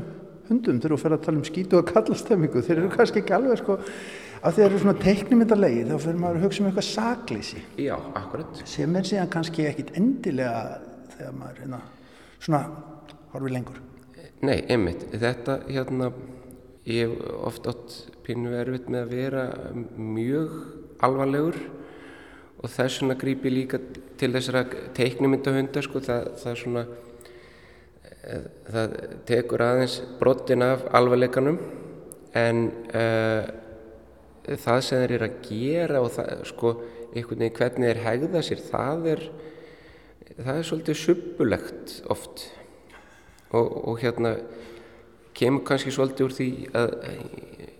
hundum 0.49 0.79
þegar 0.81 0.95
þú 0.95 0.99
fer 1.03 1.15
að 1.15 1.25
tala 1.27 1.39
um 1.39 1.47
skítu 1.47 1.79
og 1.79 1.89
kallastemmingu 1.91 2.63
þeir 2.63 2.79
eru 2.79 2.91
kannski 2.93 3.21
ekki 3.21 3.35
alveg 3.37 3.61
sko 3.61 3.77
af 3.77 3.91
því 3.93 4.49
að 4.49 4.57
þeir 4.57 4.65
eru 4.65 4.81
svona 4.81 5.03
teiknumyndalegi 5.03 5.83
þá 5.87 5.93
fyrir 6.03 6.19
maður 6.23 6.39
að 6.39 6.45
hugsa 6.47 6.63
um 6.63 6.69
eitthvað 6.69 6.87
sakleysi. 6.89 7.61
Já, 7.79 7.93
akkurat 8.19 8.63
sem 8.67 8.97
er 8.99 9.07
síðan 9.07 9.31
kannski 9.35 9.67
ekkit 9.69 9.93
endilega 9.99 10.63
þegar 11.13 11.37
maður 11.39 11.61
hérna 11.63 11.81
svona 12.39 12.63
horfið 13.33 13.55
lengur. 13.55 13.79
Nei, 14.43 14.57
einmitt, 14.67 15.05
þetta 15.13 15.61
hérna 15.69 16.09
ég 16.89 17.05
hef 17.05 17.37
oft 17.47 17.69
átt 17.71 17.95
pínu 18.25 18.51
erfitt 18.59 18.89
með 18.91 19.05
að 19.05 19.15
vera 19.15 19.45
mjög 19.95 20.57
alvarlegur 21.03 21.61
og 22.63 22.71
þess 22.71 23.01
vegna 23.01 23.17
gríp 23.19 23.43
ég 23.47 23.55
líka 23.57 23.79
til 24.19 24.31
þessara 24.31 24.63
teiknumyndahundar 24.95 25.83
sko, 25.83 25.99
það, 26.03 26.29
það 26.39 26.51
er 26.53 26.61
svona 26.61 26.83
eh, 28.23 28.45
það 28.71 28.95
tekur 29.27 29.65
aðeins 29.65 29.97
brottin 30.21 30.63
af 30.65 30.85
alvarleikanum. 30.95 31.59
En 32.33 32.63
uh, 32.97 33.45
það 34.57 34.79
sem 34.81 35.03
þeir 35.03 35.11
eru 35.19 35.27
að 35.27 35.35
gera 35.45 35.99
og 36.01 36.07
það, 36.15 36.31
sko, 36.49 36.71
einhvern 37.11 37.43
veginn 37.43 37.57
hvernig 37.59 37.91
þeir 37.91 37.99
hegða 38.07 38.41
sér, 38.47 38.63
það 38.71 39.09
er 39.11 39.21
það 40.39 40.55
er 40.55 40.67
svolítið 40.67 40.97
suppulegt 40.97 41.95
oft. 42.13 42.47
Og, 43.53 43.67
og 43.91 43.99
hérna 44.01 44.33
kemur 45.37 45.65
kannski 45.67 45.93
svolítið 45.93 46.25
úr 46.25 46.35
því 46.39 46.49
að 46.79 46.95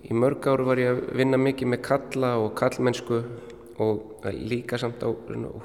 í 0.04 0.18
mörg 0.18 0.46
áru 0.52 0.68
var 0.68 0.82
ég 0.82 0.92
að 0.92 1.02
vinna 1.18 1.40
mikið 1.42 1.72
með 1.72 1.84
kalla 1.88 2.36
og 2.44 2.54
kallmennsku 2.60 3.24
og 3.82 4.26
líka 4.34 4.78
samt 4.78 5.02
á 5.02 5.10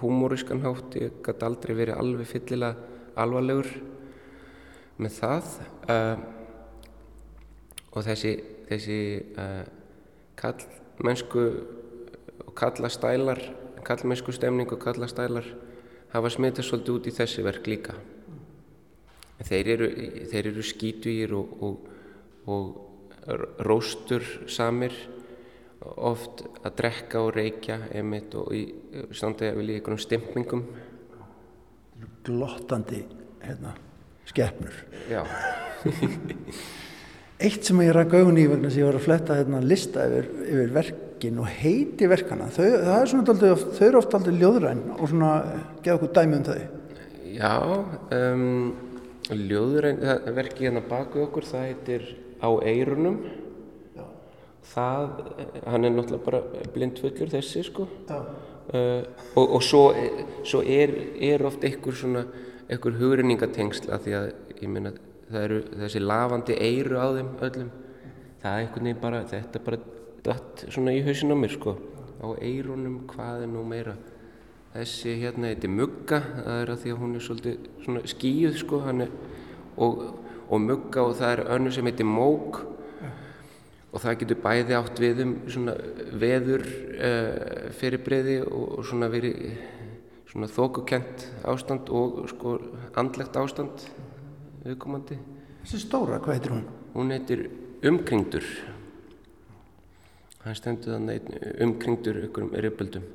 húmóriskan 0.00 0.62
hátt 0.64 0.96
ég 0.96 1.20
gæti 1.24 1.44
aldrei 1.44 1.74
verið 1.76 1.98
alveg 2.00 2.26
fyllilega 2.26 2.76
alvarlegur 3.18 3.68
með 4.98 5.12
það. 5.18 5.54
Uh, 5.88 6.16
og 7.92 8.04
þessi, 8.06 8.34
þessi 8.68 9.00
uh, 9.36 9.64
kallmennsku 10.38 11.44
og 12.46 12.54
kallastælar 12.56 13.42
kallmennsku 13.88 14.32
stemning 14.32 14.72
og 14.72 14.80
kallastælar 14.82 15.46
hafa 16.12 16.30
smitast 16.32 16.68
svolítið 16.68 16.96
út 16.96 17.08
í 17.08 17.14
þessi 17.16 17.44
verk 17.44 17.68
líka. 17.68 17.94
Þeir 19.48 19.70
eru, 19.74 19.88
þeir 20.30 20.50
eru 20.50 20.64
skítugir 20.66 21.34
og, 21.38 21.62
og, 21.62 21.88
og 22.50 23.62
róstur 23.64 24.24
samir 24.50 24.96
oft 25.80 26.42
að 26.64 26.74
drekka 26.80 27.22
og 27.22 27.32
reykja 27.36 27.78
einmitt 27.94 28.34
og 28.38 28.50
í 28.56 28.64
standið 29.14 29.52
að 29.52 29.60
vilja 29.60 29.78
einhvern 29.78 30.02
stimpingum. 30.02 30.64
Glottandi 32.26 33.04
hérna, 33.44 33.72
skeppnur 34.28 34.74
já, 35.08 35.22
Eitt 37.38 37.68
sem 37.68 37.78
ég 37.84 37.92
ræk 37.94 38.16
augun 38.18 38.40
í 38.40 38.48
vegna 38.50 38.66
sem 38.66 38.82
ég 38.82 38.88
var 38.88 38.96
að 38.98 39.04
fletta 39.04 39.36
hérna 39.38 39.60
lista 39.62 40.02
yfir, 40.08 40.26
yfir 40.42 40.72
verkin 40.74 41.38
og 41.38 41.46
heiti 41.60 42.08
verkana, 42.10 42.48
þau, 42.50 42.66
er 42.66 43.12
daldið, 43.28 43.62
þau 43.78 43.84
eru 43.86 44.00
oft 44.00 44.16
aldrei 44.18 44.34
ljóðræn 44.40 44.82
og 44.96 45.04
svona 45.06 45.30
geða 45.84 46.00
okkur 46.00 46.12
dæmi 46.18 46.40
um 46.40 46.46
þau. 46.48 46.58
já 47.38 47.54
um, 48.18 48.72
ljóðuræn 49.28 50.02
verkið 50.34 50.66
hérna 50.66 50.82
baku 50.88 51.22
okkur 51.28 51.46
það 51.46 51.66
heitir 51.68 52.08
á 52.42 52.50
eirunum 52.66 53.20
það, 54.72 55.08
hann 55.66 55.84
er 55.86 55.94
náttúrulega 55.94 56.24
bara 56.24 56.68
blindfullur 56.74 57.32
þessi 57.32 57.64
sko. 57.66 57.88
Uh, 58.68 59.04
og, 59.38 59.44
og 59.56 59.62
svo, 59.64 59.82
svo 60.44 60.60
er, 60.60 60.92
er 61.24 61.44
oft 61.48 61.64
einhver 61.64 61.96
svona 61.96 62.26
einhver 62.68 62.98
hugrenningatengsl 63.00 63.88
að 63.94 64.02
því 64.04 64.16
að 64.18 64.26
ég 64.58 64.72
meina 64.72 64.92
það 65.28 65.44
eru 65.46 65.60
þessi 65.84 66.02
lafandi 66.02 66.56
eiru 66.60 67.00
á 67.00 67.06
þeim 67.16 67.30
öllum. 67.48 67.70
Það 68.42 68.50
er 68.50 68.64
einhvern 68.64 68.88
veginn 68.88 69.00
bara, 69.02 69.22
þetta 69.28 69.58
er 69.58 69.64
bara 69.64 69.80
datt 70.28 70.64
svona 70.68 70.94
í 70.94 71.02
hausinn 71.06 71.32
á 71.32 71.36
mér 71.38 71.54
sko 71.56 71.74
á 72.18 72.28
eirunum, 72.42 73.02
hvað 73.08 73.44
er 73.46 73.52
nú 73.52 73.64
meira. 73.66 73.96
Þessi 74.74 75.14
hérna 75.22 75.48
heiti 75.50 75.70
Mugga 75.72 76.20
það 76.20 76.62
er 76.62 76.72
að 76.72 76.82
því 76.82 76.92
að 76.92 77.02
hún 77.02 77.14
er 77.16 77.24
svolítið 77.24 77.68
svona 77.86 78.02
skíuð 78.12 78.58
sko 78.60 78.80
hann 78.84 79.04
er, 79.06 79.14
og, 79.80 80.02
og 80.44 80.60
Mugga 80.60 81.06
og 81.08 81.16
það 81.18 81.32
er 81.32 81.44
önnu 81.56 81.72
sem 81.74 81.88
heiti 81.88 82.06
Mók 82.06 82.60
og 83.98 84.04
það 84.04 84.18
getur 84.20 84.38
bæði 84.44 84.76
átt 84.78 85.00
við 85.02 85.20
um 85.24 85.34
svona 85.50 85.74
veður 86.22 86.62
uh, 86.62 87.64
fyrirbreyði 87.74 88.36
og, 88.46 88.84
svona 88.86 89.08
verið 89.10 89.56
svona 90.28 90.46
þókukent 90.52 91.24
ástand 91.50 91.90
og 91.90 92.20
sko 92.30 92.54
andlegt 93.00 93.38
ástand 93.40 93.82
viðkomandi. 94.62 95.18
Þessi 95.64 95.80
stóra, 95.82 96.20
hvað 96.22 96.36
heitir 96.36 96.54
hún? 96.54 96.62
Hún 96.94 97.10
heitir 97.10 97.48
Umkringdur. 97.88 98.46
Hann 100.44 100.56
stendur 100.58 100.94
þannig 100.94 101.26
umkringdur 101.66 102.20
ykkur 102.28 102.46
um 102.46 102.54
ribböldum. 102.54 103.06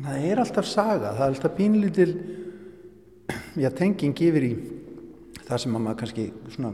Það 0.00 0.26
er 0.30 0.40
alltaf 0.40 0.68
saga, 0.68 1.12
það 1.18 1.24
er 1.26 1.34
alltaf 1.34 1.56
pínlítil 1.58 2.12
já, 3.60 3.68
tenging 3.76 4.16
yfir 4.16 4.46
í 4.48 4.54
það 5.44 5.62
sem 5.64 5.76
maður 5.76 6.00
kannski 6.00 6.30
svona 6.54 6.72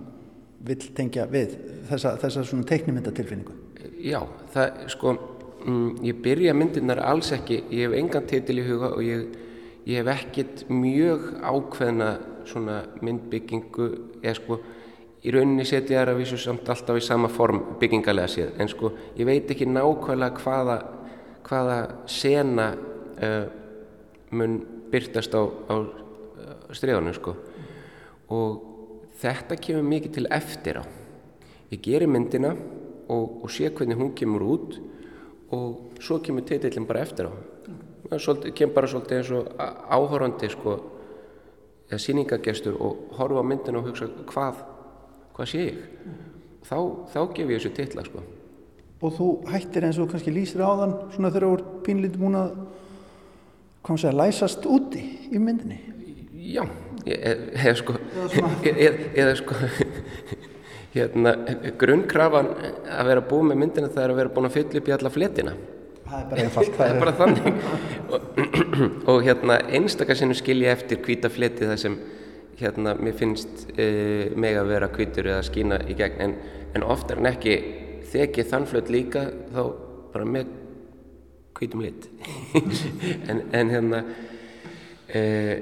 vill 0.67 0.87
tengja 0.95 1.27
við 1.31 1.59
þessa, 1.91 2.15
þessa 2.23 2.45
svona 2.47 2.69
teiknimyndatilfinningu. 2.69 3.57
Já, 4.07 4.21
það 4.55 4.81
sko 4.93 5.17
mm, 5.67 5.91
ég 6.07 6.23
byrja 6.25 6.55
myndirnar 6.57 7.03
alls 7.05 7.33
ekki 7.37 7.63
ég 7.71 7.87
hef 7.87 7.99
engan 7.99 8.27
titil 8.31 8.61
í 8.61 8.67
huga 8.67 8.93
og 8.97 9.05
ég, 9.05 9.27
ég 9.89 10.03
hef 10.03 10.11
ekkit 10.15 10.67
mjög 10.73 11.29
ákveðna 11.43 12.11
svona 12.47 12.81
myndbyggingu 13.03 13.89
eða 14.23 14.37
sko 14.39 14.61
í 15.27 15.33
rauninni 15.35 15.67
setja 15.67 16.03
þær 16.03 16.13
að 16.13 16.21
vísu 16.21 16.39
samt 16.39 16.69
alltaf 16.71 17.01
í 17.01 17.03
sama 17.03 17.31
form 17.33 17.63
byggingalega 17.81 18.31
séð. 18.31 18.53
En 18.63 18.71
sko 18.71 18.93
ég 19.19 19.27
veit 19.27 19.51
ekki 19.51 19.67
nákvæmlega 19.67 20.45
hvaða 20.45 20.79
hvaða 21.47 21.79
sena 22.11 22.73
uh, 22.75 23.45
mun 24.35 24.59
byrtast 24.91 25.35
á, 25.35 25.43
á 25.47 25.75
stríðanum 26.75 27.15
sko. 27.15 27.35
Og 28.35 29.11
þetta 29.21 29.59
kemur 29.63 29.87
mikið 29.87 30.17
til 30.19 30.27
eftir 30.35 30.83
á 30.83 30.85
ég 31.71 31.83
gerir 31.83 32.11
myndina 32.11 32.55
og, 33.09 33.43
og 33.45 33.51
sé 33.51 33.71
hvernig 33.71 33.99
hún 33.99 34.15
kemur 34.15 34.45
út 34.47 34.79
og 35.55 35.99
svo 36.03 36.19
kemur 36.23 36.47
titillin 36.47 36.87
bara 36.87 37.05
eftir 37.07 37.31
á. 37.31 37.35
Það 38.11 38.53
kemur 38.55 38.75
bara 38.75 38.91
svolítið 38.91 39.19
eins 39.19 39.33
og 39.35 39.51
áhórandi 39.91 40.51
sko 40.51 40.77
eða 41.91 42.03
síningagestur 42.03 42.79
og 42.83 43.13
horfa 43.19 43.43
myndina 43.47 43.81
og 43.81 43.91
hugsa 43.91 44.09
hvað 44.27 44.63
hvað 45.37 45.51
sé 45.51 45.67
ég? 45.69 45.83
Þá, 46.67 46.79
þá 47.13 47.21
gef 47.35 47.51
ég 47.53 47.61
þessu 47.61 47.75
titla 47.77 48.05
sko. 48.07 48.23
Og 49.05 49.13
þú 49.13 49.29
hættir 49.53 49.85
eins 49.87 49.99
og 50.01 50.09
kannski 50.11 50.33
lýsir 50.35 50.65
á 50.65 50.73
þann 50.81 50.97
svona 51.15 51.31
þegar 51.35 51.47
þú 51.47 51.59
ert 51.59 51.75
pínlítið 51.87 52.23
múin 52.25 52.39
að 52.41 52.57
kom 53.87 54.01
sér 54.01 54.15
að 54.15 54.23
læsast 54.25 54.67
úti 54.67 55.03
í 55.31 55.39
myndinni? 55.39 55.79
Já, 56.47 56.65
eða 57.07 57.75
sko 57.79 57.97
eða, 58.67 58.91
eða 59.21 59.35
sko 59.39 59.61
hérna, 60.97 61.33
grunnkrafan 61.79 62.53
að 62.57 63.09
vera 63.11 63.25
búið 63.29 63.49
með 63.51 63.59
myndina 63.63 63.91
það 63.93 64.05
er 64.05 64.13
að 64.13 64.21
vera 64.21 64.35
búin 64.37 64.49
að 64.49 64.57
fylla 64.57 64.81
upp 64.81 64.91
í 64.91 64.95
alla 64.97 65.13
fletina. 65.13 65.55
Það 66.07 66.19
er 66.19 66.29
bara 66.31 66.45
einfalt 66.45 66.77
það 66.77 66.93
er 66.93 67.01
bara 67.03 67.15
þannig. 67.21 67.65
Og, 68.07 68.21
og 69.13 69.25
hérna 69.27 69.57
einstakar 69.79 70.19
sinnum 70.19 70.39
skilja 70.39 70.75
eftir 70.77 71.01
hvita 71.03 71.31
fleti 71.33 71.67
það 71.67 71.81
sem 71.83 71.97
hérna 72.61 72.95
mér 73.01 73.17
finnst 73.19 73.67
uh, 73.75 74.37
meg 74.39 74.61
að 74.61 74.71
vera 74.73 74.91
hvítur 74.93 75.33
eða 75.33 75.47
skína 75.47 75.81
í 75.91 75.97
gegn. 75.99 76.23
En, 76.23 76.37
en 76.79 76.87
oftar 76.87 77.21
en 77.21 77.31
ekki 77.33 77.59
þekki 78.13 78.47
þann 78.47 78.69
flöt 78.71 78.93
líka 78.93 79.27
þá 79.51 79.63
bara 80.15 80.31
með 80.37 80.55
hvítum 81.59 81.83
lit. 81.85 82.09
En, 83.31 83.43
en 83.57 83.71
hérna 83.73 84.05
uh, 84.07 85.57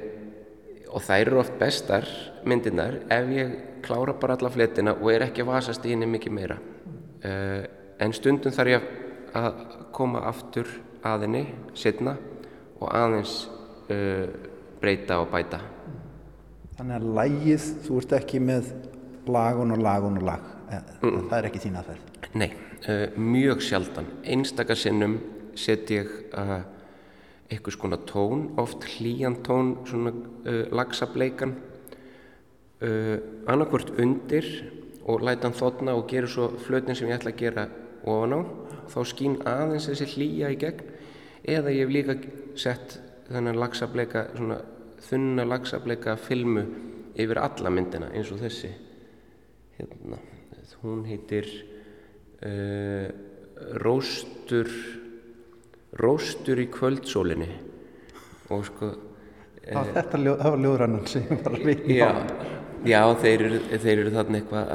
og 0.94 1.02
þær 1.02 1.20
eru 1.24 1.40
oft 1.40 1.56
bestar 1.58 2.06
myndirnar 2.48 3.00
ef 3.12 3.30
ég 3.34 3.54
klára 3.84 4.16
bara 4.20 4.38
alla 4.38 4.52
fletina 4.52 4.96
og 4.96 5.10
er 5.12 5.26
ekki 5.28 5.44
að 5.44 5.52
vasast 5.52 5.84
í 5.86 5.94
henni 5.94 6.08
mikið 6.10 6.36
meira 6.36 6.58
uh, 6.58 7.62
en 8.00 8.16
stundum 8.16 8.54
þarf 8.54 8.74
ég 8.74 8.88
að 9.34 9.62
koma 9.94 10.24
aftur 10.28 10.68
að 11.04 11.26
henni 11.26 11.44
setna 11.76 12.16
og 12.80 12.88
aðeins 12.90 13.34
breyta 14.80 15.18
og 15.20 15.28
bæta 15.32 15.58
Þannig 16.74 16.96
að 16.96 17.10
lægið, 17.14 17.64
þú 17.84 17.96
ert 18.00 18.12
ekki 18.16 18.38
með 18.42 18.70
lagun 19.30 19.74
og 19.76 19.82
lagun 19.84 20.18
og 20.18 20.24
lag, 20.26 20.46
mm. 21.04 21.18
það 21.30 21.36
er 21.36 21.46
ekki 21.48 21.60
þín 21.62 21.76
aðferð? 21.78 22.08
Nei, 22.34 22.48
uh, 22.90 23.04
mjög 23.14 23.62
sjaldan. 23.62 24.08
Einstakar 24.34 24.78
sinnum 24.80 25.20
set 25.58 25.92
ég 25.94 26.10
uh, 26.34 26.56
eitthvað 27.46 27.76
skona 27.76 28.00
tón, 28.10 28.48
oft 28.58 28.88
hlýjan 28.96 29.38
tón, 29.46 29.76
svona 29.86 30.10
uh, 30.10 30.64
lagsableikan, 30.74 31.54
annarkvört 32.84 33.94
undir 34.00 34.48
og 35.04 35.24
læta 35.24 35.48
hann 35.48 35.56
þotna 35.56 35.94
og 35.98 36.06
gera 36.08 36.28
svo 36.30 36.50
flötin 36.64 36.96
sem 36.96 37.08
ég 37.08 37.18
ætla 37.18 37.32
að 37.32 37.40
gera 37.40 37.66
ofan 38.04 38.36
á. 38.36 38.40
Þá 38.92 38.98
skín 39.08 39.36
aðeins 39.48 39.88
þessi 39.88 40.08
hlýja 40.14 40.52
í 40.52 40.58
gegn. 40.60 40.92
Eða 41.44 41.72
ég 41.74 41.84
hef 41.84 41.92
líka 41.92 42.16
sett 42.56 42.98
þennan 43.28 43.60
lagsableika 43.60 44.26
svona 44.34 44.58
þunna 45.04 45.44
lagsableika 45.48 46.16
filmu 46.20 46.64
yfir 47.14 47.40
alla 47.40 47.72
myndina 47.72 48.10
eins 48.12 48.32
og 48.32 48.40
þessi. 48.42 48.72
Hérna, 49.78 50.20
hún 50.82 51.04
heitir 51.08 51.48
uh, 52.44 53.08
Róstur 53.82 54.70
Róstur 56.00 56.60
í 56.60 56.68
kvöldsólinni. 56.72 57.50
Og 58.52 58.64
sko 58.68 58.90
uh, 58.90 59.84
Þetta 59.94 60.20
ljóð, 60.20 60.42
var 60.42 60.60
ljóðrannan 60.64 61.06
sem 61.10 61.28
var 61.44 61.58
vinna 61.60 61.98
já, 61.98 62.10
já, 62.84 63.00
þeir 63.20 63.46
eru, 63.48 63.62
þeir 63.72 63.94
eru 63.96 64.14
þarna 64.14 64.40
eitthvað 64.40 64.72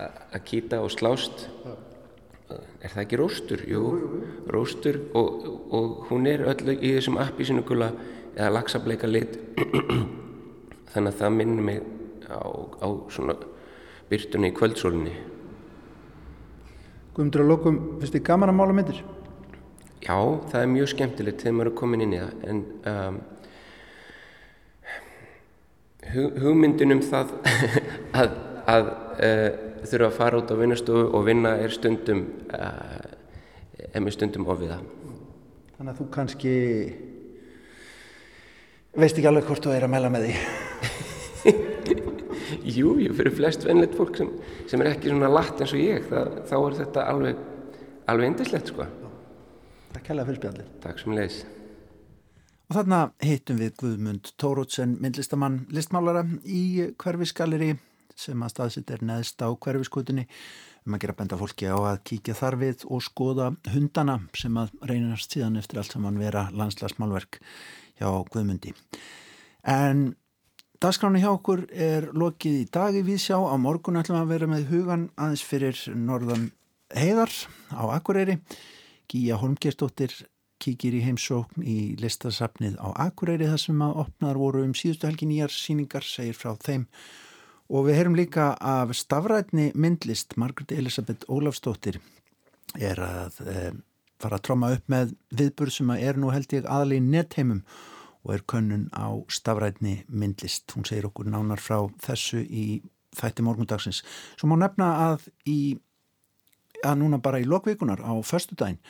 að 0.00 0.44
kýta 0.48 0.80
og 0.84 0.92
slást 0.94 1.46
er 2.50 2.90
það 2.90 3.02
ekki 3.04 3.18
Róstur? 3.20 3.62
Jú, 3.68 3.82
Róstur 4.50 4.98
og, 5.18 5.46
og 5.76 6.06
hún 6.10 6.26
er 6.30 6.46
öll 6.50 6.74
í 6.74 6.94
þessum 6.96 7.20
appi 7.22 7.46
sinu 7.46 7.62
gula 7.66 7.90
eða 8.34 8.52
lagsableika 8.56 9.10
lit 9.10 9.36
þannig 10.92 11.12
að 11.12 11.18
það 11.20 11.36
minnir 11.36 11.66
mig 11.66 11.82
á, 12.30 12.40
á 12.80 12.88
svona 13.12 13.36
byrtunni 14.10 14.50
í 14.50 14.56
kvöldsólinni 14.56 15.14
Guðmundur 17.10 17.42
að 17.42 17.50
lokum, 17.50 17.78
finnst 18.00 18.14
þið 18.14 18.26
gaman 18.28 18.52
að 18.52 18.58
mála 18.60 18.74
myndir? 18.76 19.00
Já, 20.00 20.16
það 20.48 20.60
er 20.62 20.70
mjög 20.70 20.90
skemmtilegt 20.94 21.42
þegar 21.42 21.56
maður 21.58 21.70
er 21.72 21.78
komin 21.80 22.04
inn 22.06 22.14
í 22.16 22.20
það 22.22 22.44
en 22.48 22.60
um, 22.92 23.18
hugmyndin 26.14 26.96
um 26.96 27.02
það 27.04 27.34
að, 28.20 28.28
að 28.70 28.90
uh, 28.90 29.48
þurfa 29.84 30.08
að 30.08 30.18
fara 30.18 30.40
út 30.40 30.52
á 30.52 30.60
vinnastofu 30.60 31.04
og 31.16 31.26
vinna 31.28 31.50
er 31.62 31.70
stundum 31.74 32.20
uh, 32.52 33.04
er 33.90 34.04
með 34.04 34.16
stundum 34.18 34.48
ofiða 34.50 34.78
Þannig 35.80 35.94
að 35.94 36.00
þú 36.02 36.06
kannski 36.12 36.50
veist 39.00 39.16
ekki 39.16 39.28
alveg 39.30 39.46
hvort 39.48 39.64
þú 39.64 39.70
er 39.72 39.86
að 39.86 39.92
mella 39.94 40.10
með 40.12 40.26
því. 40.26 40.34
Jú, 42.76 42.90
jú, 43.00 43.14
fyrir 43.16 43.32
flest 43.32 43.64
vennlegt 43.64 43.94
fólk 43.96 44.18
sem, 44.18 44.28
sem 44.68 44.82
er 44.82 44.90
ekki 44.90 45.08
svona 45.08 45.30
latt 45.32 45.62
eins 45.62 45.72
og 45.72 45.80
ég 45.80 46.04
það, 46.10 46.26
þá 46.50 46.56
er 46.58 46.76
þetta 46.80 47.04
alveg 47.12 47.36
alveg 48.10 48.32
indislegt 48.32 48.72
sko. 48.74 48.84
Takk 49.94 50.10
hella 50.12 50.26
fyrir 50.26 50.40
spjallir 50.42 50.68
Takk 50.82 51.00
sem 51.00 51.16
leis 51.16 51.38
Og 52.70 52.76
þarna 52.76 52.98
heitum 53.18 53.56
við 53.58 53.72
Guðmund 53.80 54.28
Tórótsen 54.38 54.92
myndlistamann 55.02 55.64
listmálara 55.74 56.20
í 56.46 56.92
hverfisgalleri 57.02 57.72
sem 58.14 58.44
að 58.46 58.52
staðsitt 58.52 58.92
er 58.94 59.02
neðst 59.02 59.42
á 59.42 59.50
hverfiskutinni 59.50 60.28
um 60.86 60.94
að 60.94 61.02
gera 61.02 61.16
benda 61.18 61.40
fólki 61.40 61.66
á 61.66 61.74
að 61.74 61.98
kíkja 62.06 62.36
þar 62.38 62.58
við 62.62 62.86
og 62.86 63.02
skoða 63.02 63.50
hundana 63.74 64.20
sem 64.38 64.54
að 64.62 64.70
reynast 64.86 65.34
síðan 65.34 65.58
eftir 65.58 65.82
allt 65.82 65.96
saman 65.96 66.22
vera 66.22 66.46
landslagsmálverk 66.54 67.40
hjá 67.98 68.08
Guðmundi. 68.30 68.76
En 69.66 70.12
dagskráni 70.78 71.26
hjá 71.26 71.32
okkur 71.34 71.66
er 71.74 72.12
lokið 72.14 72.62
í 72.62 72.66
dag 72.70 72.94
í 72.94 73.02
Vísjá. 73.02 73.34
Á 73.34 73.58
morgun 73.58 73.98
ætlum 73.98 74.22
að 74.22 74.36
vera 74.36 74.54
með 74.54 74.70
hugan 74.70 75.08
aðeins 75.18 75.42
fyrir 75.42 75.86
norðan 75.98 76.52
heiðar 76.94 77.34
á 77.74 77.82
Akureyri. 77.98 78.38
Gíja 79.10 79.42
Holmgerstóttir 79.42 80.14
kíkir 80.60 80.94
í 80.96 81.02
heimsókn 81.04 81.64
í 81.64 81.78
listasafnið 82.00 82.78
á 82.80 82.88
Akureyri 83.06 83.48
þar 83.50 83.62
sem 83.62 83.82
að 83.84 83.98
opnaðar 84.04 84.40
voru 84.40 84.62
um 84.66 84.76
síðustu 84.76 85.08
helgi 85.08 85.28
nýjar 85.30 85.54
síningar, 85.54 86.06
segir 86.06 86.36
frá 86.38 86.54
þeim. 86.60 86.86
Og 87.70 87.86
við 87.86 88.00
heyrum 88.00 88.16
líka 88.18 88.50
af 88.56 88.94
stafrætni 88.98 89.70
myndlist, 89.78 90.34
Margret 90.40 90.72
Elisabeth 90.74 91.28
Ólafstóttir 91.30 92.00
er 92.78 92.98
að 93.02 93.38
e, 93.46 93.70
fara 94.20 94.38
að 94.40 94.46
tróma 94.48 94.72
upp 94.74 94.90
með 94.90 95.14
viðburð 95.38 95.76
sem 95.76 95.92
er 95.96 96.18
nú 96.18 96.32
held 96.34 96.50
ég 96.54 96.66
aðal 96.66 96.96
í 96.98 97.02
nettheimum 97.04 97.62
og 98.26 98.34
er 98.34 98.42
könnun 98.50 98.88
á 98.90 99.14
stafrætni 99.30 100.00
myndlist. 100.08 100.66
Hún 100.74 100.88
segir 100.88 101.08
okkur 101.08 101.30
nánar 101.30 101.62
frá 101.62 101.86
þessu 102.02 102.42
í 102.42 102.82
þætti 103.16 103.46
morgundagsins. 103.46 104.02
Svo 104.38 104.50
má 104.50 104.58
nefna 104.60 104.90
að 105.06 105.30
í, 105.48 105.78
að 106.84 107.00
núna 107.00 107.22
bara 107.22 107.40
í 107.40 107.48
lokvíkunar 107.48 108.02
á 108.02 108.12
förstu 108.26 108.58
daginn, 108.58 108.82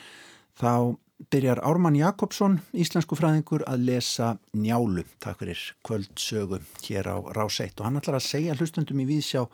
þá 0.57 0.97
byrjar 1.29 1.61
Ármann 1.63 1.97
Jakobsson, 1.99 2.59
íslensku 2.73 3.17
fræðingur, 3.19 3.65
að 3.69 3.85
lesa 3.89 4.31
njálu, 4.57 5.03
takk 5.21 5.41
fyrir 5.43 5.61
kvöldsögu 5.85 6.61
hér 6.87 7.11
á 7.13 7.17
Ráseitt 7.35 7.79
og 7.79 7.87
hann 7.87 7.99
ætlar 7.99 8.17
að 8.17 8.27
segja 8.29 8.55
hlustundum 8.57 9.03
í 9.03 9.07
Víðsjá 9.09 9.45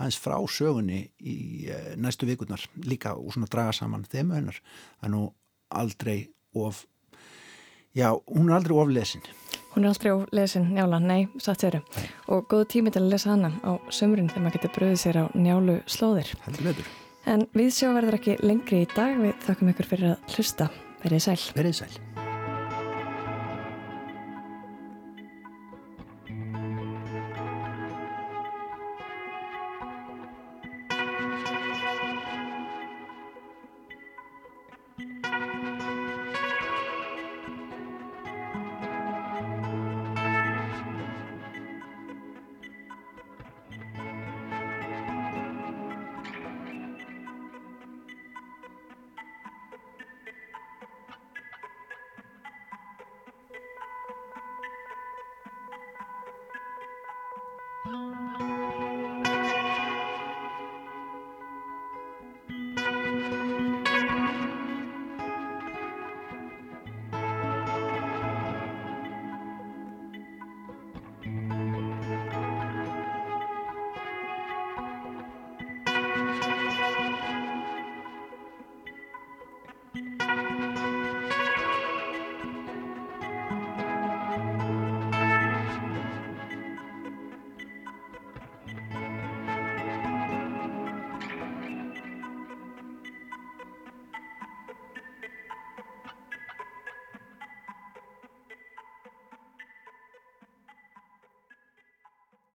aðeins 0.00 0.20
frá 0.20 0.38
sögunni 0.48 1.02
í 1.20 1.36
uh, 1.68 1.92
næstu 2.00 2.28
vikurnar 2.28 2.62
líka 2.88 3.12
og 3.18 3.34
svona 3.34 3.50
draga 3.52 3.74
saman 3.76 4.06
þeim 4.08 4.32
hennar. 4.36 4.62
Það 5.00 5.10
er 5.10 5.14
nú 5.14 5.22
aldrei 5.68 6.18
of 6.56 6.86
já, 7.94 8.14
hún 8.30 8.48
er 8.48 8.56
aldrei 8.56 8.78
of 8.80 8.94
lesin. 8.94 9.22
Hún 9.74 9.84
er 9.84 9.92
aldrei 9.92 10.14
lesin 10.34 10.72
njála, 10.72 10.98
nei, 11.04 11.28
satt 11.38 11.66
veru 11.66 11.82
og 12.32 12.48
góðu 12.50 12.70
tími 12.72 12.94
til 12.94 13.04
að 13.04 13.12
lesa 13.12 13.34
hana 13.34 13.52
á 13.60 13.76
sömurinn 13.92 14.30
þegar 14.32 14.46
maður 14.46 14.58
getur 14.58 14.76
bröðið 14.78 15.00
sér 15.04 15.22
á 15.22 15.24
njálu 15.36 15.80
slóðir. 15.86 16.32
Heldur 16.46 16.70
veitur, 16.70 16.92
En 17.28 17.44
við 17.52 17.74
sjá 17.76 17.90
verður 17.92 18.16
ekki 18.16 18.38
lengri 18.40 18.84
í 18.86 18.92
dag. 18.94 19.18
Við 19.20 19.34
þakkum 19.44 19.74
ykkur 19.74 19.92
fyrir 19.92 20.14
að 20.14 20.32
hlusta. 20.34 20.70
Verðið 21.00 21.22
sæl. 21.24 21.40
verið 21.56 21.76
sæl 21.80 22.09